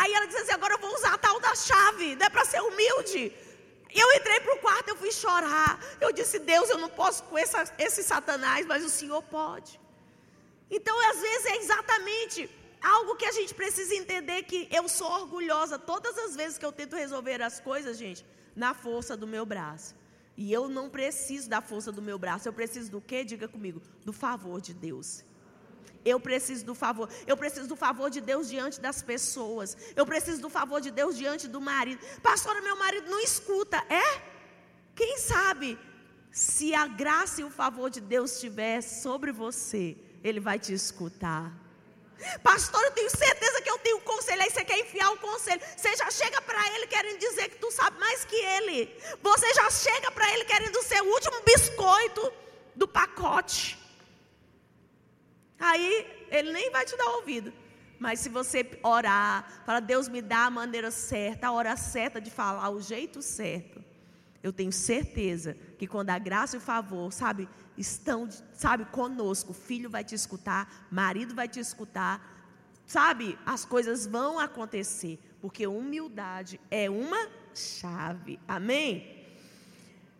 Aí 0.00 0.10
ela 0.16 0.26
disse 0.26 0.42
assim: 0.42 0.56
Agora 0.58 0.74
eu 0.74 0.82
vou 0.84 0.94
usar 0.98 1.14
a 1.14 1.22
tal 1.26 1.38
da 1.46 1.54
chave, 1.68 2.14
não 2.14 2.26
é 2.26 2.30
para 2.30 2.44
ser 2.52 2.60
humilde. 2.68 3.22
Eu 4.02 4.08
entrei 4.18 4.38
para 4.44 4.54
o 4.54 4.60
quarto, 4.66 4.88
eu 4.90 4.96
fui 5.02 5.10
chorar. 5.10 5.70
Eu 6.04 6.10
disse, 6.12 6.38
Deus, 6.38 6.68
eu 6.68 6.78
não 6.84 6.90
posso 7.00 7.22
com 7.28 7.38
essa, 7.38 7.60
esse 7.86 8.02
satanás, 8.02 8.66
mas 8.66 8.84
o 8.84 8.90
Senhor 8.90 9.22
pode. 9.22 9.80
Então, 10.70 10.94
às 11.10 11.18
vezes, 11.26 11.46
é 11.46 11.56
exatamente 11.56 12.50
algo 12.94 13.16
que 13.16 13.24
a 13.24 13.32
gente 13.32 13.54
precisa 13.54 13.94
entender 13.94 14.42
que 14.42 14.68
eu 14.70 14.86
sou 14.88 15.10
orgulhosa 15.20 15.78
todas 15.78 16.16
as 16.18 16.36
vezes 16.36 16.58
que 16.58 16.66
eu 16.66 16.74
tento 16.80 16.94
resolver 17.04 17.40
as 17.42 17.58
coisas, 17.60 17.96
gente, 17.96 18.24
na 18.54 18.74
força 18.74 19.16
do 19.16 19.26
meu 19.26 19.46
braço. 19.46 19.97
E 20.42 20.52
eu 20.52 20.68
não 20.68 20.88
preciso 20.88 21.50
da 21.50 21.60
força 21.60 21.90
do 21.90 22.00
meu 22.00 22.16
braço, 22.16 22.46
eu 22.46 22.52
preciso 22.52 22.88
do 22.92 23.00
quê? 23.00 23.24
Diga 23.24 23.48
comigo, 23.48 23.82
do 24.04 24.12
favor 24.12 24.60
de 24.60 24.72
Deus. 24.72 25.24
Eu 26.04 26.20
preciso 26.20 26.64
do 26.64 26.76
favor. 26.76 27.10
Eu 27.26 27.36
preciso 27.36 27.66
do 27.66 27.74
favor 27.74 28.08
de 28.08 28.20
Deus 28.20 28.48
diante 28.48 28.80
das 28.80 29.02
pessoas. 29.02 29.76
Eu 29.96 30.06
preciso 30.06 30.40
do 30.40 30.48
favor 30.48 30.80
de 30.80 30.92
Deus 30.92 31.16
diante 31.16 31.48
do 31.48 31.60
marido. 31.60 32.00
Pastora, 32.22 32.62
meu 32.62 32.78
marido 32.78 33.10
não 33.10 33.20
escuta. 33.20 33.78
É? 33.90 34.22
Quem 34.94 35.18
sabe 35.18 35.76
se 36.30 36.72
a 36.72 36.86
graça 36.86 37.40
e 37.40 37.44
o 37.44 37.50
favor 37.50 37.90
de 37.90 38.00
Deus 38.00 38.34
estiver 38.34 38.80
sobre 38.80 39.32
você, 39.32 39.96
ele 40.22 40.38
vai 40.38 40.56
te 40.56 40.72
escutar. 40.72 41.52
Pastor, 42.42 42.82
eu 42.84 42.90
tenho 42.92 43.10
certeza 43.10 43.62
que 43.62 43.70
eu 43.70 43.78
tenho 43.78 44.00
conselho. 44.00 44.42
Aí 44.42 44.50
você 44.50 44.64
quer 44.64 44.78
enfiar 44.78 45.10
o 45.12 45.18
conselho. 45.18 45.60
Você 45.76 45.96
já 45.96 46.10
chega 46.10 46.40
para 46.42 46.74
ele 46.74 46.86
querendo 46.86 47.18
dizer 47.18 47.48
que 47.48 47.58
tu 47.58 47.70
sabe 47.70 47.98
mais 47.98 48.24
que 48.24 48.36
ele. 48.36 48.96
Você 49.22 49.54
já 49.54 49.70
chega 49.70 50.10
para 50.10 50.32
ele 50.32 50.44
querendo 50.44 50.82
ser 50.82 51.00
o 51.02 51.12
último 51.12 51.40
biscoito 51.42 52.32
do 52.74 52.88
pacote. 52.88 53.78
Aí 55.58 56.26
ele 56.30 56.52
nem 56.52 56.70
vai 56.70 56.84
te 56.84 56.96
dar 56.96 57.08
ouvido. 57.16 57.52
Mas 57.98 58.20
se 58.20 58.28
você 58.28 58.64
orar, 58.82 59.62
para 59.64 59.80
Deus 59.80 60.08
me 60.08 60.22
dá 60.22 60.46
a 60.46 60.50
maneira 60.50 60.90
certa, 60.90 61.48
a 61.48 61.52
hora 61.52 61.76
certa 61.76 62.20
de 62.20 62.30
falar, 62.30 62.70
o 62.70 62.80
jeito 62.80 63.20
certo, 63.20 63.82
eu 64.40 64.52
tenho 64.52 64.72
certeza 64.72 65.56
que 65.76 65.86
quando 65.86 66.10
a 66.10 66.18
graça 66.18 66.54
e 66.56 66.58
o 66.58 66.62
favor, 66.62 67.12
sabe, 67.12 67.48
estão, 67.78 68.28
sabe, 68.52 68.84
conosco, 68.86 69.52
filho 69.52 69.88
vai 69.88 70.04
te 70.04 70.14
escutar, 70.14 70.88
marido 70.90 71.34
vai 71.34 71.48
te 71.48 71.60
escutar, 71.60 72.36
sabe, 72.86 73.38
as 73.46 73.64
coisas 73.64 74.06
vão 74.06 74.38
acontecer, 74.38 75.18
porque 75.40 75.66
humildade 75.66 76.60
é 76.70 76.90
uma 76.90 77.28
chave. 77.54 78.38
Amém? 78.48 79.16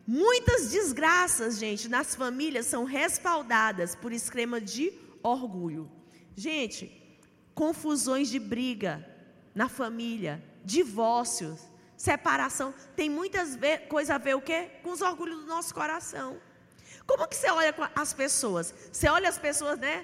Muitas 0.07 0.71
desgraças, 0.71 1.59
gente, 1.59 1.89
nas 1.89 2.15
famílias 2.15 2.67
são 2.67 2.85
respaldadas 2.85 3.95
por 3.95 4.13
esquema 4.13 4.61
de 4.61 4.93
orgulho. 5.23 5.91
Gente, 6.35 6.91
confusões 7.55 8.31
de 8.31 8.39
briga 8.39 9.07
na 9.55 9.69
família, 9.69 10.43
divórcios, 10.65 11.61
separação, 11.97 12.73
tem 12.95 13.11
muitas 13.11 13.59
coisas 13.89 14.15
a 14.15 14.19
ver 14.19 14.37
o 14.37 14.41
quê? 14.41 14.71
Com 14.83 14.93
os 14.93 15.03
orgulhos 15.03 15.41
do 15.41 15.47
nosso 15.47 15.75
coração. 15.75 16.41
Como 17.11 17.27
que 17.27 17.37
você 17.37 17.51
olha 17.51 17.75
as 18.03 18.13
pessoas? 18.23 18.67
Você 18.93 19.09
olha 19.09 19.29
as 19.31 19.39
pessoas, 19.39 19.79
né? 19.87 19.97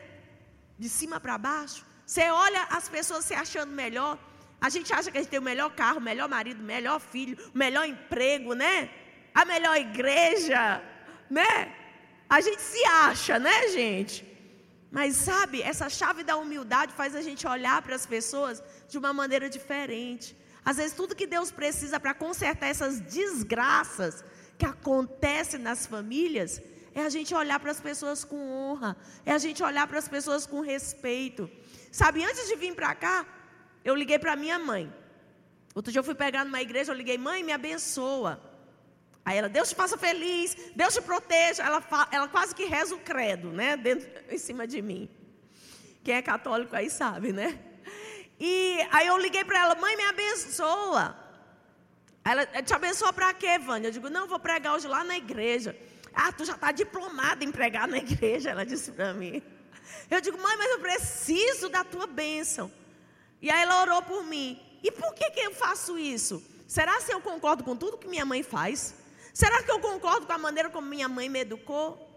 De 0.82 0.88
cima 0.88 1.20
para 1.24 1.36
baixo? 1.36 1.84
Você 2.06 2.24
olha 2.30 2.62
as 2.78 2.88
pessoas 2.88 3.26
se 3.26 3.34
achando 3.34 3.72
melhor? 3.84 4.18
A 4.58 4.70
gente 4.74 4.90
acha 4.98 5.10
que 5.10 5.18
a 5.18 5.20
gente 5.20 5.30
tem 5.30 5.38
o 5.38 5.50
melhor 5.52 5.70
carro, 5.82 5.98
o 5.98 6.08
melhor 6.10 6.28
marido, 6.36 6.60
o 6.62 6.70
melhor 6.74 6.98
filho, 6.98 7.36
o 7.54 7.58
melhor 7.64 7.84
emprego, 7.94 8.54
né? 8.54 8.90
A 9.34 9.44
melhor 9.44 9.76
igreja, 9.76 10.82
né? 11.38 11.52
A 12.36 12.40
gente 12.40 12.62
se 12.62 12.82
acha, 12.86 13.38
né, 13.38 13.68
gente? 13.68 14.16
Mas 14.90 15.14
sabe, 15.16 15.60
essa 15.60 15.90
chave 15.90 16.22
da 16.24 16.36
humildade 16.36 16.94
faz 17.00 17.14
a 17.14 17.20
gente 17.20 17.46
olhar 17.46 17.82
para 17.82 17.96
as 17.96 18.06
pessoas 18.06 18.62
de 18.88 18.96
uma 18.96 19.12
maneira 19.12 19.50
diferente. 19.50 20.34
Às 20.64 20.78
vezes, 20.78 20.96
tudo 21.00 21.20
que 21.20 21.26
Deus 21.26 21.50
precisa 21.50 22.00
para 22.00 22.14
consertar 22.14 22.68
essas 22.68 22.98
desgraças 23.00 24.24
que 24.56 24.64
acontecem 24.64 25.60
nas 25.60 25.86
famílias 25.86 26.62
é 26.94 27.02
a 27.02 27.08
gente 27.08 27.34
olhar 27.34 27.58
para 27.58 27.70
as 27.70 27.80
pessoas 27.80 28.24
com 28.24 28.36
honra, 28.36 28.96
é 29.26 29.32
a 29.32 29.38
gente 29.38 29.62
olhar 29.62 29.86
para 29.86 29.98
as 29.98 30.08
pessoas 30.08 30.46
com 30.46 30.60
respeito. 30.60 31.50
Sabe, 31.90 32.24
antes 32.24 32.46
de 32.48 32.56
vir 32.56 32.74
para 32.74 32.94
cá, 32.94 33.26
eu 33.84 33.94
liguei 33.94 34.18
para 34.18 34.36
minha 34.36 34.58
mãe. 34.58 34.92
Outro 35.74 35.90
dia 35.90 35.98
eu 35.98 36.04
fui 36.04 36.14
pegar 36.14 36.44
numa 36.44 36.62
igreja, 36.62 36.92
eu 36.92 36.96
liguei, 36.96 37.18
mãe, 37.18 37.42
me 37.42 37.52
abençoa. 37.52 38.40
Aí 39.24 39.38
ela, 39.38 39.48
Deus 39.48 39.70
te 39.70 39.74
faça 39.74 39.96
feliz, 39.98 40.54
Deus 40.76 40.94
te 40.94 41.02
proteja. 41.02 41.62
Ela, 41.62 41.82
ela 42.12 42.28
quase 42.28 42.54
que 42.54 42.64
reza 42.64 42.94
o 42.94 42.98
credo, 42.98 43.50
né? 43.50 43.76
Dentro, 43.76 44.08
em 44.30 44.38
cima 44.38 44.66
de 44.66 44.80
mim. 44.80 45.08
Quem 46.04 46.14
é 46.14 46.22
católico 46.22 46.76
aí 46.76 46.90
sabe, 46.90 47.32
né? 47.32 47.58
E 48.38 48.78
aí 48.90 49.06
eu 49.06 49.16
liguei 49.16 49.44
para 49.44 49.58
ela, 49.60 49.74
mãe, 49.74 49.96
me 49.96 50.04
abençoa. 50.04 51.16
Ela, 52.24 52.46
te 52.46 52.74
abençoa 52.74 53.12
para 53.12 53.32
quê, 53.34 53.58
Vânia? 53.58 53.88
Eu 53.88 53.92
digo, 53.92 54.10
não, 54.10 54.26
vou 54.26 54.38
pregar 54.38 54.74
hoje 54.74 54.86
lá 54.86 55.02
na 55.02 55.16
igreja. 55.16 55.76
Ah, 56.14 56.32
tu 56.32 56.44
já 56.44 56.54
está 56.54 56.70
diplomada 56.70 57.44
em 57.44 57.50
pregar 57.50 57.88
na 57.88 57.98
igreja, 57.98 58.50
ela 58.50 58.64
disse 58.64 58.92
para 58.92 59.12
mim. 59.12 59.42
Eu 60.10 60.20
digo, 60.20 60.38
mãe, 60.40 60.56
mas 60.56 60.70
eu 60.70 60.78
preciso 60.80 61.68
da 61.68 61.84
tua 61.84 62.06
bênção. 62.06 62.70
E 63.42 63.50
aí 63.50 63.62
ela 63.62 63.82
orou 63.82 64.02
por 64.02 64.24
mim. 64.24 64.60
E 64.82 64.90
por 64.90 65.14
que, 65.14 65.30
que 65.30 65.40
eu 65.40 65.52
faço 65.54 65.98
isso? 65.98 66.42
Será 66.66 67.00
se 67.00 67.12
eu 67.12 67.20
concordo 67.20 67.64
com 67.64 67.76
tudo 67.76 67.98
que 67.98 68.08
minha 68.08 68.24
mãe 68.24 68.42
faz? 68.42 68.94
Será 69.32 69.62
que 69.62 69.70
eu 69.70 69.80
concordo 69.80 70.26
com 70.26 70.32
a 70.32 70.38
maneira 70.38 70.70
como 70.70 70.88
minha 70.88 71.08
mãe 71.08 71.28
me 71.28 71.40
educou? 71.40 72.10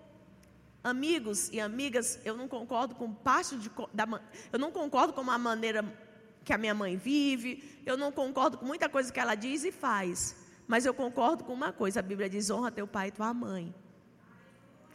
Amigos 0.83 1.49
e 1.51 1.59
amigas, 1.59 2.19
eu 2.23 2.37
não 2.37 2.47
concordo 2.47 2.95
com 2.95 3.11
parte 3.11 3.57
de, 3.57 3.69
da, 3.93 4.07
eu 4.53 4.59
não 4.59 4.71
concordo 4.71 5.11
com 5.11 5.21
a 5.29 5.37
maneira 5.37 5.83
que 6.45 6.53
a 6.53 6.57
minha 6.57 6.73
mãe 6.73 6.95
vive, 6.95 7.81
eu 7.85 7.97
não 7.97 8.11
concordo 8.11 8.57
com 8.57 8.65
muita 8.65 8.87
coisa 8.87 9.11
que 9.11 9.19
ela 9.19 9.35
diz 9.35 9.65
e 9.65 9.71
faz, 9.71 10.35
mas 10.65 10.85
eu 10.85 10.93
concordo 10.93 11.43
com 11.43 11.53
uma 11.53 11.73
coisa, 11.73 11.99
a 11.99 12.03
Bíblia 12.03 12.29
diz: 12.29 12.49
honra 12.49 12.71
teu 12.71 12.87
pai 12.87 13.09
e 13.09 13.11
tua 13.11 13.33
mãe. 13.33 13.73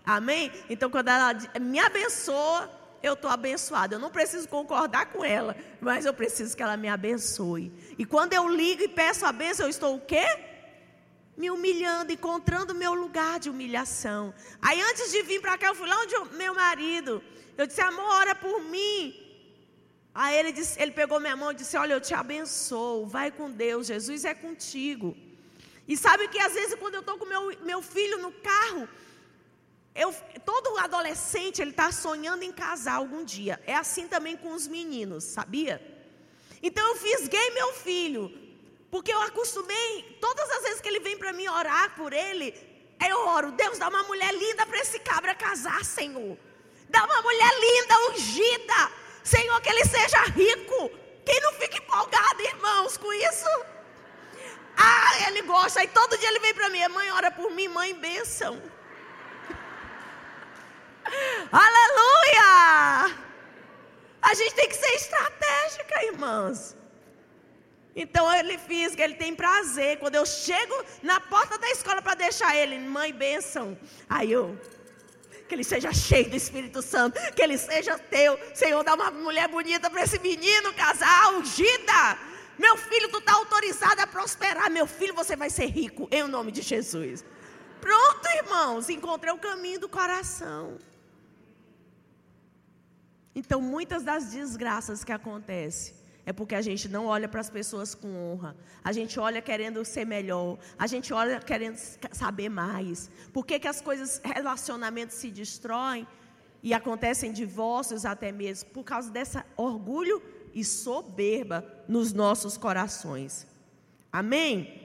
Amém? 0.05 0.51
Então, 0.69 0.91
quando 0.91 1.09
ela 1.09 1.35
me 1.61 1.79
abençoa, 1.79 2.71
eu 3.03 3.15
estou 3.15 3.31
abençoada. 3.31 3.97
Eu 3.97 4.01
não 4.01 4.11
preciso 4.11 4.49
concordar 4.49 5.07
com 5.07 5.25
ela, 5.25 5.57
mas 5.81 6.05
eu 6.05 6.15
preciso 6.15 6.57
que 6.57 6.63
ela 6.63 6.77
me 6.77 6.89
abençoe. 6.89 7.73
E 7.99 8.05
quando 8.05 8.33
eu 8.33 8.49
ligo 8.49 8.83
e 8.83 8.89
peço 8.89 9.25
a 9.27 9.33
benção, 9.33 9.67
eu 9.67 9.71
estou 9.71 9.97
o 9.97 10.01
quê? 10.01 10.25
me 11.37 11.51
humilhando, 11.51 12.13
encontrando 12.13 12.75
meu 12.75 12.95
lugar 12.95 13.41
de 13.41 13.49
humilhação. 13.49 14.35
Aí 14.61 14.81
antes 14.81 15.11
de 15.11 15.23
vir 15.23 15.41
para 15.41 15.57
cá, 15.57 15.69
eu 15.69 15.75
fui 15.75 15.89
lá 15.89 15.99
onde 16.01 16.15
o 16.15 16.27
meu 16.35 16.55
marido. 16.55 17.23
Eu 17.57 17.67
disse, 17.67 17.81
amor, 17.81 18.05
ora 18.05 18.35
por 18.35 18.63
mim. 18.63 19.19
Aí 20.15 20.37
ele, 20.37 20.53
disse, 20.53 20.81
ele 20.81 20.93
pegou 20.93 21.19
minha 21.19 21.35
mão 21.35 21.53
e 21.53 21.55
disse, 21.55 21.77
olha, 21.77 21.95
eu 21.95 22.01
te 22.01 22.13
abençoo, 22.13 23.07
vai 23.07 23.31
com 23.31 23.51
Deus, 23.51 23.87
Jesus 23.87 24.25
é 24.25 24.35
contigo. 24.35 25.17
E 25.89 25.97
sabe 25.97 26.29
que 26.29 26.39
às 26.39 26.53
vezes 26.53 26.75
quando 26.75 26.95
eu 26.95 27.01
estou 27.01 27.17
com 27.19 27.25
meu, 27.25 27.57
meu 27.63 27.81
filho 27.81 28.19
no 28.19 28.31
carro, 28.31 28.87
eu, 29.95 30.15
todo 30.45 30.79
adolescente 30.79 31.61
ele 31.61 31.71
está 31.71 31.93
sonhando 31.93 32.43
em 32.43 32.53
casar 32.53 32.95
algum 32.95 33.25
dia. 33.25 33.61
É 33.67 33.75
assim 33.75 34.09
também 34.09 34.37
com 34.37 34.53
os 34.53 34.67
meninos, 34.67 35.25
sabia? 35.25 35.81
Então 36.63 36.87
eu 36.89 36.97
fisguei 36.97 37.51
meu 37.51 37.73
filho. 37.75 38.33
Porque 38.91 39.13
eu 39.13 39.21
acostumei, 39.23 40.19
todas 40.21 40.51
as 40.51 40.63
vezes 40.65 40.81
que 40.83 40.89
ele 40.89 41.01
vem 41.01 41.17
para 41.17 41.33
mim 41.33 41.49
orar 41.49 41.95
por 41.97 42.13
ele, 42.13 42.55
eu 43.09 43.27
oro, 43.27 43.51
Deus 43.53 43.79
dá 43.79 43.89
uma 43.89 44.03
mulher 44.03 44.33
linda 44.35 44.67
para 44.67 44.79
esse 44.79 44.99
cabra 44.99 45.35
casar, 45.35 45.83
Senhor. 45.83 46.37
Dá 46.91 47.05
uma 47.05 47.23
mulher 47.23 47.51
linda, 47.59 47.95
ungida. 48.11 48.93
Senhor, 49.25 49.61
que 49.63 49.71
ele 49.71 49.85
seja 49.87 50.23
rico. 50.25 50.91
Quem 51.25 51.41
não 51.41 51.53
fica 51.55 51.79
empolgado, 51.79 52.43
irmãos, 52.43 52.97
com 52.97 53.13
isso? 53.13 53.49
Ah, 54.77 55.29
ele 55.29 55.43
gosta. 55.43 55.81
Aí 55.81 55.89
todo 55.89 56.19
dia 56.19 56.29
ele 56.29 56.41
vem 56.41 56.55
para 56.55 56.69
mim, 56.69 56.87
mãe, 56.89 57.11
ora 57.13 57.31
por 57.31 57.51
mim, 57.51 57.69
mãe, 57.69 57.95
bênção. 57.95 58.61
Aleluia! 61.51 63.19
A 64.23 64.35
gente 64.35 64.55
tem 64.55 64.69
que 64.69 64.77
ser 64.77 64.95
estratégica, 64.95 66.05
irmãs. 66.07 66.77
Então 67.95 68.33
ele 68.33 68.57
que 68.57 69.03
ele 69.03 69.15
tem 69.15 69.35
prazer. 69.35 69.99
Quando 69.99 70.15
eu 70.15 70.25
chego 70.25 70.75
na 71.03 71.21
porta 71.21 71.59
da 71.59 71.69
escola 71.71 72.01
para 72.01 72.15
deixar 72.15 72.57
ele, 72.57 72.79
mãe, 72.79 73.13
bênção. 73.13 73.79
Aí 74.09 74.33
eu, 74.33 74.59
que 75.49 75.55
ele 75.55 75.65
seja 75.65 75.93
cheio 75.93 76.31
do 76.31 76.37
Espírito 76.37 76.81
Santo, 76.81 77.21
que 77.33 77.43
ele 77.43 77.59
seja 77.59 77.99
teu. 77.99 78.39
Senhor, 78.55 78.83
dá 78.83 78.95
uma 78.95 79.11
mulher 79.11 79.49
bonita 79.49 79.91
para 79.91 80.03
esse 80.03 80.19
menino 80.19 80.73
casar, 80.75 81.35
ungida. 81.35 82.19
Meu 82.59 82.77
filho, 82.77 83.09
tu 83.09 83.19
está 83.19 83.35
autorizado 83.35 84.01
a 84.01 84.07
prosperar. 84.07 84.71
Meu 84.71 84.87
filho, 84.87 85.15
você 85.15 85.37
vai 85.37 85.51
ser 85.51 85.67
rico, 85.67 86.09
em 86.11 86.23
nome 86.25 86.53
de 86.53 86.63
Jesus. 86.63 87.25
Pronto, 87.81 88.27
irmãos, 88.37 88.89
encontrei 88.89 89.33
o 89.33 89.39
caminho 89.39 89.81
do 89.81 89.89
coração. 89.89 90.79
Então, 93.35 93.61
muitas 93.61 94.03
das 94.03 94.31
desgraças 94.31 95.03
que 95.03 95.13
acontecem 95.13 95.95
é 96.25 96.33
porque 96.33 96.55
a 96.55 96.63
gente 96.63 96.89
não 96.89 97.07
olha 97.07 97.29
para 97.29 97.41
as 97.41 97.51
pessoas 97.51 97.95
com 97.95 98.09
honra. 98.15 98.57
A 98.85 98.93
gente 98.93 99.19
olha 99.19 99.43
querendo 99.43 99.85
ser 99.85 100.05
melhor. 100.05 100.59
A 100.79 100.87
gente 100.87 101.13
olha 101.13 101.41
querendo 101.41 101.77
saber 102.13 102.49
mais. 102.49 103.11
Por 103.33 103.45
que, 103.45 103.59
que 103.59 103.67
as 103.67 103.81
coisas, 103.81 104.21
relacionamentos 104.25 105.17
se 105.17 105.31
destroem 105.31 106.07
e 106.63 106.73
acontecem 106.73 107.33
divórcios 107.33 108.05
até 108.05 108.31
mesmo? 108.31 108.71
Por 108.71 108.85
causa 108.85 109.11
dessa 109.11 109.45
orgulho 109.57 110.23
e 110.55 110.63
soberba 110.65 111.65
nos 111.89 112.13
nossos 112.13 112.57
corações. 112.57 113.47
Amém? 114.13 114.81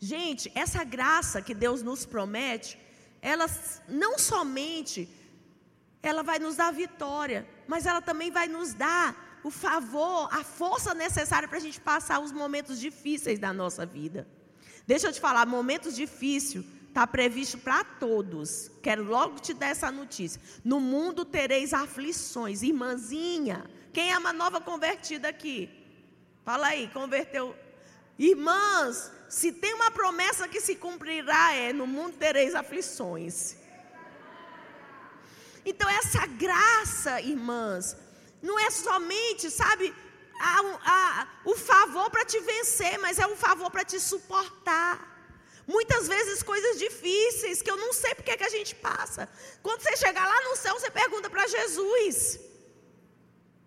Gente, 0.00 0.50
essa 0.54 0.82
graça 0.82 1.40
que 1.40 1.54
Deus 1.54 1.82
nos 1.82 2.04
promete, 2.04 2.76
ela 3.20 3.46
não 3.86 4.18
somente 4.18 5.08
ela 6.02 6.22
vai 6.22 6.38
nos 6.38 6.56
dar 6.56 6.72
vitória, 6.72 7.46
mas 7.66 7.86
ela 7.86 8.02
também 8.02 8.30
vai 8.30 8.48
nos 8.48 8.74
dar 8.74 9.40
o 9.44 9.50
favor, 9.50 10.28
a 10.32 10.42
força 10.42 10.94
necessária 10.94 11.48
para 11.48 11.58
a 11.58 11.60
gente 11.60 11.80
passar 11.80 12.20
os 12.20 12.32
momentos 12.32 12.78
difíceis 12.78 13.38
da 13.38 13.52
nossa 13.52 13.86
vida. 13.86 14.26
Deixa 14.86 15.08
eu 15.08 15.12
te 15.12 15.20
falar, 15.20 15.46
momentos 15.46 15.94
difíceis 15.94 16.64
está 16.88 17.06
previsto 17.06 17.56
para 17.58 17.82
todos. 17.82 18.70
Quero 18.82 19.02
logo 19.04 19.40
te 19.40 19.54
dar 19.54 19.68
essa 19.68 19.90
notícia. 19.90 20.40
No 20.62 20.78
mundo 20.78 21.24
tereis 21.24 21.72
aflições, 21.72 22.62
irmãzinha. 22.62 23.64
Quem 23.92 24.12
é 24.12 24.18
uma 24.18 24.32
nova 24.32 24.60
convertida 24.60 25.28
aqui? 25.28 25.70
Fala 26.44 26.68
aí, 26.68 26.88
converteu. 26.88 27.56
Irmãs, 28.18 29.10
se 29.28 29.52
tem 29.52 29.72
uma 29.74 29.90
promessa 29.90 30.46
que 30.46 30.60
se 30.60 30.76
cumprirá 30.76 31.54
é: 31.54 31.72
no 31.72 31.86
mundo 31.86 32.16
tereis 32.16 32.54
aflições. 32.54 33.56
Então, 35.64 35.88
essa 35.88 36.26
graça, 36.26 37.20
irmãs, 37.20 37.96
não 38.42 38.58
é 38.58 38.70
somente, 38.70 39.50
sabe, 39.50 39.94
a, 40.38 40.60
a, 40.94 41.28
o 41.44 41.56
favor 41.56 42.10
para 42.10 42.24
te 42.24 42.38
vencer, 42.40 42.98
mas 42.98 43.18
é 43.18 43.26
um 43.26 43.36
favor 43.36 43.70
para 43.70 43.84
te 43.84 44.00
suportar. 44.00 45.10
Muitas 45.66 46.08
vezes 46.08 46.42
coisas 46.42 46.78
difíceis 46.78 47.62
que 47.62 47.70
eu 47.70 47.76
não 47.76 47.92
sei 47.92 48.14
porque 48.14 48.36
que 48.36 48.44
a 48.44 48.48
gente 48.48 48.74
passa. 48.74 49.28
Quando 49.62 49.82
você 49.82 49.96
chegar 49.96 50.26
lá 50.26 50.40
no 50.48 50.56
céu, 50.56 50.74
você 50.78 50.90
pergunta 50.90 51.30
para 51.30 51.46
Jesus. 51.46 52.40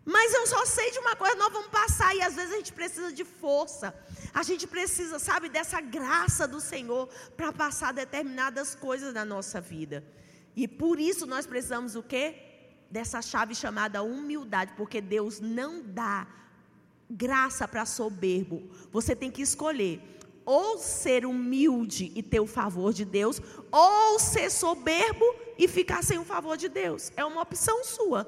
Mas 0.04 0.34
eu 0.34 0.46
só 0.46 0.66
sei 0.66 0.92
de 0.92 1.00
uma 1.00 1.16
coisa, 1.16 1.36
nós 1.36 1.52
vamos 1.52 1.70
passar 1.70 2.14
e 2.16 2.22
às 2.22 2.36
vezes 2.36 2.54
a 2.54 2.58
gente 2.58 2.74
precisa 2.74 3.12
de 3.12 3.24
força. 3.24 3.96
A 4.34 4.44
gente 4.44 4.68
precisa, 4.68 5.18
sabe, 5.18 5.50
dessa 5.50 5.80
graça 5.82 6.48
do 6.48 6.60
Senhor 6.60 7.08
para 7.38 7.52
passar 7.52 7.92
determinadas 7.92 8.76
coisas 8.76 9.14
na 9.14 9.26
nossa 9.26 9.60
vida. 9.60 10.04
E 10.56 10.68
por 10.68 11.00
isso 11.00 11.26
nós 11.26 11.46
precisamos 11.46 11.96
o 11.96 12.04
quê? 12.04 12.46
dessa 12.90 13.22
chave 13.22 13.54
chamada 13.54 14.02
humildade, 14.04 14.74
porque 14.78 15.02
Deus 15.02 15.40
não 15.40 15.82
dá 15.82 16.28
graça 17.10 17.68
para 17.68 17.86
soberbo. 17.86 18.64
Você 18.92 19.16
tem 19.16 19.30
que 19.32 19.42
escolher 19.42 20.02
ou 20.46 20.78
ser 20.78 21.26
humilde 21.26 22.12
e 22.16 22.22
ter 22.22 22.40
o 22.40 22.46
favor 22.46 22.94
de 22.94 23.04
Deus, 23.04 23.42
ou 23.72 24.20
ser 24.20 24.52
soberbo 24.52 25.26
e 25.58 25.68
ficar 25.68 26.04
sem 26.04 26.20
o 26.20 26.24
favor 26.24 26.56
de 26.56 26.70
Deus. 26.70 27.12
É 27.18 27.26
uma 27.26 27.42
opção 27.42 27.84
sua. 27.84 28.26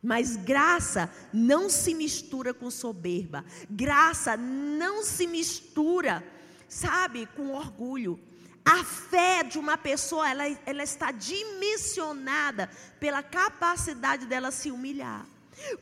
Mas 0.00 0.36
graça 0.36 1.12
não 1.32 1.68
se 1.68 1.92
mistura 1.94 2.54
com 2.54 2.70
soberba. 2.70 3.44
Graça 3.68 4.36
não 4.36 5.02
se 5.02 5.26
mistura, 5.26 6.24
sabe, 6.68 7.26
com 7.34 7.52
orgulho. 7.52 8.20
A 8.64 8.84
fé 8.84 9.42
de 9.42 9.58
uma 9.58 9.78
pessoa, 9.78 10.28
ela, 10.28 10.44
ela 10.66 10.82
está 10.82 11.10
dimensionada 11.10 12.68
pela 13.00 13.22
capacidade 13.22 14.26
dela 14.26 14.50
se 14.50 14.70
humilhar. 14.70 15.26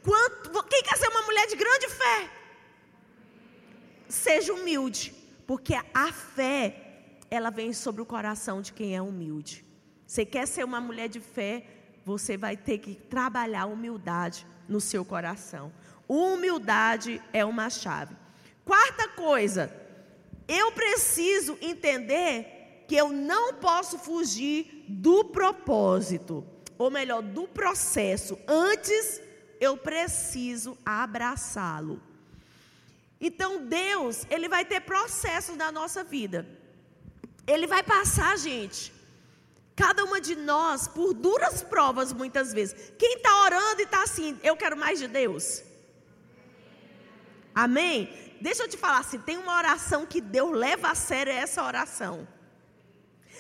Quanto, 0.03 0.63
quem 0.65 0.83
quer 0.83 0.97
ser 0.97 1.09
uma 1.09 1.23
mulher 1.23 1.47
de 1.47 1.57
grande 1.57 1.89
fé? 1.89 2.31
Seja 4.09 4.55
humilde, 4.55 5.13
porque 5.47 5.75
a 5.93 6.13
fé, 6.13 7.19
ela 7.31 7.51
vem 7.51 7.73
sobre 7.73 8.01
o 8.01 8.07
coração 8.07 8.63
de 8.63 8.73
quem 8.73 8.95
é 8.97 9.03
humilde. 9.03 9.65
Você 10.07 10.25
quer 10.25 10.47
ser 10.47 10.65
uma 10.65 10.81
mulher 10.81 11.09
de 11.09 11.21
fé? 11.21 11.67
você 12.07 12.37
vai 12.37 12.57
ter 12.57 12.79
que 12.79 12.95
trabalhar 12.95 13.67
humildade 13.67 14.47
no 14.69 14.81
seu 14.81 15.05
coração. 15.05 15.73
Humildade 16.07 17.21
é 17.33 17.45
uma 17.45 17.69
chave. 17.69 18.17
Quarta 18.65 19.09
coisa, 19.09 19.75
eu 20.47 20.71
preciso 20.71 21.59
entender 21.61 22.56
que 22.87 22.97
eu 22.97 23.09
não 23.11 23.55
posso 23.55 23.99
fugir 23.99 24.85
do 24.89 25.25
propósito, 25.25 26.47
ou 26.79 26.91
melhor, 26.91 27.23
do 27.23 27.49
processo. 27.49 28.39
Antes, 28.47 29.21
eu 29.61 29.77
preciso 29.77 30.77
abraçá-lo. 30.85 32.01
Então, 33.21 33.67
Deus, 33.67 34.27
Ele 34.31 34.49
vai 34.49 34.65
ter 34.65 34.81
processos 34.81 35.57
na 35.57 35.73
nossa 35.73 36.05
vida. 36.05 36.47
Ele 37.47 37.67
vai 37.67 37.83
passar, 37.83 38.37
gente, 38.37 38.93
cada 39.75 40.05
uma 40.05 40.21
de 40.21 40.37
nós 40.37 40.87
por 40.87 41.15
duras 41.15 41.63
provas 41.63 42.13
muitas 42.13 42.53
vezes. 42.53 42.93
Quem 42.99 43.15
está 43.15 43.43
orando 43.43 43.81
e 43.81 43.85
está 43.85 44.03
assim, 44.03 44.39
eu 44.43 44.57
quero 44.57 44.77
mais 44.77 44.99
de 44.99 45.09
Deus. 45.09 45.63
Amém? 47.55 48.13
Deixa 48.41 48.65
eu 48.65 48.69
te 48.69 48.77
falar, 48.77 49.03
se 49.03 49.19
tem 49.19 49.39
uma 49.39 49.57
oração 49.57 50.05
que 50.05 50.21
Deus 50.21 50.55
leva 50.55 50.91
a 50.91 50.95
sério, 50.95 51.33
é 51.33 51.37
essa 51.37 51.63
oração. 51.63 52.29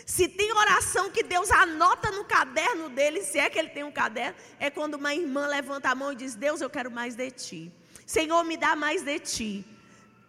Se 0.05 0.28
tem 0.28 0.53
oração 0.53 1.11
que 1.11 1.22
Deus 1.22 1.51
anota 1.51 2.11
no 2.11 2.24
caderno 2.24 2.88
dele, 2.88 3.22
se 3.22 3.38
é 3.38 3.49
que 3.49 3.59
ele 3.59 3.70
tem 3.70 3.84
um 3.84 3.92
caderno, 3.92 4.36
é 4.59 4.70
quando 4.70 4.94
uma 4.94 5.14
irmã 5.14 5.47
levanta 5.47 5.90
a 5.90 5.94
mão 5.94 6.12
e 6.12 6.16
diz: 6.16 6.34
Deus, 6.34 6.61
eu 6.61 6.70
quero 6.70 6.90
mais 6.90 7.14
de 7.14 7.30
ti. 7.30 7.72
Senhor, 8.07 8.44
me 8.44 8.57
dá 8.57 8.76
mais 8.76 9.03
de 9.03 9.18
ti. 9.18 9.64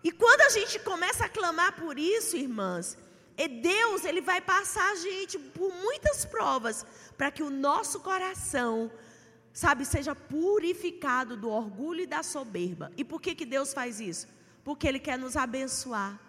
E 0.03 0.11
quando 0.11 0.41
a 0.41 0.49
gente 0.49 0.79
começa 0.79 1.25
a 1.25 1.29
clamar 1.29 1.73
por 1.75 1.99
isso, 1.99 2.37
irmãs, 2.37 2.97
é 3.35 3.47
Deus, 3.47 4.03
ele 4.03 4.21
vai 4.21 4.41
passar 4.41 4.91
a 4.91 4.95
gente 4.95 5.37
por 5.37 5.71
muitas 5.71 6.25
provas 6.25 6.85
para 7.17 7.29
que 7.29 7.43
o 7.43 7.49
nosso 7.49 7.99
coração, 7.99 8.91
sabe, 9.53 9.85
seja 9.85 10.15
purificado 10.15 11.37
do 11.37 11.49
orgulho 11.49 12.01
e 12.01 12.07
da 12.07 12.23
soberba. 12.23 12.91
E 12.97 13.03
por 13.03 13.21
que 13.21 13.35
que 13.35 13.45
Deus 13.45 13.73
faz 13.73 13.99
isso? 13.99 14.27
Porque 14.63 14.87
ele 14.87 14.99
quer 14.99 15.19
nos 15.19 15.35
abençoar. 15.35 16.19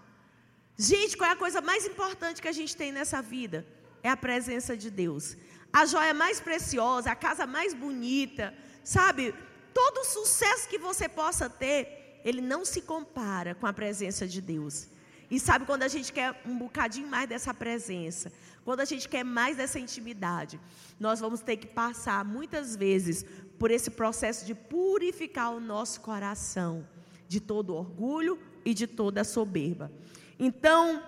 Gente, 0.81 1.17
qual 1.17 1.29
é 1.29 1.33
a 1.33 1.37
coisa 1.37 1.61
mais 1.61 1.85
importante 1.85 2.41
que 2.41 2.47
a 2.47 2.53
gente 2.53 2.77
tem 2.77 2.93
nessa 2.93 3.21
vida? 3.21 3.67
É 4.01 4.09
a 4.09 4.17
presença 4.17 4.77
de 4.77 4.91
Deus. 4.93 5.37
A 5.73 5.85
joia 5.85 6.15
mais 6.15 6.39
preciosa, 6.39 7.11
a 7.11 7.17
casa 7.17 7.49
mais 7.49 7.75
bonita, 7.75 8.55
sabe? 8.85 9.35
Todo 9.75 9.99
o 9.99 10.05
sucesso 10.05 10.69
que 10.69 10.79
você 10.79 11.09
possa 11.09 11.51
ter, 11.51 12.21
ele 12.25 12.41
não 12.41 12.65
se 12.65 12.83
compara 12.83 13.57
com 13.57 13.67
a 13.67 13.73
presença 13.73 14.25
de 14.25 14.41
Deus. 14.41 14.87
E 15.29 15.41
sabe 15.41 15.67
quando 15.67 15.83
a 15.83 15.89
gente 15.89 16.13
quer 16.13 16.41
um 16.47 16.57
bocadinho 16.57 17.09
mais 17.09 17.29
dessa 17.29 17.53
presença, 17.53 18.33
quando 18.65 18.79
a 18.79 18.85
gente 18.85 19.09
quer 19.09 19.25
mais 19.25 19.57
dessa 19.57 19.81
intimidade, 19.81 20.61
nós 21.01 21.19
vamos 21.19 21.41
ter 21.41 21.57
que 21.57 21.67
passar 21.67 22.25
muitas 22.25 22.77
vezes 22.77 23.27
por 23.59 23.73
esse 23.73 23.91
processo 23.91 24.47
de 24.47 24.55
purificar 24.55 25.53
o 25.53 25.59
nosso 25.59 26.01
coração 26.01 26.87
de 27.27 27.41
todo 27.41 27.75
orgulho 27.75 28.39
e 28.65 28.73
de 28.73 28.87
toda 28.87 29.25
soberba. 29.25 29.91
Então, 30.39 31.03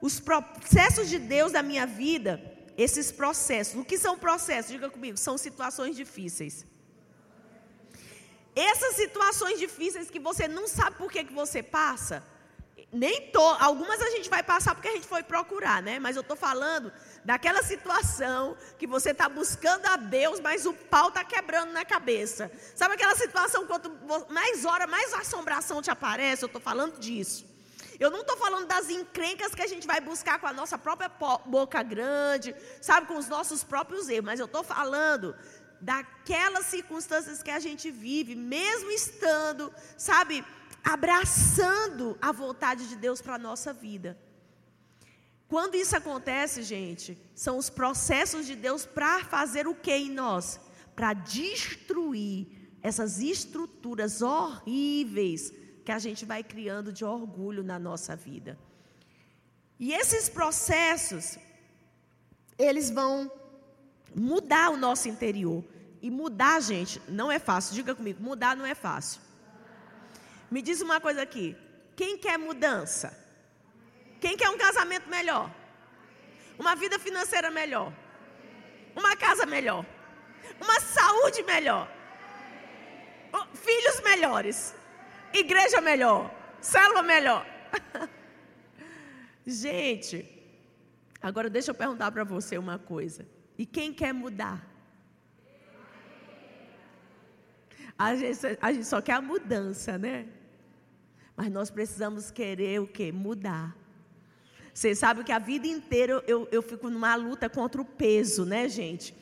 os 0.00 0.18
processos 0.18 1.08
de 1.08 1.18
Deus 1.18 1.52
da 1.52 1.62
minha 1.62 1.86
vida, 1.86 2.42
esses 2.76 3.12
processos, 3.12 3.80
o 3.80 3.84
que 3.84 3.96
são 3.96 4.18
processos? 4.18 4.72
Diga 4.72 4.90
comigo, 4.90 5.16
são 5.16 5.38
situações 5.38 5.94
difíceis. 5.94 6.66
Essas 8.54 8.96
situações 8.96 9.58
difíceis 9.58 10.10
que 10.10 10.18
você 10.18 10.48
não 10.48 10.68
sabe 10.68 10.96
por 10.96 11.10
que, 11.10 11.24
que 11.24 11.32
você 11.32 11.62
passa, 11.62 12.22
nem 12.92 13.30
to, 13.30 13.40
algumas 13.58 14.02
a 14.02 14.10
gente 14.10 14.28
vai 14.28 14.42
passar 14.42 14.74
porque 14.74 14.88
a 14.88 14.92
gente 14.92 15.06
foi 15.06 15.22
procurar, 15.22 15.82
né? 15.82 15.98
Mas 15.98 16.16
eu 16.16 16.20
estou 16.20 16.36
falando 16.36 16.92
daquela 17.24 17.62
situação 17.62 18.54
que 18.78 18.86
você 18.86 19.12
está 19.12 19.28
buscando 19.28 19.86
a 19.86 19.96
Deus, 19.96 20.40
mas 20.40 20.66
o 20.66 20.74
pau 20.74 21.08
está 21.08 21.24
quebrando 21.24 21.72
na 21.72 21.86
cabeça. 21.86 22.52
Sabe 22.74 22.94
aquela 22.94 23.14
situação 23.14 23.66
quanto 23.66 23.90
mais 24.28 24.66
hora, 24.66 24.86
mais 24.86 25.14
assombração 25.14 25.80
te 25.80 25.90
aparece? 25.90 26.42
Eu 26.42 26.48
estou 26.48 26.60
falando 26.60 26.98
disso. 26.98 27.51
Eu 28.02 28.10
não 28.10 28.22
estou 28.22 28.36
falando 28.36 28.66
das 28.66 28.90
encrencas 28.90 29.54
que 29.54 29.62
a 29.62 29.66
gente 29.72 29.86
vai 29.86 30.00
buscar 30.00 30.40
com 30.40 30.48
a 30.48 30.52
nossa 30.52 30.76
própria 30.76 31.08
boca 31.46 31.80
grande, 31.84 32.52
sabe, 32.80 33.06
com 33.06 33.16
os 33.16 33.28
nossos 33.28 33.62
próprios 33.62 34.08
erros, 34.08 34.24
mas 34.30 34.40
eu 34.40 34.46
estou 34.46 34.64
falando 34.64 35.36
daquelas 35.80 36.66
circunstâncias 36.66 37.44
que 37.44 37.50
a 37.58 37.60
gente 37.60 37.92
vive, 37.92 38.34
mesmo 38.34 38.90
estando, 38.90 39.72
sabe, 39.96 40.44
abraçando 40.82 42.18
a 42.20 42.32
vontade 42.32 42.88
de 42.88 42.96
Deus 42.96 43.22
para 43.22 43.36
a 43.36 43.44
nossa 43.48 43.72
vida. 43.72 44.18
Quando 45.46 45.76
isso 45.76 45.94
acontece, 45.96 46.60
gente, 46.64 47.16
são 47.36 47.56
os 47.56 47.70
processos 47.70 48.46
de 48.46 48.56
Deus 48.56 48.84
para 48.84 49.22
fazer 49.36 49.68
o 49.68 49.76
que 49.76 49.94
em 49.94 50.10
nós? 50.10 50.58
Para 50.96 51.12
destruir 51.12 52.48
essas 52.82 53.20
estruturas 53.20 54.22
horríveis 54.22 55.52
que 55.84 55.92
a 55.92 55.98
gente 55.98 56.24
vai 56.24 56.42
criando 56.42 56.92
de 56.92 57.04
orgulho 57.04 57.62
na 57.62 57.78
nossa 57.78 58.14
vida. 58.14 58.58
E 59.78 59.92
esses 59.92 60.28
processos, 60.28 61.38
eles 62.58 62.88
vão 62.90 63.30
mudar 64.14 64.70
o 64.70 64.76
nosso 64.76 65.08
interior. 65.08 65.64
E 66.00 66.10
mudar, 66.10 66.60
gente, 66.60 67.00
não 67.08 67.30
é 67.30 67.38
fácil. 67.38 67.74
Diga 67.74 67.94
comigo, 67.94 68.22
mudar 68.22 68.56
não 68.56 68.66
é 68.66 68.74
fácil. 68.74 69.20
Me 70.50 70.60
diz 70.60 70.80
uma 70.80 71.00
coisa 71.00 71.22
aqui. 71.22 71.56
Quem 71.96 72.18
quer 72.18 72.38
mudança? 72.38 73.16
Quem 74.20 74.36
quer 74.36 74.50
um 74.50 74.58
casamento 74.58 75.08
melhor? 75.08 75.50
Uma 76.58 76.74
vida 76.76 76.98
financeira 76.98 77.50
melhor? 77.50 77.92
Uma 78.94 79.16
casa 79.16 79.46
melhor? 79.46 79.84
Uma 80.60 80.78
saúde 80.80 81.42
melhor? 81.42 81.90
Filhos 83.54 84.00
melhores? 84.00 84.74
Igreja 85.32 85.80
melhor, 85.80 86.32
célula 86.60 87.02
melhor. 87.02 87.46
Gente, 89.46 90.26
agora 91.20 91.50
deixa 91.50 91.70
eu 91.70 91.74
perguntar 91.74 92.10
para 92.12 92.24
você 92.24 92.56
uma 92.58 92.78
coisa. 92.78 93.26
E 93.58 93.66
quem 93.66 93.92
quer 93.92 94.12
mudar? 94.12 94.68
A 97.98 98.16
gente, 98.16 98.38
a 98.60 98.72
gente, 98.72 98.86
só 98.86 99.00
quer 99.00 99.12
a 99.12 99.20
mudança, 99.20 99.98
né? 99.98 100.26
Mas 101.36 101.50
nós 101.50 101.70
precisamos 101.70 102.30
querer 102.30 102.80
o 102.80 102.86
que? 102.86 103.12
Mudar. 103.12 103.76
Vocês 104.72 104.98
sabem 104.98 105.22
que 105.22 105.32
a 105.32 105.38
vida 105.38 105.66
inteira 105.66 106.22
eu, 106.26 106.48
eu 106.50 106.62
fico 106.62 106.88
numa 106.88 107.14
luta 107.14 107.48
contra 107.48 107.80
o 107.80 107.84
peso, 107.84 108.44
né, 108.44 108.68
gente? 108.68 109.14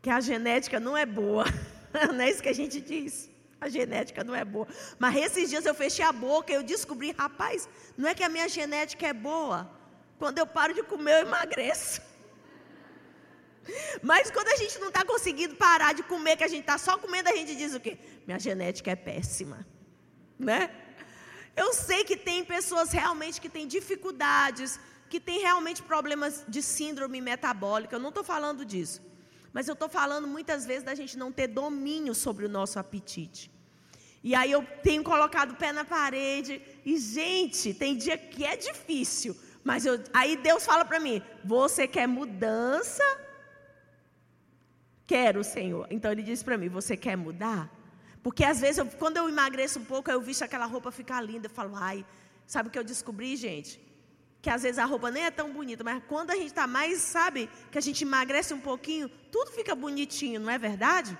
Que 0.00 0.10
a 0.10 0.20
genética 0.20 0.80
não 0.80 0.96
é 0.96 1.04
boa. 1.04 1.44
não 2.12 2.20
é 2.20 2.30
isso 2.30 2.42
que 2.42 2.48
a 2.48 2.54
gente 2.54 2.80
diz. 2.80 3.30
A 3.60 3.68
genética 3.68 4.22
não 4.22 4.34
é 4.34 4.44
boa. 4.44 4.68
Mas 4.98 5.16
esses 5.16 5.50
dias 5.50 5.66
eu 5.66 5.74
fechei 5.74 6.04
a 6.04 6.12
boca 6.12 6.52
e 6.52 6.54
eu 6.54 6.62
descobri, 6.62 7.12
rapaz, 7.12 7.68
não 7.96 8.08
é 8.08 8.14
que 8.14 8.22
a 8.22 8.28
minha 8.28 8.48
genética 8.48 9.06
é 9.06 9.12
boa. 9.12 9.70
Quando 10.18 10.38
eu 10.38 10.46
paro 10.46 10.74
de 10.74 10.82
comer, 10.82 11.14
eu 11.14 11.26
emagreço. 11.26 12.00
Mas 14.02 14.30
quando 14.30 14.48
a 14.48 14.56
gente 14.56 14.78
não 14.78 14.88
está 14.88 15.04
conseguindo 15.04 15.54
parar 15.56 15.92
de 15.92 16.02
comer, 16.02 16.36
que 16.36 16.44
a 16.44 16.48
gente 16.48 16.60
está 16.60 16.78
só 16.78 16.96
comendo, 16.98 17.28
a 17.28 17.36
gente 17.36 17.54
diz 17.54 17.74
o 17.74 17.80
quê? 17.80 17.98
Minha 18.26 18.38
genética 18.38 18.90
é 18.90 18.96
péssima. 18.96 19.66
Né? 20.38 20.70
Eu 21.56 21.72
sei 21.72 22.04
que 22.04 22.16
tem 22.16 22.44
pessoas 22.44 22.92
realmente 22.92 23.40
que 23.40 23.48
têm 23.48 23.66
dificuldades, 23.66 24.78
que 25.10 25.18
têm 25.18 25.40
realmente 25.40 25.82
problemas 25.82 26.44
de 26.46 26.62
síndrome 26.62 27.20
metabólica. 27.20 27.96
Eu 27.96 28.00
não 28.00 28.10
estou 28.10 28.22
falando 28.22 28.64
disso. 28.64 29.02
Mas 29.52 29.68
eu 29.68 29.74
estou 29.74 29.88
falando 29.88 30.26
muitas 30.28 30.66
vezes 30.66 30.82
da 30.82 30.94
gente 30.94 31.16
não 31.16 31.32
ter 31.32 31.48
domínio 31.48 32.14
sobre 32.14 32.44
o 32.44 32.48
nosso 32.48 32.78
apetite. 32.78 33.50
E 34.22 34.34
aí 34.34 34.50
eu 34.50 34.64
tenho 34.82 35.02
colocado 35.02 35.52
o 35.52 35.56
pé 35.56 35.72
na 35.72 35.84
parede. 35.84 36.60
E, 36.84 36.98
gente, 36.98 37.72
tem 37.72 37.96
dia 37.96 38.18
que 38.18 38.44
é 38.44 38.56
difícil. 38.56 39.36
Mas 39.62 39.86
eu, 39.86 40.02
aí 40.12 40.36
Deus 40.36 40.64
fala 40.64 40.84
para 40.84 41.00
mim: 41.00 41.22
Você 41.44 41.86
quer 41.86 42.06
mudança? 42.06 43.02
Quero, 45.06 45.42
Senhor. 45.42 45.86
Então 45.90 46.10
ele 46.10 46.22
diz 46.22 46.42
para 46.42 46.58
mim: 46.58 46.68
Você 46.68 46.96
quer 46.96 47.16
mudar? 47.16 47.72
Porque 48.22 48.44
às 48.44 48.60
vezes, 48.60 48.78
eu, 48.78 48.86
quando 48.86 49.16
eu 49.16 49.28
emagreço 49.28 49.78
um 49.78 49.84
pouco, 49.84 50.10
eu 50.10 50.20
visto 50.20 50.42
aquela 50.42 50.66
roupa 50.66 50.90
ficar 50.90 51.20
linda. 51.20 51.46
Eu 51.46 51.50
falo: 51.50 51.74
Ai, 51.76 52.04
sabe 52.46 52.68
o 52.68 52.72
que 52.72 52.78
eu 52.78 52.84
descobri, 52.84 53.36
gente? 53.36 53.80
Que 54.40 54.48
às 54.48 54.62
vezes 54.62 54.78
a 54.78 54.84
roupa 54.84 55.10
nem 55.10 55.24
é 55.24 55.30
tão 55.30 55.52
bonita, 55.52 55.82
mas 55.82 56.02
quando 56.08 56.30
a 56.30 56.36
gente 56.36 56.46
está 56.46 56.66
mais, 56.66 56.98
sabe, 56.98 57.50
que 57.70 57.78
a 57.78 57.80
gente 57.80 58.02
emagrece 58.02 58.54
um 58.54 58.60
pouquinho, 58.60 59.08
tudo 59.32 59.50
fica 59.50 59.74
bonitinho, 59.74 60.40
não 60.40 60.50
é 60.50 60.58
verdade? 60.58 61.16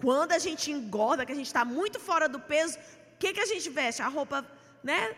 Quando 0.00 0.32
a 0.32 0.38
gente 0.38 0.70
engorda, 0.70 1.26
que 1.26 1.32
a 1.32 1.34
gente 1.34 1.46
está 1.46 1.64
muito 1.64 1.98
fora 1.98 2.28
do 2.28 2.38
peso, 2.38 2.78
o 3.14 3.18
que, 3.18 3.32
que 3.32 3.40
a 3.40 3.46
gente 3.46 3.68
veste? 3.70 4.02
A 4.02 4.08
roupa, 4.08 4.46
né? 4.82 5.14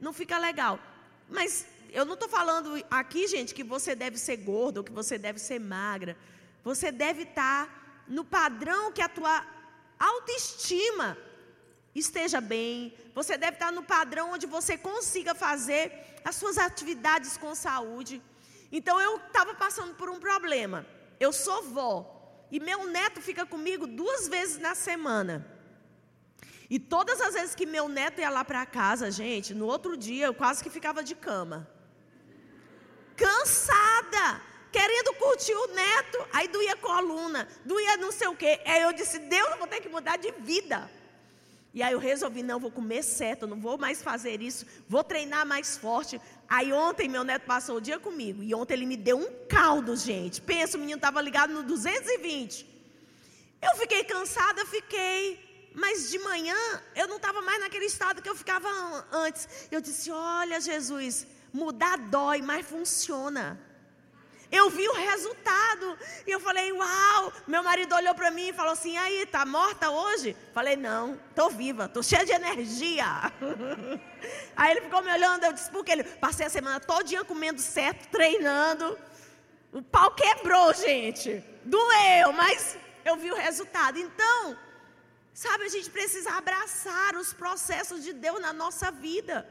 Não 0.00 0.12
fica 0.12 0.36
legal. 0.38 0.78
Mas 1.28 1.66
eu 1.90 2.04
não 2.04 2.14
estou 2.14 2.28
falando 2.28 2.82
aqui, 2.90 3.26
gente, 3.28 3.54
que 3.54 3.62
você 3.62 3.94
deve 3.94 4.18
ser 4.18 4.36
gordo 4.38 4.78
ou 4.78 4.84
que 4.84 4.92
você 4.92 5.16
deve 5.16 5.38
ser 5.38 5.58
magra. 5.58 6.16
Você 6.62 6.90
deve 6.90 7.22
estar 7.22 7.66
tá 7.66 7.72
no 8.08 8.24
padrão 8.24 8.92
que 8.92 9.02
a 9.02 9.08
tua 9.08 9.46
autoestima 9.98 11.16
esteja 12.00 12.40
bem. 12.40 12.96
Você 13.14 13.36
deve 13.36 13.54
estar 13.54 13.70
no 13.72 13.82
padrão 13.82 14.32
onde 14.32 14.46
você 14.46 14.76
consiga 14.76 15.34
fazer 15.34 15.92
as 16.24 16.34
suas 16.34 16.58
atividades 16.58 17.36
com 17.36 17.54
saúde. 17.54 18.20
Então 18.72 19.00
eu 19.00 19.16
estava 19.18 19.54
passando 19.54 19.94
por 19.94 20.10
um 20.10 20.18
problema. 20.18 20.86
Eu 21.20 21.32
sou 21.32 21.62
vó. 21.62 22.46
E 22.50 22.58
meu 22.60 22.86
neto 22.86 23.20
fica 23.20 23.46
comigo 23.46 23.86
duas 23.86 24.28
vezes 24.28 24.58
na 24.58 24.74
semana. 24.74 25.46
E 26.68 26.78
todas 26.78 27.20
as 27.20 27.34
vezes 27.34 27.54
que 27.54 27.66
meu 27.66 27.88
neto 27.88 28.20
ia 28.20 28.30
lá 28.30 28.44
para 28.44 28.64
casa, 28.66 29.10
gente, 29.10 29.54
no 29.54 29.66
outro 29.66 29.96
dia 29.96 30.26
eu 30.26 30.34
quase 30.34 30.62
que 30.62 30.70
ficava 30.70 31.04
de 31.04 31.14
cama. 31.14 31.68
Cansada, 33.16 34.40
querendo 34.72 35.14
curtir 35.14 35.54
o 35.54 35.68
neto, 35.68 36.26
aí 36.32 36.48
doía 36.48 36.76
coluna, 36.76 37.46
doía 37.64 37.96
não 37.96 38.10
sei 38.10 38.26
o 38.28 38.34
quê. 38.34 38.60
Aí 38.64 38.82
eu 38.82 38.92
disse: 38.92 39.18
Deus, 39.20 39.50
eu 39.50 39.58
vou 39.58 39.68
ter 39.68 39.80
que 39.80 39.88
mudar 39.88 40.16
de 40.16 40.32
vida. 40.32 40.90
E 41.74 41.82
aí 41.82 41.92
eu 41.92 41.98
resolvi, 41.98 42.40
não, 42.40 42.60
vou 42.60 42.70
comer 42.70 43.02
certo, 43.02 43.48
não 43.48 43.58
vou 43.58 43.76
mais 43.76 44.00
fazer 44.00 44.40
isso, 44.40 44.64
vou 44.88 45.02
treinar 45.02 45.44
mais 45.44 45.76
forte. 45.76 46.20
Aí 46.48 46.72
ontem 46.72 47.08
meu 47.08 47.24
neto 47.24 47.46
passou 47.46 47.78
o 47.78 47.80
dia 47.80 47.98
comigo. 47.98 48.44
E 48.44 48.54
ontem 48.54 48.74
ele 48.74 48.86
me 48.86 48.96
deu 48.96 49.18
um 49.18 49.28
caldo, 49.48 49.96
gente. 49.96 50.40
Pensa, 50.40 50.76
o 50.76 50.80
menino 50.80 50.98
estava 50.98 51.20
ligado 51.20 51.52
no 51.52 51.64
220. 51.64 52.64
Eu 53.60 53.76
fiquei 53.76 54.04
cansada, 54.04 54.64
fiquei. 54.66 55.70
Mas 55.74 56.08
de 56.10 56.18
manhã 56.20 56.54
eu 56.94 57.08
não 57.08 57.16
estava 57.16 57.42
mais 57.42 57.60
naquele 57.60 57.86
estado 57.86 58.22
que 58.22 58.28
eu 58.28 58.36
ficava 58.36 58.68
antes. 59.10 59.48
Eu 59.68 59.80
disse: 59.80 60.12
Olha, 60.12 60.60
Jesus, 60.60 61.26
mudar 61.52 61.98
dói, 61.98 62.40
mas 62.40 62.64
funciona. 62.64 63.60
Eu 64.50 64.70
vi 64.70 64.86
o 64.88 64.92
resultado. 64.92 65.98
E 66.26 66.30
eu 66.30 66.40
falei, 66.40 66.72
uau! 66.72 67.32
Meu 67.46 67.62
marido 67.62 67.94
olhou 67.94 68.14
para 68.14 68.30
mim 68.30 68.48
e 68.48 68.52
falou 68.52 68.72
assim: 68.72 68.96
aí, 68.96 69.26
tá 69.26 69.44
morta 69.44 69.90
hoje? 69.90 70.36
Falei, 70.52 70.76
não, 70.76 71.18
tô 71.34 71.50
viva, 71.50 71.88
tô 71.88 72.02
cheia 72.02 72.24
de 72.24 72.32
energia. 72.32 73.04
Aí 74.56 74.70
ele 74.70 74.80
ficou 74.82 75.02
me 75.02 75.12
olhando, 75.12 75.44
eu 75.44 75.52
disse, 75.52 75.70
porque 75.70 75.92
ele 75.92 76.04
passei 76.04 76.46
a 76.46 76.50
semana 76.50 76.80
todinha 76.80 77.24
comendo 77.24 77.60
certo, 77.60 78.08
treinando. 78.08 78.98
O 79.72 79.82
pau 79.82 80.10
quebrou, 80.12 80.72
gente. 80.72 81.44
Doeu, 81.64 82.32
mas 82.32 82.78
eu 83.04 83.16
vi 83.16 83.30
o 83.30 83.36
resultado. 83.36 83.98
Então, 83.98 84.56
sabe, 85.32 85.64
a 85.64 85.68
gente 85.68 85.90
precisa 85.90 86.30
abraçar 86.30 87.16
os 87.16 87.32
processos 87.32 88.02
de 88.02 88.12
Deus 88.12 88.40
na 88.40 88.52
nossa 88.52 88.90
vida. 88.90 89.46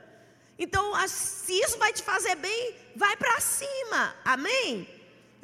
Então, 0.58 0.94
se 1.08 1.54
isso 1.54 1.78
vai 1.78 1.92
te 1.92 2.04
fazer 2.04 2.36
bem, 2.36 2.76
vai 2.96 3.16
para 3.18 3.40
cima. 3.40 4.16
Amém? 4.24 4.88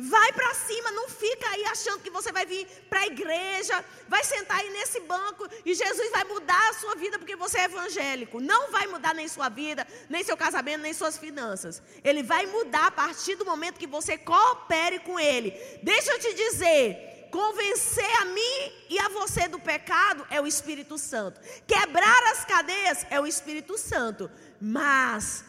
Vai 0.02 0.32
para 0.32 0.54
cima, 0.54 0.92
não 0.92 1.10
fica 1.10 1.50
aí 1.50 1.66
achando 1.66 2.00
que 2.00 2.10
você 2.10 2.32
vai 2.32 2.46
vir 2.46 2.66
para 2.90 3.02
a 3.02 3.08
igreja, 3.08 3.84
vai 4.08 4.24
sentar 4.24 4.60
aí 4.60 4.70
nesse 4.70 5.02
banco 5.02 5.46
e 5.66 5.74
Jesus 5.74 6.10
vai 6.10 6.24
mudar 6.24 6.70
a 6.70 6.74
sua 6.74 6.96
vida 6.96 7.20
porque 7.20 7.36
você 7.36 7.60
é 7.60 7.64
evangélico. 7.66 8.40
Não 8.40 8.72
vai 8.72 8.88
mudar 8.88 9.14
nem 9.14 9.28
sua 9.28 9.50
vida, 9.50 9.86
nem 10.10 10.24
seu 10.24 10.38
casamento, 10.38 10.84
nem 10.84 10.94
suas 10.94 11.18
finanças. 11.18 11.82
Ele 12.02 12.24
vai 12.24 12.46
mudar 12.46 12.88
a 12.88 12.92
partir 12.92 13.36
do 13.36 13.44
momento 13.44 13.78
que 13.78 13.86
você 13.86 14.18
coopere 14.18 15.00
com 15.00 15.20
Ele. 15.20 15.52
Deixa 15.84 16.14
eu 16.14 16.20
te 16.20 16.34
dizer, 16.34 17.28
convencer 17.30 18.22
a 18.22 18.26
mim 18.26 18.72
e 18.90 18.98
a 19.00 19.10
você 19.10 19.50
do 19.50 19.60
pecado 19.60 20.26
é 20.30 20.40
o 20.40 20.48
Espírito 20.48 20.98
Santo. 20.98 21.42
Quebrar 21.68 22.24
as 22.32 22.46
cadeias 22.46 23.06
é 23.10 23.20
o 23.20 23.28
Espírito 23.28 23.78
Santo. 23.78 24.32
Mas 24.62 25.46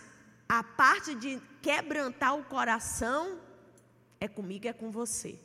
a 0.48 0.62
parte 0.62 1.14
de 1.14 1.40
quebrantar 1.62 2.36
o 2.36 2.44
coração 2.44 3.38
é 4.20 4.28
comigo, 4.28 4.68
é 4.68 4.72
com 4.72 4.90
você. 4.90 5.38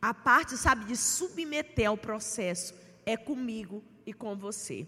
A 0.00 0.14
parte, 0.14 0.56
sabe, 0.56 0.84
de 0.84 0.96
submeter 0.96 1.88
ao 1.88 1.96
processo 1.96 2.74
é 3.04 3.16
comigo 3.16 3.82
e 4.06 4.12
com 4.12 4.36
você. 4.36 4.86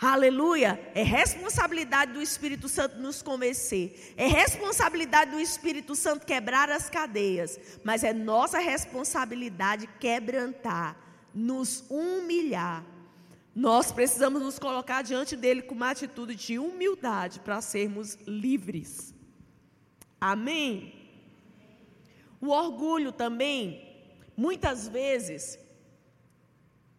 Aleluia! 0.00 0.80
É 0.94 1.02
responsabilidade 1.02 2.12
do 2.12 2.20
Espírito 2.20 2.68
Santo 2.68 2.98
nos 2.98 3.22
convencer. 3.22 4.14
É 4.16 4.26
responsabilidade 4.26 5.30
do 5.30 5.40
Espírito 5.40 5.94
Santo 5.94 6.26
quebrar 6.26 6.68
as 6.70 6.90
cadeias. 6.90 7.58
Mas 7.82 8.02
é 8.02 8.12
nossa 8.12 8.58
responsabilidade 8.58 9.88
quebrantar, 9.98 10.96
nos 11.32 11.84
humilhar 11.88 12.84
nós 13.54 13.92
precisamos 13.92 14.42
nos 14.42 14.58
colocar 14.58 15.02
diante 15.02 15.36
dele 15.36 15.62
com 15.62 15.74
uma 15.74 15.90
atitude 15.90 16.34
de 16.34 16.58
humildade 16.58 17.38
para 17.38 17.60
sermos 17.60 18.18
livres. 18.26 19.14
Amém? 20.20 20.92
O 22.40 22.48
orgulho 22.48 23.12
também, 23.12 23.96
muitas 24.36 24.88
vezes, 24.88 25.58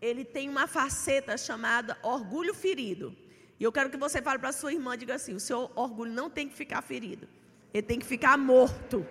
ele 0.02 0.24
tem 0.24 0.48
uma 0.48 0.66
faceta 0.66 1.38
chamada 1.38 1.98
orgulho 2.02 2.54
ferido. 2.54 3.16
E 3.60 3.64
eu 3.64 3.72
quero 3.72 3.90
que 3.90 3.98
você 3.98 4.22
fale 4.22 4.40
para 4.40 4.54
sua 4.54 4.72
irmã, 4.72 4.98
diga 4.98 5.16
assim: 5.16 5.34
o 5.34 5.40
seu 5.40 5.70
orgulho 5.76 6.14
não 6.14 6.30
tem 6.30 6.48
que 6.48 6.56
ficar 6.56 6.82
ferido, 6.82 7.28
ele 7.74 7.84
tem 7.84 8.00
que 8.00 8.06
ficar 8.06 8.38
morto. 8.38 9.06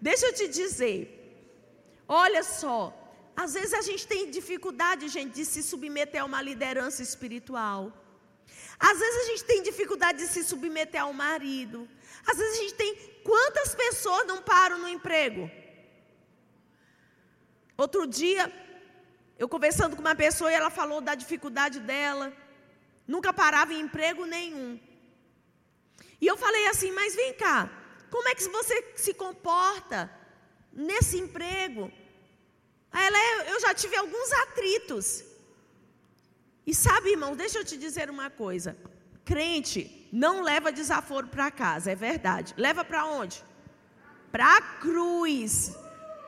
Deixa 0.00 0.26
eu 0.26 0.34
te 0.34 0.48
dizer, 0.48 1.21
Olha 2.14 2.42
só, 2.42 2.80
às 3.42 3.54
vezes 3.56 3.72
a 3.72 3.80
gente 3.80 4.06
tem 4.06 4.30
dificuldade, 4.30 5.08
gente, 5.08 5.32
de 5.38 5.44
se 5.46 5.62
submeter 5.62 6.20
a 6.20 6.26
uma 6.30 6.42
liderança 6.48 7.00
espiritual. 7.08 7.80
Às 8.78 8.98
vezes 9.02 9.18
a 9.22 9.26
gente 9.30 9.44
tem 9.50 9.62
dificuldade 9.62 10.18
de 10.18 10.28
se 10.34 10.42
submeter 10.44 11.00
ao 11.02 11.14
marido. 11.24 11.88
Às 12.30 12.36
vezes 12.36 12.58
a 12.58 12.62
gente 12.62 12.74
tem. 12.74 12.94
Quantas 13.30 13.74
pessoas 13.74 14.26
não 14.26 14.38
param 14.42 14.78
no 14.84 14.88
emprego? 14.96 15.50
Outro 17.78 18.06
dia, 18.06 18.44
eu 19.38 19.48
conversando 19.48 19.96
com 19.96 20.02
uma 20.06 20.14
pessoa 20.14 20.52
e 20.52 20.54
ela 20.60 20.70
falou 20.80 21.00
da 21.00 21.14
dificuldade 21.14 21.80
dela. 21.80 22.26
Nunca 23.06 23.32
parava 23.32 23.72
em 23.72 23.80
emprego 23.80 24.26
nenhum. 24.26 24.78
E 26.20 26.26
eu 26.26 26.36
falei 26.36 26.66
assim: 26.66 26.92
mas 26.92 27.14
vem 27.14 27.32
cá, 27.44 27.70
como 28.10 28.28
é 28.28 28.34
que 28.34 28.46
você 28.48 28.76
se 28.96 29.14
comporta 29.14 30.00
nesse 30.72 31.18
emprego? 31.18 31.90
Ela, 32.92 33.44
eu 33.50 33.60
já 33.60 33.74
tive 33.74 33.96
alguns 33.96 34.32
atritos. 34.44 35.24
E 36.66 36.74
sabe, 36.74 37.10
irmão, 37.10 37.34
deixa 37.34 37.58
eu 37.58 37.64
te 37.64 37.76
dizer 37.76 38.10
uma 38.10 38.30
coisa. 38.30 38.76
Crente 39.24 40.08
não 40.12 40.42
leva 40.42 40.70
desaforo 40.70 41.26
para 41.28 41.50
casa, 41.50 41.90
é 41.90 41.94
verdade. 41.94 42.54
Leva 42.56 42.84
para 42.84 43.04
onde? 43.06 43.42
Para 44.30 44.56
a 44.56 44.62
cruz. 44.78 45.74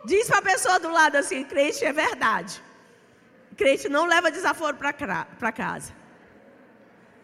Diz 0.05 0.26
para 0.26 0.38
a 0.38 0.42
pessoa 0.42 0.78
do 0.78 0.90
lado 0.90 1.16
assim: 1.16 1.45
crente 1.45 1.84
é 1.84 1.92
verdade. 1.92 2.62
Crente 3.57 3.88
não 3.88 4.07
leva 4.07 4.30
desaforo 4.30 4.76
para 4.76 5.53
casa. 5.53 5.92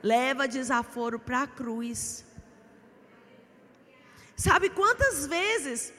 Leva 0.03 0.47
desaforo 0.49 1.19
para 1.19 1.43
a 1.43 1.47
cruz. 1.47 2.25
Sabe 4.37 4.71
quantas 4.71 5.27
vezes 5.27 5.93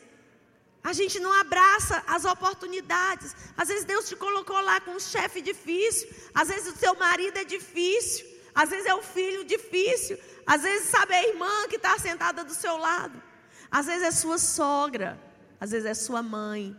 a 0.83 0.93
gente 0.93 1.19
não 1.19 1.31
abraça 1.31 2.03
as 2.07 2.25
oportunidades. 2.25 3.35
Às 3.55 3.67
vezes 3.67 3.85
Deus 3.85 4.09
te 4.09 4.15
colocou 4.15 4.59
lá 4.59 4.81
com 4.81 4.91
um 4.91 4.99
chefe 4.99 5.41
difícil. 5.41 6.09
Às 6.33 6.47
vezes 6.47 6.73
o 6.73 6.77
seu 6.77 6.95
marido 6.95 7.37
é 7.37 7.43
difícil. 7.43 8.25
Às 8.53 8.69
vezes 8.71 8.87
é 8.87 8.93
o 8.93 9.03
filho 9.03 9.45
difícil. 9.45 10.17
Às 10.45 10.63
vezes, 10.63 10.89
sabe, 10.89 11.13
é 11.13 11.19
a 11.19 11.27
irmã 11.29 11.67
que 11.69 11.75
está 11.75 11.97
sentada 11.99 12.43
do 12.43 12.53
seu 12.53 12.77
lado. 12.77 13.21
Às 13.69 13.85
vezes 13.85 14.03
é 14.03 14.11
sua 14.11 14.39
sogra. 14.39 15.21
Às 15.59 15.69
vezes 15.71 15.85
é 15.85 15.93
sua 15.93 16.23
mãe. 16.23 16.75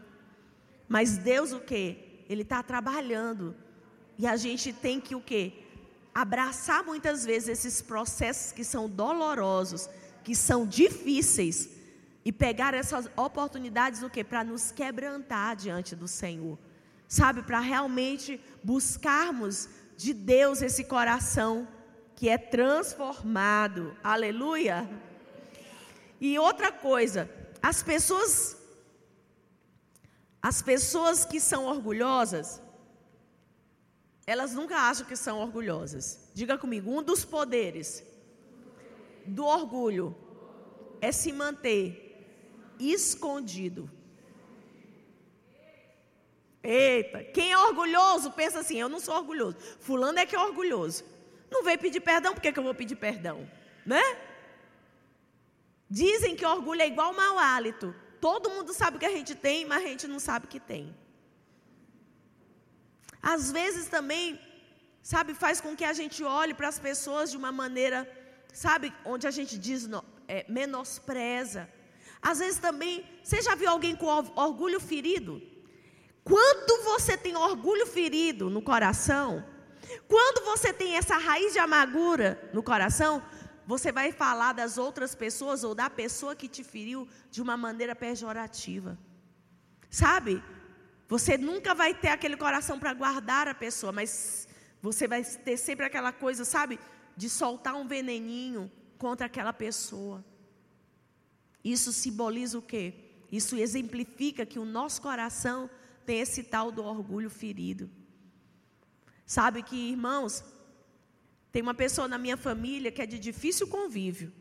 Mas 0.88 1.16
Deus 1.16 1.52
o 1.52 1.60
quê? 1.60 2.24
Ele 2.28 2.42
está 2.42 2.60
trabalhando. 2.62 3.54
E 4.18 4.26
a 4.26 4.36
gente 4.36 4.72
tem 4.72 5.00
que 5.00 5.14
o 5.14 5.20
quê? 5.20 5.52
Abraçar 6.12 6.84
muitas 6.84 7.24
vezes 7.24 7.48
esses 7.48 7.80
processos 7.80 8.50
que 8.50 8.64
são 8.64 8.88
dolorosos, 8.88 9.88
que 10.24 10.34
são 10.34 10.66
difíceis 10.66 11.68
e 12.24 12.32
pegar 12.32 12.74
essas 12.74 13.08
oportunidades 13.16 14.02
o 14.02 14.10
que 14.10 14.22
para 14.22 14.44
nos 14.44 14.70
quebrantar 14.70 15.56
diante 15.56 15.96
do 15.96 16.06
Senhor. 16.06 16.58
Sabe, 17.08 17.42
para 17.42 17.60
realmente 17.60 18.40
buscarmos 18.62 19.68
de 19.96 20.14
Deus 20.14 20.62
esse 20.62 20.84
coração 20.84 21.68
que 22.16 22.28
é 22.28 22.38
transformado. 22.38 23.96
Aleluia. 24.02 24.88
E 26.20 26.38
outra 26.38 26.70
coisa, 26.70 27.28
as 27.60 27.82
pessoas 27.82 28.56
as 30.40 30.60
pessoas 30.60 31.24
que 31.24 31.38
são 31.38 31.66
orgulhosas, 31.66 32.60
elas 34.26 34.52
nunca 34.54 34.76
acham 34.76 35.06
que 35.06 35.14
são 35.14 35.38
orgulhosas. 35.38 36.28
Diga 36.34 36.58
comigo, 36.58 36.90
um 36.90 37.00
dos 37.00 37.24
poderes 37.24 38.04
do 39.24 39.44
orgulho 39.44 40.16
é 41.00 41.12
se 41.12 41.32
manter 41.32 42.11
escondido. 42.90 43.90
Eita, 46.62 47.24
quem 47.24 47.52
é 47.52 47.58
orgulhoso 47.58 48.30
pensa 48.30 48.60
assim: 48.60 48.78
eu 48.78 48.88
não 48.88 49.00
sou 49.00 49.14
orgulhoso. 49.14 49.56
Fulano 49.80 50.18
é 50.18 50.26
que 50.26 50.36
é 50.36 50.38
orgulhoso. 50.38 51.04
Não 51.50 51.62
veio 51.64 51.78
pedir 51.78 52.00
perdão, 52.00 52.32
por 52.32 52.40
que, 52.40 52.52
que 52.52 52.58
eu 52.58 52.62
vou 52.62 52.74
pedir 52.74 52.96
perdão? 52.96 53.48
Né? 53.84 54.02
Dizem 55.90 56.34
que 56.34 56.46
orgulho 56.46 56.80
é 56.80 56.86
igual 56.86 57.12
mau 57.12 57.38
hálito. 57.38 57.94
Todo 58.20 58.48
mundo 58.48 58.72
sabe 58.72 58.98
que 58.98 59.04
a 59.04 59.10
gente 59.10 59.34
tem, 59.34 59.66
mas 59.66 59.84
a 59.84 59.86
gente 59.88 60.06
não 60.06 60.20
sabe 60.20 60.46
que 60.46 60.60
tem. 60.60 60.94
Às 63.20 63.52
vezes 63.52 63.88
também, 63.88 64.40
sabe, 65.02 65.34
faz 65.34 65.60
com 65.60 65.76
que 65.76 65.84
a 65.84 65.92
gente 65.92 66.22
olhe 66.24 66.54
para 66.54 66.68
as 66.68 66.78
pessoas 66.78 67.30
de 67.30 67.36
uma 67.36 67.52
maneira, 67.52 67.98
sabe, 68.52 68.92
onde 69.04 69.26
a 69.26 69.30
gente 69.30 69.58
diz, 69.58 69.88
é, 70.26 70.44
menospreza. 70.48 71.68
Às 72.22 72.38
vezes 72.38 72.60
também, 72.60 73.04
você 73.22 73.42
já 73.42 73.56
viu 73.56 73.68
alguém 73.68 73.96
com 73.96 74.06
orgulho 74.06 74.78
ferido? 74.78 75.42
Quando 76.22 76.84
você 76.84 77.16
tem 77.16 77.36
orgulho 77.36 77.84
ferido 77.84 78.48
no 78.48 78.62
coração, 78.62 79.44
quando 80.06 80.44
você 80.44 80.72
tem 80.72 80.96
essa 80.96 81.16
raiz 81.16 81.52
de 81.52 81.58
amargura 81.58 82.48
no 82.54 82.62
coração, 82.62 83.20
você 83.66 83.90
vai 83.90 84.12
falar 84.12 84.52
das 84.52 84.78
outras 84.78 85.14
pessoas 85.16 85.64
ou 85.64 85.74
da 85.74 85.90
pessoa 85.90 86.36
que 86.36 86.46
te 86.46 86.62
feriu 86.62 87.08
de 87.28 87.42
uma 87.42 87.56
maneira 87.56 87.94
pejorativa. 87.96 88.96
Sabe? 89.90 90.42
Você 91.08 91.36
nunca 91.36 91.74
vai 91.74 91.92
ter 91.92 92.08
aquele 92.08 92.36
coração 92.36 92.78
para 92.78 92.94
guardar 92.94 93.48
a 93.48 93.54
pessoa, 93.54 93.92
mas 93.92 94.48
você 94.80 95.08
vai 95.08 95.24
ter 95.24 95.56
sempre 95.56 95.86
aquela 95.86 96.12
coisa, 96.12 96.44
sabe? 96.44 96.78
De 97.16 97.28
soltar 97.28 97.74
um 97.74 97.86
veneninho 97.86 98.70
contra 98.96 99.26
aquela 99.26 99.52
pessoa. 99.52 100.24
Isso 101.64 101.92
simboliza 101.92 102.58
o 102.58 102.62
quê? 102.62 102.94
Isso 103.30 103.56
exemplifica 103.56 104.44
que 104.44 104.58
o 104.58 104.64
nosso 104.64 105.00
coração 105.00 105.70
tem 106.04 106.20
esse 106.20 106.42
tal 106.42 106.70
do 106.70 106.84
orgulho 106.84 107.30
ferido. 107.30 107.88
Sabe 109.24 109.62
que, 109.62 109.90
irmãos, 109.90 110.44
tem 111.50 111.62
uma 111.62 111.74
pessoa 111.74 112.08
na 112.08 112.18
minha 112.18 112.36
família 112.36 112.90
que 112.90 113.00
é 113.00 113.06
de 113.06 113.18
difícil 113.18 113.66
convívio. 113.66 114.32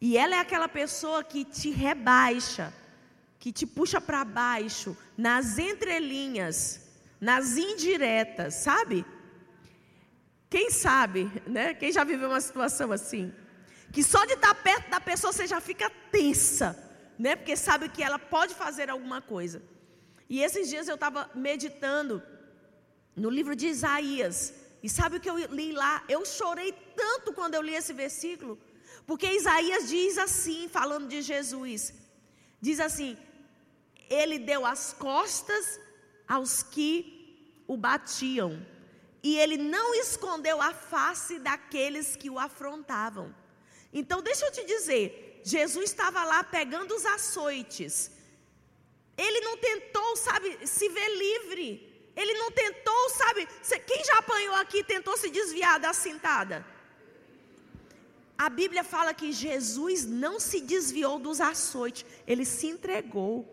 E 0.00 0.16
ela 0.16 0.36
é 0.36 0.38
aquela 0.38 0.68
pessoa 0.68 1.22
que 1.22 1.44
te 1.44 1.70
rebaixa, 1.70 2.72
que 3.38 3.52
te 3.52 3.66
puxa 3.66 4.00
para 4.00 4.24
baixo, 4.24 4.96
nas 5.16 5.58
entrelinhas, 5.58 6.88
nas 7.20 7.56
indiretas, 7.56 8.54
sabe? 8.54 9.04
Quem 10.48 10.70
sabe, 10.70 11.30
né? 11.46 11.72
Quem 11.72 11.92
já 11.92 12.04
viveu 12.04 12.28
uma 12.28 12.40
situação 12.40 12.92
assim? 12.92 13.32
Que 13.92 14.02
só 14.02 14.24
de 14.24 14.34
estar 14.34 14.54
perto 14.54 14.90
da 14.90 15.00
pessoa 15.00 15.32
você 15.32 15.46
já 15.46 15.60
fica 15.60 15.90
tensa, 16.10 16.68
né? 17.18 17.36
Porque 17.36 17.56
sabe 17.56 17.88
que 17.88 18.02
ela 18.02 18.18
pode 18.18 18.54
fazer 18.54 18.88
alguma 18.88 19.20
coisa. 19.20 19.62
E 20.28 20.42
esses 20.42 20.68
dias 20.68 20.88
eu 20.88 20.94
estava 20.94 21.30
meditando 21.34 22.22
no 23.14 23.28
livro 23.28 23.54
de 23.54 23.66
Isaías. 23.66 24.54
E 24.82 24.88
sabe 24.88 25.16
o 25.16 25.20
que 25.20 25.30
eu 25.30 25.36
li 25.36 25.72
lá? 25.72 26.02
Eu 26.08 26.24
chorei 26.24 26.72
tanto 26.96 27.32
quando 27.32 27.54
eu 27.54 27.62
li 27.62 27.74
esse 27.74 27.92
versículo. 27.92 28.58
Porque 29.06 29.26
Isaías 29.30 29.88
diz 29.88 30.16
assim, 30.18 30.68
falando 30.68 31.08
de 31.08 31.20
Jesus: 31.22 31.92
diz 32.60 32.80
assim, 32.80 33.16
ele 34.08 34.38
deu 34.38 34.64
as 34.64 34.92
costas 34.92 35.78
aos 36.26 36.62
que 36.62 37.62
o 37.66 37.76
batiam, 37.76 38.64
e 39.22 39.38
ele 39.38 39.56
não 39.56 39.94
escondeu 39.94 40.60
a 40.60 40.72
face 40.72 41.38
daqueles 41.38 42.16
que 42.16 42.30
o 42.30 42.38
afrontavam. 42.38 43.34
Então, 43.92 44.22
deixa 44.22 44.46
eu 44.46 44.52
te 44.52 44.64
dizer, 44.64 45.40
Jesus 45.44 45.90
estava 45.90 46.24
lá 46.24 46.42
pegando 46.42 46.94
os 46.94 47.04
açoites, 47.04 48.10
ele 49.16 49.40
não 49.40 49.56
tentou, 49.58 50.16
sabe, 50.16 50.66
se 50.66 50.88
ver 50.88 51.08
livre. 51.16 51.92
Ele 52.14 52.34
não 52.34 52.50
tentou, 52.50 53.10
sabe? 53.10 53.48
Quem 53.86 54.04
já 54.04 54.18
apanhou 54.18 54.54
aqui 54.56 54.84
tentou 54.84 55.16
se 55.16 55.30
desviar 55.30 55.78
da 55.80 55.92
cintada? 55.92 56.64
A 58.36 58.48
Bíblia 58.48 58.82
fala 58.82 59.14
que 59.14 59.32
Jesus 59.32 60.04
não 60.04 60.40
se 60.40 60.60
desviou 60.60 61.18
dos 61.18 61.40
açoites, 61.40 62.04
ele 62.26 62.44
se 62.44 62.66
entregou. 62.66 63.48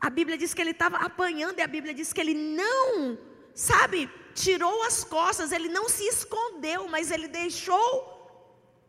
A 0.00 0.08
Bíblia 0.08 0.38
diz 0.38 0.54
que 0.54 0.60
ele 0.60 0.70
estava 0.70 0.98
apanhando 0.98 1.58
e 1.58 1.62
a 1.62 1.66
Bíblia 1.66 1.92
diz 1.92 2.12
que 2.12 2.20
ele 2.20 2.34
não, 2.34 3.18
sabe, 3.54 4.10
tirou 4.34 4.82
as 4.84 5.02
costas, 5.02 5.52
ele 5.52 5.68
não 5.68 5.88
se 5.88 6.04
escondeu, 6.04 6.86
mas 6.88 7.10
ele 7.10 7.26
deixou 7.26 8.13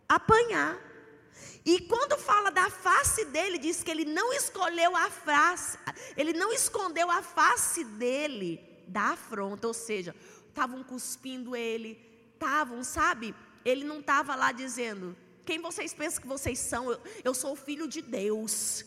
apanhar. 0.08 0.78
E 1.66 1.82
quando 1.82 2.18
fala 2.18 2.52
da 2.52 2.70
face 2.70 3.26
dele, 3.26 3.58
diz 3.58 3.84
que 3.84 3.90
ele 3.90 4.06
não 4.06 4.32
escolheu 4.34 4.96
a 4.96 5.10
face, 5.10 5.78
ele 6.16 6.34
não 6.34 6.54
escondeu 6.54 7.10
a 7.10 7.22
face 7.24 7.84
dele 7.84 8.62
da 8.88 9.14
afronta, 9.14 9.68
ou 9.68 9.74
seja, 9.74 10.16
estavam 10.48 10.84
cuspindo 10.84 11.56
ele, 11.56 12.00
estavam, 12.34 12.84
sabe? 12.84 13.34
Ele 13.64 13.84
não 13.84 14.00
estava 14.00 14.36
lá 14.36 14.52
dizendo: 14.52 15.18
Quem 15.44 15.60
vocês 15.60 15.94
pensam 15.94 16.22
que 16.22 16.28
vocês 16.28 16.60
são? 16.60 16.92
Eu, 16.92 17.02
eu 17.24 17.34
sou 17.34 17.56
filho 17.56 17.88
de 17.88 18.02
Deus. 18.02 18.86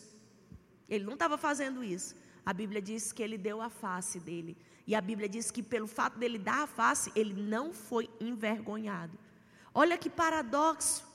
Ele 0.87 1.03
não 1.03 1.13
estava 1.13 1.37
fazendo 1.37 1.83
isso. 1.83 2.15
A 2.45 2.53
Bíblia 2.53 2.81
diz 2.81 3.11
que 3.11 3.21
ele 3.21 3.37
deu 3.37 3.61
a 3.61 3.69
face 3.69 4.19
dele. 4.19 4.57
E 4.87 4.95
a 4.95 5.01
Bíblia 5.01 5.29
diz 5.29 5.51
que 5.51 5.61
pelo 5.61 5.85
fato 5.85 6.17
dele 6.17 6.39
dar 6.39 6.63
a 6.63 6.67
face, 6.67 7.11
ele 7.15 7.33
não 7.33 7.73
foi 7.73 8.09
envergonhado. 8.19 9.19
Olha 9.73 9.97
que 9.97 10.09
paradoxo. 10.09 11.08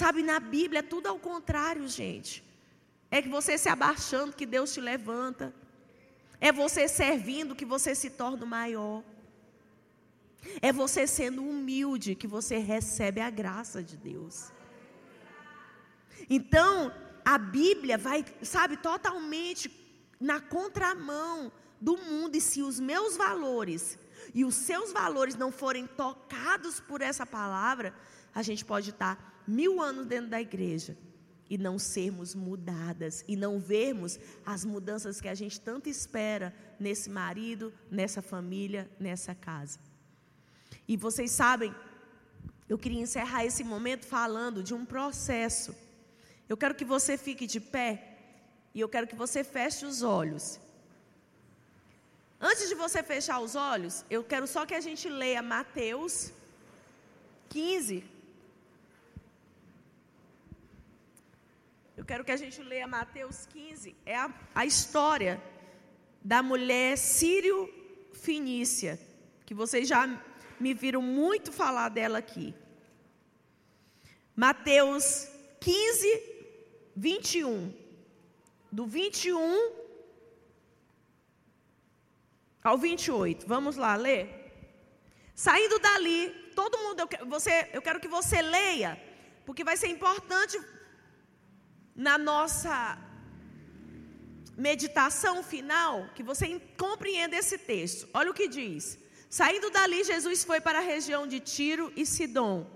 Sabe, 0.00 0.22
na 0.22 0.38
Bíblia 0.38 0.80
é 0.80 0.82
tudo 0.92 1.06
ao 1.06 1.18
contrário, 1.18 1.88
gente. 1.88 2.44
É 3.10 3.22
que 3.22 3.30
você 3.30 3.56
se 3.56 3.70
abaixando 3.70 4.36
que 4.38 4.44
Deus 4.44 4.74
te 4.74 4.78
levanta. 4.78 5.54
É 6.38 6.52
você 6.52 6.86
servindo 6.86 7.56
que 7.60 7.64
você 7.64 7.94
se 7.94 8.10
torna 8.10 8.44
maior. 8.44 9.02
É 10.60 10.70
você 10.70 11.06
sendo 11.06 11.42
humilde 11.42 12.14
que 12.14 12.26
você 12.26 12.58
recebe 12.58 13.22
a 13.22 13.30
graça 13.30 13.82
de 13.82 13.96
Deus. 13.96 14.52
Então, 16.28 16.92
a 17.24 17.38
Bíblia 17.38 17.96
vai, 17.96 18.22
sabe, 18.42 18.76
totalmente 18.76 19.64
na 20.20 20.42
contramão 20.42 21.50
do 21.80 21.96
mundo. 21.96 22.36
E 22.36 22.40
se 22.42 22.60
os 22.60 22.78
meus 22.78 23.16
valores 23.16 23.98
e 24.34 24.44
os 24.44 24.56
seus 24.56 24.92
valores 24.92 25.36
não 25.36 25.50
forem 25.50 25.86
tocados 25.86 26.80
por 26.80 27.00
essa 27.00 27.24
palavra, 27.24 27.94
a 28.34 28.42
gente 28.42 28.62
pode 28.62 28.90
estar 28.90 29.35
mil 29.46 29.80
anos 29.80 30.06
dentro 30.06 30.30
da 30.30 30.40
igreja 30.40 30.96
e 31.48 31.56
não 31.56 31.78
sermos 31.78 32.34
mudadas 32.34 33.24
e 33.28 33.36
não 33.36 33.58
vermos 33.58 34.18
as 34.44 34.64
mudanças 34.64 35.20
que 35.20 35.28
a 35.28 35.34
gente 35.34 35.60
tanto 35.60 35.88
espera 35.88 36.54
nesse 36.78 37.08
marido, 37.08 37.72
nessa 37.90 38.20
família, 38.20 38.90
nessa 38.98 39.34
casa. 39.34 39.78
E 40.88 40.96
vocês 40.96 41.30
sabem, 41.30 41.74
eu 42.68 42.78
queria 42.78 43.00
encerrar 43.00 43.44
esse 43.44 43.62
momento 43.62 44.04
falando 44.04 44.62
de 44.62 44.74
um 44.74 44.84
processo. 44.84 45.74
Eu 46.48 46.56
quero 46.56 46.74
que 46.74 46.84
você 46.84 47.16
fique 47.16 47.46
de 47.46 47.60
pé 47.60 48.18
e 48.74 48.80
eu 48.80 48.88
quero 48.88 49.06
que 49.06 49.14
você 49.14 49.42
feche 49.42 49.86
os 49.86 50.02
olhos. 50.02 50.60
Antes 52.40 52.68
de 52.68 52.74
você 52.74 53.02
fechar 53.02 53.38
os 53.40 53.54
olhos, 53.54 54.04
eu 54.10 54.22
quero 54.22 54.46
só 54.46 54.66
que 54.66 54.74
a 54.74 54.80
gente 54.80 55.08
leia 55.08 55.40
Mateus 55.42 56.32
15, 57.48 58.04
Eu 61.96 62.04
quero 62.04 62.24
que 62.24 62.32
a 62.32 62.36
gente 62.36 62.62
leia 62.62 62.86
Mateus 62.86 63.46
15, 63.46 63.96
é 64.04 64.14
a, 64.14 64.30
a 64.54 64.66
história 64.66 65.42
da 66.22 66.42
mulher 66.42 66.98
sírio-finícia, 66.98 69.00
que 69.46 69.54
vocês 69.54 69.88
já 69.88 70.06
me 70.60 70.74
viram 70.74 71.00
muito 71.00 71.50
falar 71.50 71.88
dela 71.88 72.18
aqui. 72.18 72.54
Mateus 74.34 75.26
15, 75.58 76.22
21. 76.94 77.72
Do 78.70 78.86
21 78.86 79.72
ao 82.62 82.76
28. 82.76 83.46
Vamos 83.46 83.76
lá 83.76 83.96
ler? 83.96 84.28
Saindo 85.34 85.78
dali, 85.78 86.28
todo 86.54 86.76
mundo, 86.76 87.00
eu, 87.00 87.26
você, 87.26 87.70
eu 87.72 87.80
quero 87.80 88.00
que 88.00 88.08
você 88.08 88.42
leia, 88.42 89.00
porque 89.46 89.64
vai 89.64 89.78
ser 89.78 89.88
importante 89.88 90.58
na 91.96 92.18
nossa 92.18 92.98
meditação 94.56 95.42
final, 95.42 96.08
que 96.14 96.22
você 96.22 96.60
compreenda 96.76 97.36
esse 97.36 97.58
texto. 97.58 98.08
Olha 98.12 98.30
o 98.30 98.34
que 98.34 98.48
diz: 98.48 98.98
Saindo 99.28 99.70
dali, 99.70 100.04
Jesus 100.04 100.44
foi 100.44 100.60
para 100.60 100.78
a 100.78 100.82
região 100.82 101.26
de 101.26 101.40
Tiro 101.40 101.92
e 101.96 102.04
Sidom. 102.04 102.66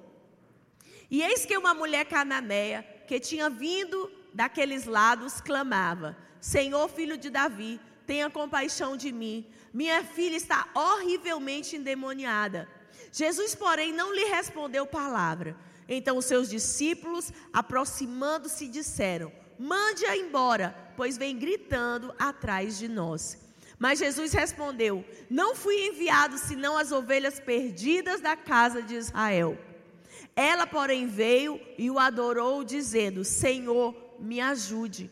E 1.11 1.23
eis 1.23 1.45
que 1.45 1.57
uma 1.57 1.75
mulher 1.75 2.05
cananeia, 2.07 2.83
que 3.07 3.19
tinha 3.19 3.51
vindo 3.51 4.11
daqueles 4.33 4.85
lados, 4.85 5.41
clamava: 5.41 6.17
Senhor, 6.41 6.89
filho 6.89 7.17
de 7.17 7.31
Davi, 7.31 7.81
tenha 8.07 8.31
compaixão 8.31 8.97
de 8.97 9.13
mim. 9.13 9.47
Minha 9.73 10.03
filha 10.03 10.37
está 10.37 10.69
horrivelmente 10.75 11.77
endemoniada. 11.77 12.69
Jesus, 13.13 13.55
porém, 13.55 13.93
não 13.93 14.15
lhe 14.15 14.25
respondeu 14.25 14.87
palavra. 14.87 15.57
Então 15.93 16.17
os 16.17 16.25
seus 16.25 16.49
discípulos, 16.49 17.33
aproximando-se, 17.53 18.69
disseram: 18.69 19.33
Mande-a 19.59 20.17
embora, 20.17 20.75
pois 20.97 21.19
vem 21.19 21.37
gritando 21.37 22.15
atrás 22.17 22.79
de 22.79 22.87
nós. 22.87 23.37
Mas 23.77 23.99
Jesus 23.99 24.33
respondeu: 24.33 25.05
Não 25.29 25.57
fui 25.57 25.89
enviado 25.89 26.39
senão 26.39 26.79
as 26.79 26.93
ovelhas 26.93 27.41
perdidas 27.41 28.21
da 28.21 28.37
casa 28.37 28.81
de 28.81 28.95
Israel. 28.95 29.59
Ela, 30.37 30.67
porém, 30.67 31.09
veio 31.09 31.61
e 31.77 31.91
o 31.91 31.99
adorou, 31.99 32.63
dizendo: 32.63 33.25
Senhor, 33.25 33.95
me 34.21 34.41
ajude. 34.41 35.11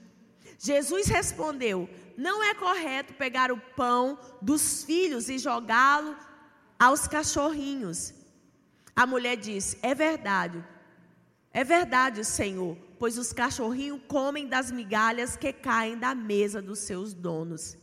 Jesus 0.59 1.09
respondeu: 1.09 1.91
Não 2.17 2.45
é 2.45 2.55
correto 2.55 3.15
pegar 3.15 3.51
o 3.51 3.61
pão 3.75 4.17
dos 4.41 4.85
filhos 4.85 5.29
e 5.29 5.39
jogá-lo 5.39 6.17
aos 6.79 7.09
cachorrinhos. 7.09 8.15
A 8.99 9.07
mulher 9.07 9.37
disse: 9.37 9.79
É 9.81 9.95
verdade. 9.95 10.59
É 11.53 11.63
verdade, 11.63 12.25
Senhor, 12.25 12.77
pois 12.99 13.17
os 13.17 13.33
cachorrinhos 13.33 14.01
comem 14.09 14.49
das 14.49 14.73
migalhas 14.73 15.37
que 15.37 15.53
caem 15.53 15.97
da 15.97 16.17
mesa 16.17 16.61
dos 16.61 16.81
seus 16.81 17.15
donos. 17.15 17.79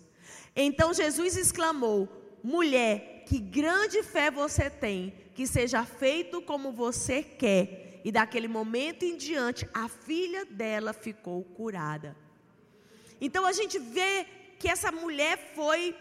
Então 0.53 0.93
Jesus 0.93 1.37
exclamou: 1.37 2.09
Mulher, 2.43 3.23
que 3.25 3.39
grande 3.39 4.03
fé 4.03 4.29
você 4.29 4.69
tem, 4.69 5.13
que 5.33 5.47
seja 5.47 5.85
feito 5.85 6.41
como 6.41 6.73
você 6.73 7.23
quer. 7.23 8.01
E 8.03 8.11
daquele 8.11 8.49
momento 8.49 9.03
em 9.03 9.15
diante, 9.15 9.69
a 9.73 9.87
filha 9.87 10.43
dela 10.43 10.91
ficou 10.91 11.45
curada. 11.45 12.13
Então 13.21 13.45
a 13.45 13.53
gente 13.53 13.79
vê 13.79 14.27
que 14.59 14.67
essa 14.67 14.91
mulher 14.91 15.53
foi, 15.55 15.95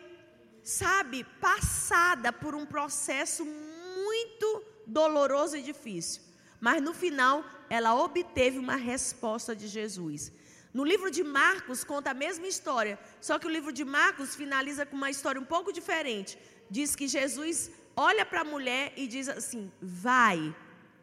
sabe, 0.60 1.22
passada 1.40 2.32
por 2.32 2.52
um 2.56 2.66
processo 2.66 3.44
muito 3.44 4.73
doloroso 4.86 5.56
e 5.56 5.62
difícil. 5.62 6.22
Mas 6.60 6.82
no 6.82 6.94
final, 6.94 7.44
ela 7.68 7.94
obteve 7.94 8.58
uma 8.58 8.76
resposta 8.76 9.54
de 9.54 9.68
Jesus. 9.68 10.32
No 10.72 10.84
livro 10.84 11.10
de 11.10 11.22
Marcos 11.22 11.84
conta 11.84 12.10
a 12.10 12.14
mesma 12.14 12.46
história, 12.46 12.98
só 13.20 13.38
que 13.38 13.46
o 13.46 13.50
livro 13.50 13.72
de 13.72 13.84
Marcos 13.84 14.34
finaliza 14.34 14.84
com 14.84 14.96
uma 14.96 15.10
história 15.10 15.40
um 15.40 15.44
pouco 15.44 15.72
diferente. 15.72 16.38
Diz 16.70 16.96
que 16.96 17.06
Jesus 17.06 17.70
olha 17.94 18.24
para 18.26 18.40
a 18.40 18.44
mulher 18.44 18.92
e 18.96 19.06
diz 19.06 19.28
assim: 19.28 19.70
Vai, 19.80 20.54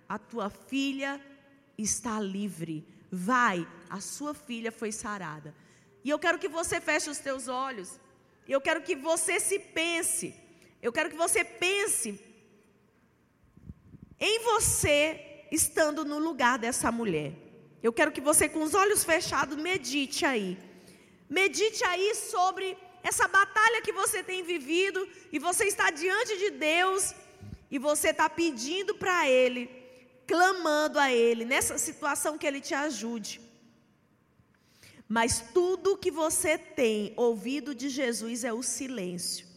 a 0.09 0.17
tua 0.17 0.49
filha 0.49 1.21
está 1.77 2.19
livre. 2.19 2.85
Vai, 3.11 3.67
a 3.89 4.01
sua 4.01 4.33
filha 4.33 4.71
foi 4.71 4.91
sarada. 4.91 5.53
E 6.03 6.09
eu 6.09 6.19
quero 6.19 6.39
que 6.39 6.49
você 6.49 6.81
feche 6.81 7.09
os 7.09 7.19
teus 7.19 7.47
olhos. 7.47 7.99
Eu 8.47 8.59
quero 8.59 8.81
que 8.81 8.95
você 8.95 9.39
se 9.39 9.59
pense. 9.59 10.35
Eu 10.81 10.91
quero 10.91 11.09
que 11.09 11.15
você 11.15 11.43
pense 11.43 12.19
em 14.21 14.39
você 14.43 15.45
estando 15.51 16.05
no 16.05 16.19
lugar 16.19 16.59
dessa 16.59 16.91
mulher. 16.91 17.33
Eu 17.81 17.91
quero 17.91 18.11
que 18.11 18.21
você, 18.21 18.47
com 18.47 18.61
os 18.61 18.75
olhos 18.75 19.03
fechados, 19.03 19.57
medite 19.57 20.23
aí. 20.23 20.57
Medite 21.27 21.83
aí 21.85 22.13
sobre 22.13 22.77
essa 23.01 23.27
batalha 23.27 23.81
que 23.81 23.91
você 23.91 24.21
tem 24.21 24.43
vivido 24.43 25.07
e 25.31 25.39
você 25.39 25.65
está 25.65 25.89
diante 25.89 26.37
de 26.37 26.51
Deus 26.51 27.15
e 27.71 27.79
você 27.79 28.09
está 28.09 28.29
pedindo 28.29 28.93
para 28.93 29.27
Ele, 29.27 29.67
clamando 30.27 30.99
a 30.99 31.11
Ele, 31.11 31.43
nessa 31.43 31.79
situação 31.79 32.37
que 32.37 32.45
Ele 32.45 32.61
te 32.61 32.75
ajude. 32.75 33.41
Mas 35.09 35.43
tudo 35.53 35.97
que 35.97 36.11
você 36.11 36.57
tem 36.57 37.13
ouvido 37.17 37.73
de 37.73 37.89
Jesus 37.89 38.43
é 38.43 38.53
o 38.53 38.61
silêncio. 38.61 39.47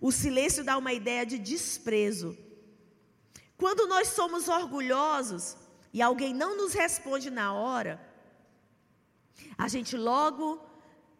O 0.00 0.10
silêncio 0.10 0.64
dá 0.64 0.76
uma 0.76 0.92
ideia 0.92 1.24
de 1.24 1.38
desprezo. 1.38 2.36
Quando 3.56 3.86
nós 3.86 4.08
somos 4.08 4.48
orgulhosos 4.48 5.56
e 5.92 6.02
alguém 6.02 6.34
não 6.34 6.56
nos 6.56 6.74
responde 6.74 7.30
na 7.30 7.54
hora, 7.54 8.00
a 9.56 9.68
gente 9.68 9.96
logo 9.96 10.60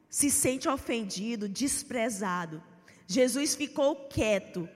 se 0.09 0.30
sente 0.30 0.68
ofendido, 0.68 1.49
desprezado. 1.49 2.62
Jesus 3.07 3.55
ficou 3.55 4.09
quieto, 4.09 4.68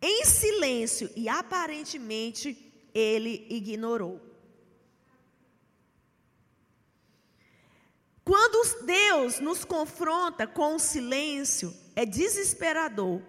em 0.00 0.24
silêncio, 0.24 1.10
e 1.16 1.28
aparentemente 1.28 2.72
ele 2.92 3.46
ignorou. 3.48 4.20
Quando 8.24 8.84
Deus 8.84 9.40
nos 9.40 9.64
confronta 9.64 10.46
com 10.46 10.76
o 10.76 10.78
silêncio, 10.78 11.74
é 11.94 12.06
desesperador. 12.06 13.20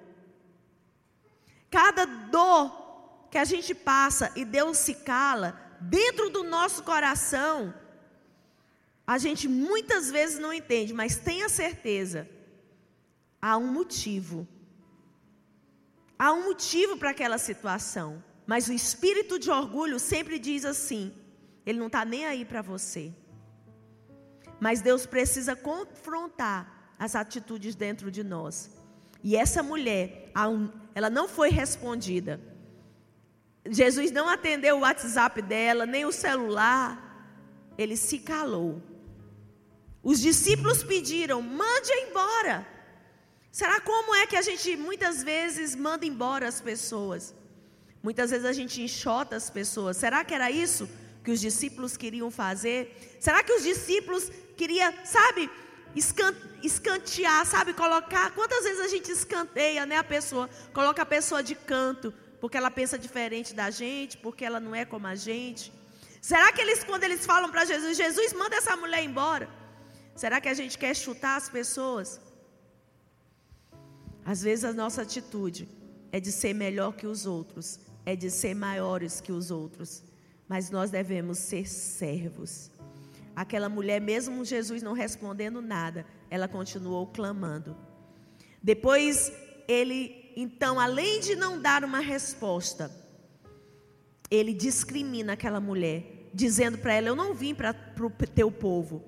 Cada 1.70 2.06
dor 2.06 2.85
que 3.32 3.38
a 3.38 3.46
gente 3.46 3.74
passa 3.74 4.32
e 4.36 4.46
Deus 4.46 4.78
se 4.78 4.96
cala, 4.96 5.60
dentro 5.80 6.30
do 6.30 6.44
nosso 6.44 6.84
coração, 6.84 7.74
a 9.06 9.18
gente 9.18 9.48
muitas 9.48 10.10
vezes 10.10 10.40
não 10.40 10.54
entende, 10.54 10.94
mas 10.94 11.18
tenha 11.18 11.48
certeza, 11.50 12.28
há 13.42 13.58
um 13.58 13.68
motivo. 13.68 14.48
Há 16.18 16.32
um 16.34 16.46
motivo 16.46 16.98
para 16.98 17.12
aquela 17.12 17.38
situação. 17.38 18.24
Mas 18.48 18.68
o 18.68 18.74
espírito 18.74 19.38
de 19.38 19.50
orgulho 19.50 20.00
sempre 20.00 20.40
diz 20.40 20.66
assim: 20.66 21.14
ele 21.66 21.80
não 21.80 21.88
está 21.88 22.06
nem 22.06 22.26
aí 22.26 22.46
para 22.46 22.62
você. 22.62 23.14
Mas 24.60 24.82
Deus 24.82 25.06
precisa 25.06 25.56
confrontar 25.56 26.94
as 26.98 27.16
atitudes 27.16 27.76
dentro 27.76 28.10
de 28.10 28.24
nós. 28.24 28.72
E 29.24 29.36
essa 29.36 29.62
mulher, 29.62 30.32
ela 30.94 31.10
não 31.10 31.28
foi 31.28 31.50
respondida. 31.50 32.40
Jesus 33.70 34.12
não 34.12 34.30
atendeu 34.30 34.78
o 34.78 34.82
WhatsApp 34.82 35.42
dela, 35.42 35.86
nem 35.86 36.06
o 36.06 36.12
celular. 36.12 37.02
Ele 37.78 37.98
se 37.98 38.20
calou. 38.20 38.82
Os 40.04 40.20
discípulos 40.20 40.84
pediram: 40.84 41.42
mande 41.42 41.92
embora. 41.92 42.68
Será 43.52 43.80
como 43.80 44.14
é 44.14 44.28
que 44.28 44.36
a 44.36 44.42
gente 44.42 44.76
muitas 44.76 45.24
vezes 45.24 45.76
manda 45.76 46.06
embora 46.06 46.48
as 46.48 46.62
pessoas? 46.62 47.34
Muitas 48.04 48.30
vezes 48.30 48.46
a 48.46 48.54
gente 48.54 48.82
enxota 48.82 49.36
as 49.36 49.50
pessoas. 49.50 49.98
Será 49.98 50.24
que 50.24 50.34
era 50.34 50.52
isso 50.52 50.88
que 51.24 51.32
os 51.32 51.40
discípulos 51.40 51.98
queriam 51.98 52.30
fazer? 52.30 53.18
Será 53.20 53.42
que 53.42 53.54
os 53.54 53.64
discípulos 53.64 54.30
queriam, 54.56 54.94
sabe, 55.04 55.50
escantear, 56.62 57.46
sabe, 57.46 57.74
colocar? 57.74 58.32
Quantas 58.32 58.64
vezes 58.64 58.82
a 58.82 58.88
gente 58.88 59.10
escanteia, 59.12 59.86
né, 59.86 59.98
a 59.98 60.04
pessoa? 60.04 60.50
Coloca 60.72 61.02
a 61.02 61.06
pessoa 61.06 61.42
de 61.42 61.56
canto 61.56 62.14
porque 62.46 62.58
ela 62.58 62.70
pensa 62.70 62.96
diferente 63.06 63.56
da 63.60 63.72
gente, 63.72 64.18
porque 64.24 64.46
ela 64.46 64.60
não 64.60 64.74
é 64.76 64.86
como 64.86 65.08
a 65.08 65.16
gente. 65.16 65.74
Será 66.22 66.54
que 66.54 66.62
eles, 66.62 66.84
quando 66.84 67.04
eles 67.04 67.26
falam 67.26 67.50
para 67.50 67.66
Jesus, 67.66 67.98
Jesus 67.98 68.34
manda 68.34 68.56
essa 68.56 68.78
mulher 68.78 69.04
embora? 69.04 69.50
Será 70.16 70.40
que 70.40 70.48
a 70.48 70.54
gente 70.54 70.78
quer 70.78 70.96
chutar 70.96 71.38
as 71.38 71.50
pessoas? 71.50 72.22
Às 74.24 74.44
vezes 74.44 74.64
a 74.64 74.74
nossa 74.74 75.02
atitude 75.02 75.68
é 76.12 76.20
de 76.20 76.32
ser 76.32 76.54
melhor 76.54 76.92
que 76.94 77.08
os 77.08 77.26
outros, 77.26 77.80
é 78.06 78.16
de 78.16 78.30
ser 78.30 78.54
maiores 78.54 79.20
que 79.20 79.32
os 79.32 79.50
outros, 79.50 80.04
mas 80.48 80.70
nós 80.70 80.92
devemos 80.92 81.40
ser 81.40 81.68
servos. 81.68 82.70
Aquela 83.36 83.70
mulher, 83.70 84.00
mesmo 84.00 84.46
Jesus 84.46 84.84
não 84.84 84.94
respondendo 84.94 85.64
nada, 85.64 86.06
ela 86.30 86.48
continuou 86.48 87.08
clamando. 87.08 87.76
Depois 88.62 89.34
ele 89.68 90.25
então, 90.36 90.80
além 90.80 91.20
de 91.22 91.36
não 91.36 91.62
dar 91.62 91.84
uma 91.84 92.00
resposta, 92.00 92.92
ele 94.30 94.54
discrimina 94.54 95.34
aquela 95.34 95.60
mulher, 95.60 96.30
dizendo 96.34 96.78
para 96.78 96.94
ela: 96.94 97.08
Eu 97.08 97.16
não 97.16 97.34
vim 97.34 97.56
para 97.56 97.76
o 98.00 98.28
teu 98.28 98.52
povo, 98.52 99.04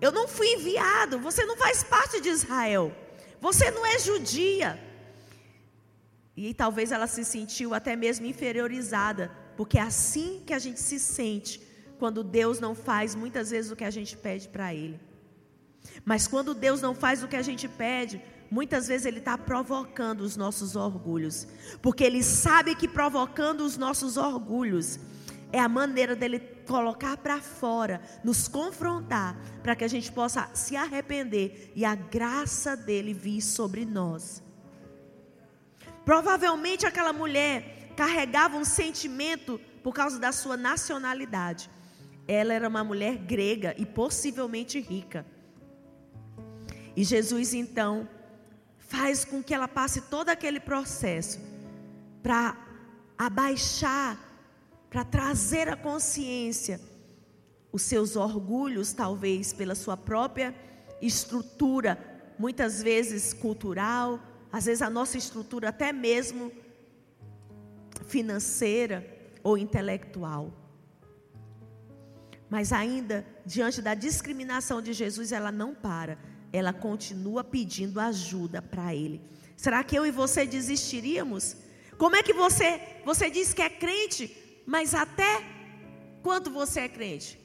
eu 0.00 0.10
não 0.10 0.26
fui 0.26 0.54
enviado, 0.54 1.18
você 1.18 1.44
não 1.44 1.56
faz 1.56 1.82
parte 1.82 2.20
de 2.20 2.28
Israel, 2.28 2.96
você 3.40 3.70
não 3.70 3.84
é 3.84 3.98
judia. 3.98 4.78
E 6.36 6.54
talvez 6.54 6.92
ela 6.92 7.08
se 7.08 7.24
sentiu 7.24 7.74
até 7.74 7.96
mesmo 7.96 8.24
inferiorizada, 8.24 9.30
porque 9.56 9.76
é 9.76 9.82
assim 9.82 10.42
que 10.46 10.54
a 10.54 10.58
gente 10.58 10.80
se 10.80 10.98
sente 11.00 11.60
quando 11.98 12.22
Deus 12.22 12.60
não 12.60 12.76
faz 12.76 13.14
muitas 13.14 13.50
vezes 13.50 13.72
o 13.72 13.76
que 13.76 13.84
a 13.84 13.90
gente 13.90 14.16
pede 14.16 14.48
para 14.48 14.72
Ele. 14.72 15.00
Mas 16.04 16.28
quando 16.28 16.54
Deus 16.54 16.80
não 16.80 16.94
faz 16.94 17.22
o 17.22 17.28
que 17.28 17.34
a 17.34 17.42
gente 17.42 17.66
pede, 17.66 18.22
muitas 18.50 18.88
vezes 18.88 19.06
Ele 19.06 19.18
está 19.18 19.36
provocando 19.36 20.22
os 20.22 20.36
nossos 20.36 20.76
orgulhos, 20.76 21.46
porque 21.82 22.04
Ele 22.04 22.22
sabe 22.22 22.74
que 22.74 22.88
provocando 22.88 23.60
os 23.62 23.76
nossos 23.76 24.16
orgulhos 24.16 24.98
é 25.52 25.58
a 25.58 25.68
maneira 25.68 26.14
dele 26.14 26.38
colocar 26.66 27.16
para 27.16 27.40
fora, 27.40 28.00
nos 28.22 28.48
confrontar, 28.48 29.36
para 29.62 29.74
que 29.74 29.84
a 29.84 29.88
gente 29.88 30.12
possa 30.12 30.48
se 30.54 30.76
arrepender 30.76 31.72
e 31.74 31.84
a 31.84 31.94
graça 31.94 32.76
dele 32.76 33.14
vir 33.14 33.40
sobre 33.40 33.84
nós. 33.86 34.42
Provavelmente 36.04 36.86
aquela 36.86 37.12
mulher 37.12 37.92
carregava 37.96 38.56
um 38.56 38.64
sentimento 38.64 39.60
por 39.82 39.94
causa 39.94 40.18
da 40.18 40.32
sua 40.32 40.56
nacionalidade. 40.56 41.70
Ela 42.26 42.52
era 42.52 42.68
uma 42.68 42.84
mulher 42.84 43.16
grega 43.16 43.74
e 43.78 43.86
possivelmente 43.86 44.78
rica. 44.78 45.24
E 46.94 47.04
Jesus 47.04 47.54
então 47.54 48.08
faz 48.88 49.24
com 49.24 49.42
que 49.42 49.54
ela 49.54 49.68
passe 49.68 50.00
todo 50.00 50.30
aquele 50.30 50.58
processo 50.58 51.38
para 52.22 52.56
abaixar, 53.16 54.18
para 54.90 55.04
trazer 55.04 55.68
a 55.68 55.76
consciência 55.76 56.80
os 57.70 57.82
seus 57.82 58.16
orgulhos, 58.16 58.92
talvez 58.92 59.52
pela 59.52 59.74
sua 59.74 59.96
própria 59.96 60.54
estrutura, 61.00 61.98
muitas 62.38 62.82
vezes 62.82 63.32
cultural, 63.32 64.18
às 64.50 64.64
vezes 64.64 64.82
a 64.82 64.88
nossa 64.88 65.18
estrutura 65.18 65.68
até 65.68 65.92
mesmo 65.92 66.50
financeira 68.06 69.06
ou 69.42 69.58
intelectual. 69.58 70.52
Mas 72.48 72.72
ainda, 72.72 73.26
diante 73.44 73.82
da 73.82 73.92
discriminação 73.94 74.80
de 74.80 74.94
Jesus, 74.94 75.32
ela 75.32 75.52
não 75.52 75.74
para 75.74 76.18
ela 76.52 76.72
continua 76.72 77.42
pedindo 77.44 78.00
ajuda 78.00 78.60
para 78.60 78.94
ele. 78.94 79.20
Será 79.56 79.82
que 79.82 79.96
eu 79.96 80.06
e 80.06 80.10
você 80.10 80.46
desistiríamos? 80.46 81.56
Como 81.96 82.16
é 82.16 82.22
que 82.22 82.32
você, 82.32 82.80
você 83.04 83.28
diz 83.28 83.52
que 83.52 83.62
é 83.62 83.68
crente, 83.68 84.36
mas 84.66 84.94
até 84.94 85.58
Quanto 86.22 86.50
você 86.50 86.80
é 86.80 86.88
crente? 86.88 87.38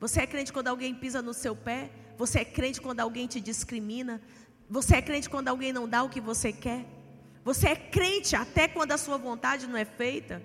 Você 0.00 0.20
é 0.20 0.26
crente 0.26 0.52
quando 0.52 0.68
alguém 0.68 0.94
pisa 0.94 1.20
no 1.22 1.34
seu 1.34 1.54
pé? 1.54 1.90
Você 2.16 2.40
é 2.40 2.44
crente 2.44 2.80
quando 2.80 3.00
alguém 3.00 3.26
te 3.26 3.40
discrimina? 3.40 4.20
Você 4.68 4.96
é 4.96 5.02
crente 5.02 5.28
quando 5.28 5.48
alguém 5.48 5.72
não 5.72 5.88
dá 5.88 6.02
o 6.02 6.08
que 6.08 6.20
você 6.20 6.52
quer? 6.52 6.84
Você 7.44 7.68
é 7.68 7.76
crente 7.76 8.34
até 8.34 8.66
quando 8.66 8.92
a 8.92 8.98
sua 8.98 9.18
vontade 9.18 9.66
não 9.66 9.76
é 9.76 9.84
feita? 9.84 10.42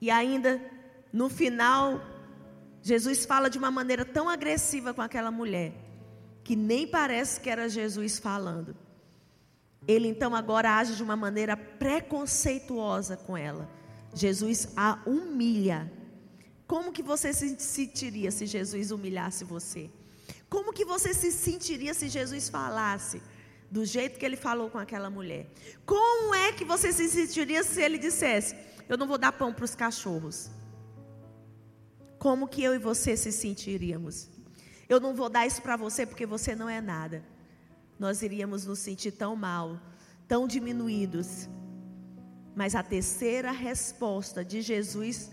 E 0.00 0.10
ainda, 0.10 0.60
no 1.12 1.28
final, 1.28 2.00
Jesus 2.82 3.24
fala 3.24 3.48
de 3.48 3.58
uma 3.58 3.70
maneira 3.70 4.04
tão 4.04 4.28
agressiva 4.28 4.92
com 4.92 5.02
aquela 5.02 5.30
mulher, 5.30 5.72
que 6.42 6.56
nem 6.56 6.86
parece 6.86 7.40
que 7.40 7.50
era 7.50 7.68
Jesus 7.68 8.18
falando. 8.18 8.76
Ele 9.86 10.08
então 10.08 10.34
agora 10.34 10.76
age 10.76 10.96
de 10.96 11.02
uma 11.02 11.16
maneira 11.16 11.56
preconceituosa 11.56 13.16
com 13.16 13.36
ela. 13.36 13.68
Jesus 14.14 14.68
a 14.76 14.98
humilha. 15.06 15.90
Como 16.66 16.92
que 16.92 17.02
você 17.02 17.32
se 17.32 17.58
sentiria 17.58 18.30
se 18.30 18.46
Jesus 18.46 18.90
humilhasse 18.90 19.44
você? 19.44 19.90
Como 20.48 20.72
que 20.72 20.84
você 20.84 21.14
se 21.14 21.32
sentiria 21.32 21.94
se 21.94 22.08
Jesus 22.08 22.48
falasse 22.48 23.22
do 23.70 23.84
jeito 23.84 24.18
que 24.18 24.24
ele 24.24 24.36
falou 24.36 24.68
com 24.68 24.78
aquela 24.78 25.08
mulher? 25.10 25.48
Como 25.86 26.34
é 26.34 26.52
que 26.52 26.64
você 26.64 26.92
se 26.92 27.08
sentiria 27.08 27.62
se 27.64 27.80
ele 27.80 27.98
dissesse: 27.98 28.54
Eu 28.88 28.96
não 28.96 29.06
vou 29.06 29.18
dar 29.18 29.32
pão 29.32 29.52
para 29.52 29.64
os 29.64 29.74
cachorros? 29.74 30.50
Como 32.18 32.48
que 32.48 32.62
eu 32.62 32.74
e 32.74 32.78
você 32.78 33.16
se 33.16 33.32
sentiríamos? 33.32 34.28
Eu 34.90 34.98
não 34.98 35.14
vou 35.14 35.28
dar 35.28 35.46
isso 35.46 35.62
para 35.62 35.76
você 35.76 36.04
porque 36.04 36.26
você 36.26 36.56
não 36.56 36.68
é 36.68 36.80
nada. 36.80 37.24
Nós 37.96 38.22
iríamos 38.22 38.66
nos 38.66 38.80
sentir 38.80 39.12
tão 39.12 39.36
mal, 39.36 39.80
tão 40.26 40.48
diminuídos. 40.48 41.48
Mas 42.56 42.74
a 42.74 42.82
terceira 42.82 43.52
resposta 43.52 44.44
de 44.44 44.60
Jesus 44.60 45.30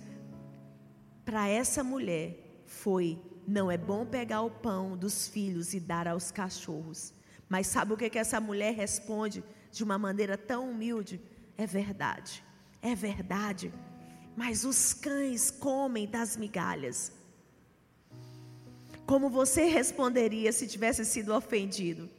para 1.25 1.47
essa 1.47 1.83
mulher 1.83 2.61
foi: 2.67 3.19
não 3.47 3.71
é 3.71 3.79
bom 3.79 4.05
pegar 4.05 4.43
o 4.43 4.51
pão 4.51 4.95
dos 4.95 5.27
filhos 5.27 5.73
e 5.73 5.79
dar 5.79 6.07
aos 6.07 6.29
cachorros. 6.29 7.11
Mas 7.49 7.65
sabe 7.65 7.93
o 7.93 7.97
que, 7.97 8.11
que 8.11 8.19
essa 8.19 8.39
mulher 8.39 8.75
responde 8.75 9.43
de 9.71 9.83
uma 9.83 9.97
maneira 9.97 10.37
tão 10.37 10.69
humilde? 10.69 11.19
É 11.57 11.65
verdade, 11.65 12.43
é 12.79 12.93
verdade. 12.93 13.73
Mas 14.35 14.63
os 14.63 14.93
cães 14.93 15.49
comem 15.49 16.07
das 16.07 16.37
migalhas. 16.37 17.11
Como 19.07 19.29
você 19.29 19.63
responderia 19.63 20.51
se 20.51 20.67
tivesse 20.67 21.05
sido 21.05 21.33
ofendido? 21.33 22.09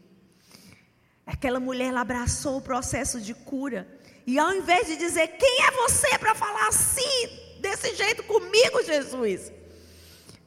Aquela 1.26 1.60
mulher 1.60 1.88
ela 1.88 2.00
abraçou 2.00 2.56
o 2.56 2.62
processo 2.62 3.20
de 3.20 3.34
cura. 3.34 3.86
E 4.26 4.38
ao 4.38 4.54
invés 4.54 4.86
de 4.86 4.96
dizer, 4.96 5.28
quem 5.38 5.66
é 5.66 5.70
você 5.70 6.18
para 6.18 6.34
falar 6.34 6.66
assim, 6.68 7.28
desse 7.60 7.94
jeito 7.94 8.22
comigo, 8.22 8.82
Jesus? 8.82 9.52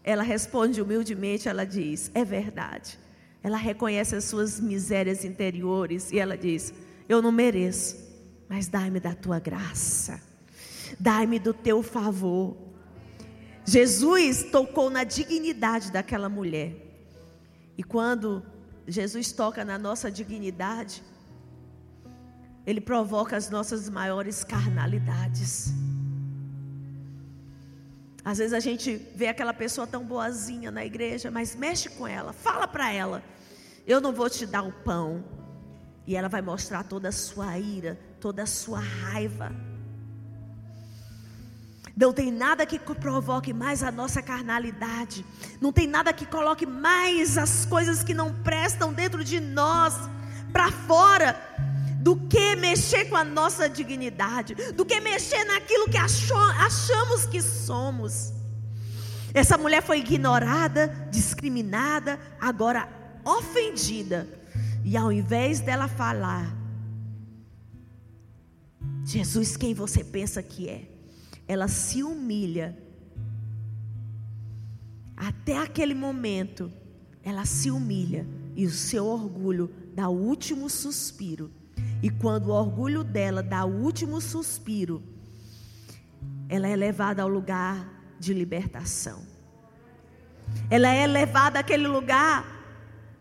Ela 0.03 0.23
responde 0.23 0.81
humildemente, 0.81 1.47
ela 1.47 1.63
diz: 1.63 2.09
É 2.15 2.25
verdade. 2.25 2.97
Ela 3.43 3.57
reconhece 3.57 4.15
as 4.15 4.23
suas 4.23 4.59
misérias 4.59 5.23
interiores 5.23 6.11
e 6.11 6.17
ela 6.17 6.35
diz: 6.35 6.73
Eu 7.07 7.21
não 7.21 7.31
mereço, 7.31 7.97
mas 8.49 8.67
dai-me 8.67 8.99
da 8.99 9.13
tua 9.13 9.39
graça, 9.39 10.19
dai-me 10.99 11.37
do 11.37 11.53
teu 11.53 11.83
favor. 11.83 12.70
Jesus 13.72 14.43
tocou 14.51 14.89
na 14.89 15.05
dignidade 15.05 15.93
daquela 15.93 16.28
mulher. 16.28 16.76
E 17.78 17.82
quando 17.82 18.43
Jesus 18.86 19.32
toca 19.32 19.63
na 19.63 19.78
nossa 19.78 20.11
dignidade, 20.11 21.01
Ele 22.67 22.82
provoca 22.82 23.38
as 23.38 23.49
nossas 23.49 23.89
maiores 23.89 24.43
carnalidades. 24.43 25.74
Às 28.26 28.39
vezes 28.39 28.51
a 28.51 28.59
gente 28.59 28.97
vê 29.15 29.30
aquela 29.30 29.53
pessoa 29.53 29.88
tão 29.88 30.03
boazinha 30.03 30.69
na 30.69 30.86
igreja, 30.86 31.32
mas 31.32 31.55
mexe 31.55 31.88
com 31.91 32.05
ela, 32.05 32.34
fala 32.34 32.67
para 32.67 32.91
ela: 32.91 33.24
Eu 33.88 34.01
não 34.01 34.11
vou 34.11 34.30
te 34.30 34.45
dar 34.45 34.63
o 34.63 34.74
pão. 34.84 35.24
E 36.05 36.13
ela 36.13 36.28
vai 36.28 36.41
mostrar 36.41 36.84
toda 36.84 37.07
a 37.07 37.11
sua 37.13 37.57
ira, 37.57 37.97
toda 38.19 38.43
a 38.43 38.45
sua 38.45 38.80
raiva. 38.80 39.70
Não 41.95 42.13
tem 42.13 42.31
nada 42.31 42.65
que 42.65 42.79
provoque 42.79 43.53
mais 43.53 43.83
a 43.83 43.91
nossa 43.91 44.21
carnalidade. 44.21 45.25
Não 45.59 45.71
tem 45.71 45.87
nada 45.87 46.13
que 46.13 46.25
coloque 46.25 46.65
mais 46.65 47.37
as 47.37 47.65
coisas 47.65 48.03
que 48.03 48.13
não 48.13 48.33
prestam 48.33 48.93
dentro 48.93 49.23
de 49.23 49.39
nós 49.39 49.95
para 50.51 50.71
fora 50.71 51.39
do 52.01 52.15
que 52.15 52.55
mexer 52.55 53.05
com 53.05 53.15
a 53.15 53.23
nossa 53.23 53.69
dignidade, 53.69 54.55
do 54.73 54.83
que 54.83 54.99
mexer 54.99 55.43
naquilo 55.45 55.87
que 55.87 55.97
achou, 55.97 56.37
achamos 56.37 57.25
que 57.25 57.41
somos. 57.41 58.33
Essa 59.33 59.57
mulher 59.57 59.83
foi 59.83 59.99
ignorada, 59.99 60.87
discriminada, 61.11 62.19
agora 62.39 62.89
ofendida. 63.23 64.27
E 64.83 64.97
ao 64.97 65.11
invés 65.11 65.59
dela 65.59 65.87
falar, 65.87 66.51
Jesus, 69.05 69.55
quem 69.55 69.73
você 69.73 70.03
pensa 70.03 70.41
que 70.41 70.67
é? 70.67 70.90
Ela 71.47 71.67
se 71.67 72.03
humilha. 72.03 72.77
Até 75.15 75.57
aquele 75.57 75.93
momento, 75.93 76.71
ela 77.23 77.45
se 77.45 77.69
humilha 77.69 78.25
e 78.55 78.65
o 78.65 78.71
seu 78.71 79.05
orgulho 79.05 79.71
dá 79.93 80.09
o 80.09 80.17
último 80.17 80.69
suspiro 80.69 81.51
e 82.01 82.09
quando 82.09 82.47
o 82.47 82.53
orgulho 82.53 83.03
dela 83.03 83.43
dá 83.43 83.63
o 83.63 83.69
último 83.69 84.19
suspiro, 84.19 85.03
ela 86.49 86.67
é 86.67 86.75
levada 86.75 87.21
ao 87.21 87.29
lugar 87.29 87.87
de 88.19 88.33
libertação. 88.33 89.21
Ela 90.69 90.89
é 90.89 91.05
levada 91.05 91.59
àquele 91.59 91.87
lugar 91.87 92.45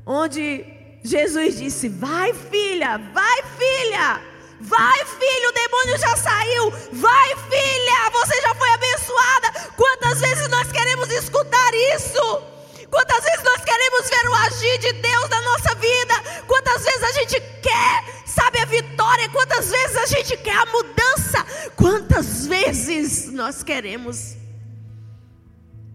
onde 0.06 0.64
Jesus 1.04 1.58
disse: 1.58 1.88
Vai, 1.88 2.32
filha, 2.32 2.96
vai, 3.12 3.42
filha. 3.42 4.29
Vai, 4.60 5.06
filho, 5.06 5.48
o 5.48 5.52
demônio 5.52 5.98
já 5.98 6.16
saiu. 6.16 6.70
Vai, 6.92 7.28
filha, 7.48 8.10
você 8.12 8.40
já 8.42 8.54
foi 8.54 8.68
abençoada. 8.70 9.70
Quantas 9.74 10.20
vezes 10.20 10.48
nós 10.50 10.70
queremos 10.70 11.08
escutar 11.10 11.74
isso? 11.96 12.42
Quantas 12.90 13.24
vezes 13.24 13.42
nós 13.44 13.64
queremos 13.64 14.10
ver 14.10 14.28
o 14.28 14.34
agir 14.34 14.78
de 14.78 14.92
Deus 14.94 15.28
na 15.30 15.40
nossa 15.42 15.74
vida? 15.76 16.14
Quantas 16.46 16.84
vezes 16.84 17.02
a 17.02 17.12
gente 17.12 17.40
quer, 17.62 18.22
sabe, 18.26 18.58
a 18.58 18.64
vitória? 18.66 19.28
Quantas 19.30 19.70
vezes 19.70 19.96
a 19.96 20.06
gente 20.06 20.36
quer 20.36 20.56
a 20.56 20.66
mudança? 20.66 21.46
Quantas 21.76 22.46
vezes 22.46 23.32
nós 23.32 23.62
queremos 23.62 24.36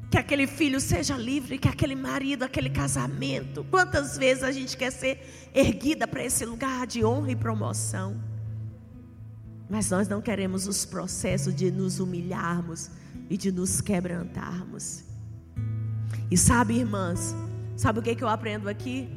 que 0.10 0.18
aquele 0.18 0.48
filho 0.48 0.80
seja 0.80 1.16
livre, 1.16 1.60
que 1.60 1.68
aquele 1.68 1.96
marido, 1.96 2.44
aquele 2.44 2.70
casamento? 2.70 3.64
Quantas 3.70 4.18
vezes 4.18 4.42
a 4.44 4.52
gente 4.52 4.76
quer 4.76 4.92
ser 4.92 5.52
erguida 5.54 6.08
para 6.08 6.24
esse 6.24 6.46
lugar 6.46 6.88
de 6.88 7.06
honra 7.06 7.32
e 7.32 7.36
promoção? 7.36 8.35
Mas 9.70 9.90
nós 9.90 10.08
não 10.08 10.22
queremos 10.22 10.68
os 10.68 10.86
processos 10.86 11.54
de 11.56 11.72
nos 11.72 12.00
humilharmos 12.00 12.90
e 13.30 13.38
de 13.38 13.52
nos 13.52 13.82
quebrantarmos. 13.82 15.04
E 16.30 16.38
sabe, 16.38 16.78
irmãs, 16.78 17.36
sabe 17.76 18.00
o 18.00 18.02
que, 18.02 18.16
que 18.16 18.24
eu 18.24 18.28
aprendo 18.28 18.68
aqui? 18.68 19.10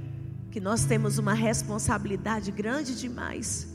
Que 0.50 0.60
nós 0.60 0.84
temos 0.84 1.18
uma 1.18 1.34
responsabilidade 1.34 2.50
grande 2.50 2.98
demais. 2.98 3.68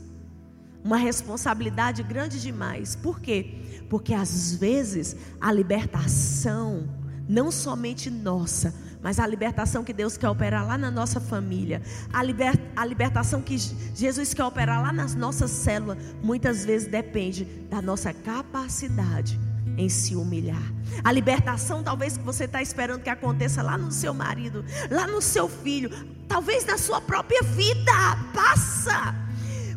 Uma 0.82 0.96
responsabilidade 0.96 2.02
grande 2.02 2.40
demais. 2.40 2.96
Por 2.96 3.20
quê? 3.20 3.84
Porque 3.88 4.12
às 4.12 4.54
vezes 4.54 5.16
a 5.40 5.52
libertação, 5.52 6.88
não 7.28 7.50
somente 7.50 8.10
nossa, 8.10 8.74
mas 9.04 9.20
a 9.20 9.26
libertação 9.26 9.84
que 9.84 9.92
Deus 9.92 10.16
quer 10.16 10.30
operar 10.30 10.66
lá 10.66 10.78
na 10.78 10.90
nossa 10.90 11.20
família, 11.20 11.82
a, 12.10 12.22
liber, 12.22 12.58
a 12.74 12.86
libertação 12.86 13.42
que 13.42 13.58
Jesus 13.58 14.32
quer 14.32 14.44
operar 14.44 14.80
lá 14.80 14.90
na 14.94 15.06
nossa 15.08 15.46
célula, 15.46 15.98
muitas 16.22 16.64
vezes 16.64 16.88
depende 16.88 17.44
da 17.44 17.82
nossa 17.82 18.14
capacidade 18.14 19.38
em 19.76 19.90
se 19.90 20.16
humilhar. 20.16 20.72
A 21.04 21.12
libertação, 21.12 21.82
talvez, 21.82 22.16
que 22.16 22.24
você 22.24 22.44
está 22.44 22.62
esperando 22.62 23.02
que 23.02 23.10
aconteça 23.10 23.62
lá 23.62 23.76
no 23.76 23.92
seu 23.92 24.14
marido, 24.14 24.64
lá 24.90 25.06
no 25.06 25.20
seu 25.20 25.50
filho, 25.50 25.90
talvez 26.26 26.64
na 26.64 26.78
sua 26.78 26.98
própria 26.98 27.42
vida, 27.42 27.92
passa. 28.32 29.23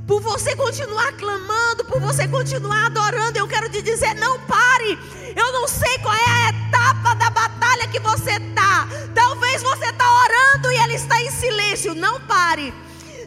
Por 0.07 0.21
você 0.21 0.55
continuar 0.55 1.11
clamando, 1.17 1.83
por 1.83 1.99
você 1.99 2.25
continuar 2.29 2.85
adorando, 2.85 3.37
eu 3.37 3.45
quero 3.45 3.69
te 3.69 3.81
dizer: 3.81 4.15
não 4.15 4.39
pare. 4.39 4.97
Eu 5.35 5.51
não 5.51 5.67
sei 5.67 5.97
qual 5.99 6.15
é 6.15 6.29
a 6.29 6.49
etapa 6.49 7.13
da 7.15 7.29
batalha 7.29 7.87
que 7.89 7.99
você 7.99 8.31
está. 8.31 8.87
Talvez 9.13 9.61
você 9.61 9.85
está 9.87 10.05
orando 10.23 10.71
e 10.71 10.77
ele 10.77 10.93
está 10.93 11.21
em 11.21 11.29
silêncio. 11.29 11.93
Não 11.93 12.21
pare. 12.21 12.73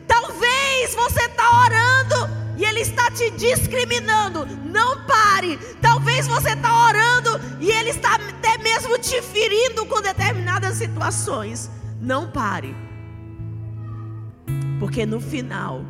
Talvez 0.09 0.95
você 0.95 1.21
está 1.21 1.65
orando 1.65 2.31
e 2.57 2.65
ele 2.65 2.81
está 2.81 3.11
te 3.11 3.31
discriminando. 3.33 4.47
Não 4.65 5.05
pare. 5.05 5.59
Talvez 5.83 6.27
você 6.27 6.53
está 6.53 6.87
orando 6.87 7.39
e 7.61 7.71
ele 7.71 7.91
está 7.91 8.15
até 8.15 8.57
mesmo 8.57 8.99
te 8.99 9.21
ferindo 9.21 9.85
com 9.85 10.01
determinadas 10.01 10.77
situações. 10.79 11.71
Não 12.01 12.31
pare. 12.31 12.75
Porque 14.81 15.05
no 15.05 15.21
final, 15.21 15.85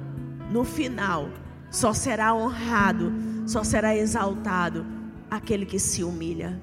no 0.51 0.65
final, 0.65 1.29
só 1.71 1.93
será 1.93 2.35
honrado, 2.35 3.13
só 3.47 3.63
será 3.63 3.97
exaltado 3.97 4.85
aquele 5.31 5.65
que 5.65 5.79
se 5.79 6.03
humilha. 6.03 6.61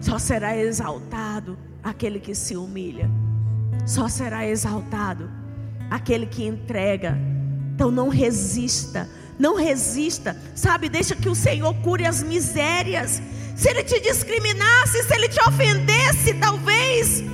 Só 0.00 0.18
será 0.18 0.56
exaltado 0.56 1.58
aquele 1.82 2.20
que 2.20 2.34
se 2.34 2.56
humilha. 2.56 3.10
Só 3.84 4.08
será 4.08 4.46
exaltado 4.46 5.28
aquele 5.90 6.26
que 6.26 6.44
entrega. 6.46 7.18
Então 7.74 7.90
não 7.90 8.08
resista, 8.08 9.08
não 9.38 9.56
resista, 9.56 10.36
sabe? 10.54 10.88
Deixa 10.88 11.16
que 11.16 11.28
o 11.28 11.34
Senhor 11.34 11.74
cure 11.82 12.06
as 12.06 12.22
misérias. 12.22 13.20
Se 13.56 13.68
ele 13.68 13.82
te 13.82 13.98
discriminasse, 13.98 15.02
se 15.02 15.14
ele 15.14 15.28
te 15.28 15.40
ofendesse, 15.40 16.34
talvez. 16.34 17.24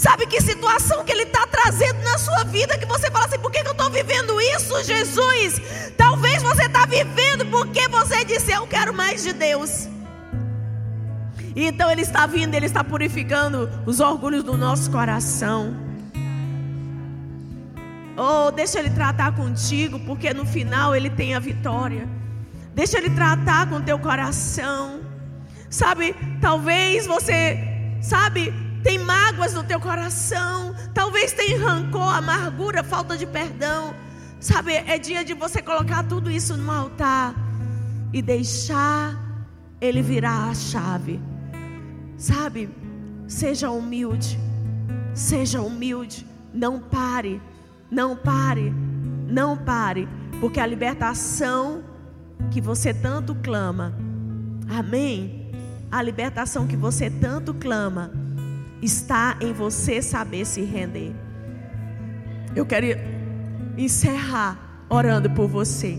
Sabe 0.00 0.24
que 0.26 0.40
situação 0.40 1.04
que 1.04 1.12
ele 1.12 1.24
está 1.24 1.46
trazendo 1.46 2.02
na 2.02 2.16
sua 2.16 2.42
vida 2.44 2.78
que 2.78 2.86
você 2.86 3.10
fala 3.10 3.26
assim: 3.26 3.38
por 3.38 3.50
que, 3.50 3.60
que 3.60 3.68
eu 3.68 3.72
estou 3.72 3.90
vivendo 3.90 4.40
isso, 4.40 4.82
Jesus? 4.82 5.60
Talvez 5.94 6.42
você 6.42 6.62
está 6.62 6.86
vivendo 6.86 7.44
porque 7.50 7.86
você 7.86 8.24
disse: 8.24 8.50
eu 8.50 8.66
quero 8.66 8.94
mais 8.94 9.22
de 9.22 9.34
Deus. 9.34 9.90
E 11.54 11.66
então 11.66 11.90
ele 11.90 12.00
está 12.00 12.26
vindo, 12.26 12.54
ele 12.54 12.64
está 12.64 12.82
purificando 12.82 13.68
os 13.84 14.00
orgulhos 14.00 14.42
do 14.42 14.56
nosso 14.56 14.90
coração. 14.90 15.76
Oh, 18.16 18.50
deixa 18.50 18.78
ele 18.78 18.88
tratar 18.88 19.32
contigo, 19.32 20.00
porque 20.06 20.32
no 20.32 20.46
final 20.46 20.96
ele 20.96 21.10
tem 21.10 21.34
a 21.34 21.38
vitória. 21.38 22.08
Deixa 22.74 22.96
ele 22.96 23.10
tratar 23.10 23.68
com 23.68 23.82
teu 23.82 23.98
coração. 23.98 25.02
Sabe, 25.68 26.16
talvez 26.40 27.06
você, 27.06 27.58
sabe, 28.00 28.69
tem 28.82 28.98
mágoas 28.98 29.54
no 29.54 29.62
teu 29.64 29.80
coração, 29.80 30.74
talvez 30.94 31.32
tem 31.32 31.56
rancor, 31.56 32.14
amargura, 32.14 32.82
falta 32.82 33.16
de 33.16 33.26
perdão. 33.26 33.94
Sabe, 34.38 34.72
é 34.72 34.98
dia 34.98 35.24
de 35.24 35.34
você 35.34 35.60
colocar 35.60 36.02
tudo 36.04 36.30
isso 36.30 36.56
no 36.56 36.72
altar 36.72 37.34
e 38.12 38.22
deixar 38.22 39.18
ele 39.80 40.00
virar 40.00 40.48
a 40.48 40.54
chave. 40.54 41.20
Sabe, 42.16 42.70
seja 43.28 43.70
humilde, 43.70 44.38
seja 45.14 45.60
humilde, 45.60 46.26
não 46.52 46.80
pare. 46.80 47.40
Não 47.90 48.14
pare, 48.14 48.72
não 49.26 49.56
pare, 49.56 50.08
porque 50.40 50.60
a 50.60 50.66
libertação 50.66 51.82
que 52.52 52.60
você 52.60 52.94
tanto 52.94 53.34
clama, 53.34 53.92
amém? 54.68 55.50
A 55.90 56.00
libertação 56.00 56.68
que 56.68 56.76
você 56.76 57.10
tanto 57.10 57.52
clama, 57.52 58.12
está 58.82 59.36
em 59.40 59.52
você 59.52 60.00
saber 60.02 60.44
se 60.44 60.62
render. 60.62 61.14
Eu 62.54 62.66
quero 62.66 62.86
encerrar 63.76 64.84
orando 64.88 65.30
por 65.30 65.46
você. 65.46 65.98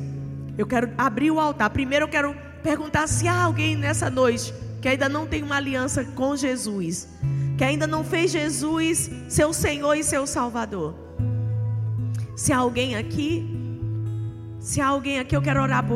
Eu 0.57 0.67
quero 0.67 0.89
abrir 0.97 1.31
o 1.31 1.39
altar. 1.39 1.69
Primeiro 1.69 2.05
eu 2.05 2.09
quero 2.09 2.35
perguntar 2.61 3.07
se 3.07 3.27
há 3.27 3.43
alguém 3.43 3.75
nessa 3.75 4.09
noite 4.09 4.53
que 4.81 4.87
ainda 4.87 5.07
não 5.07 5.27
tem 5.27 5.43
uma 5.43 5.57
aliança 5.57 6.03
com 6.03 6.35
Jesus, 6.35 7.07
que 7.57 7.63
ainda 7.63 7.85
não 7.85 8.03
fez 8.03 8.31
Jesus 8.31 9.09
seu 9.29 9.53
Senhor 9.53 9.93
e 9.93 10.03
seu 10.03 10.25
Salvador. 10.25 10.95
Se 12.35 12.51
há 12.51 12.57
alguém 12.57 12.95
aqui, 12.95 13.47
se 14.59 14.81
há 14.81 14.87
alguém 14.87 15.19
aqui, 15.19 15.35
eu 15.35 15.41
quero 15.41 15.61
orar 15.61 15.83
por 15.83 15.89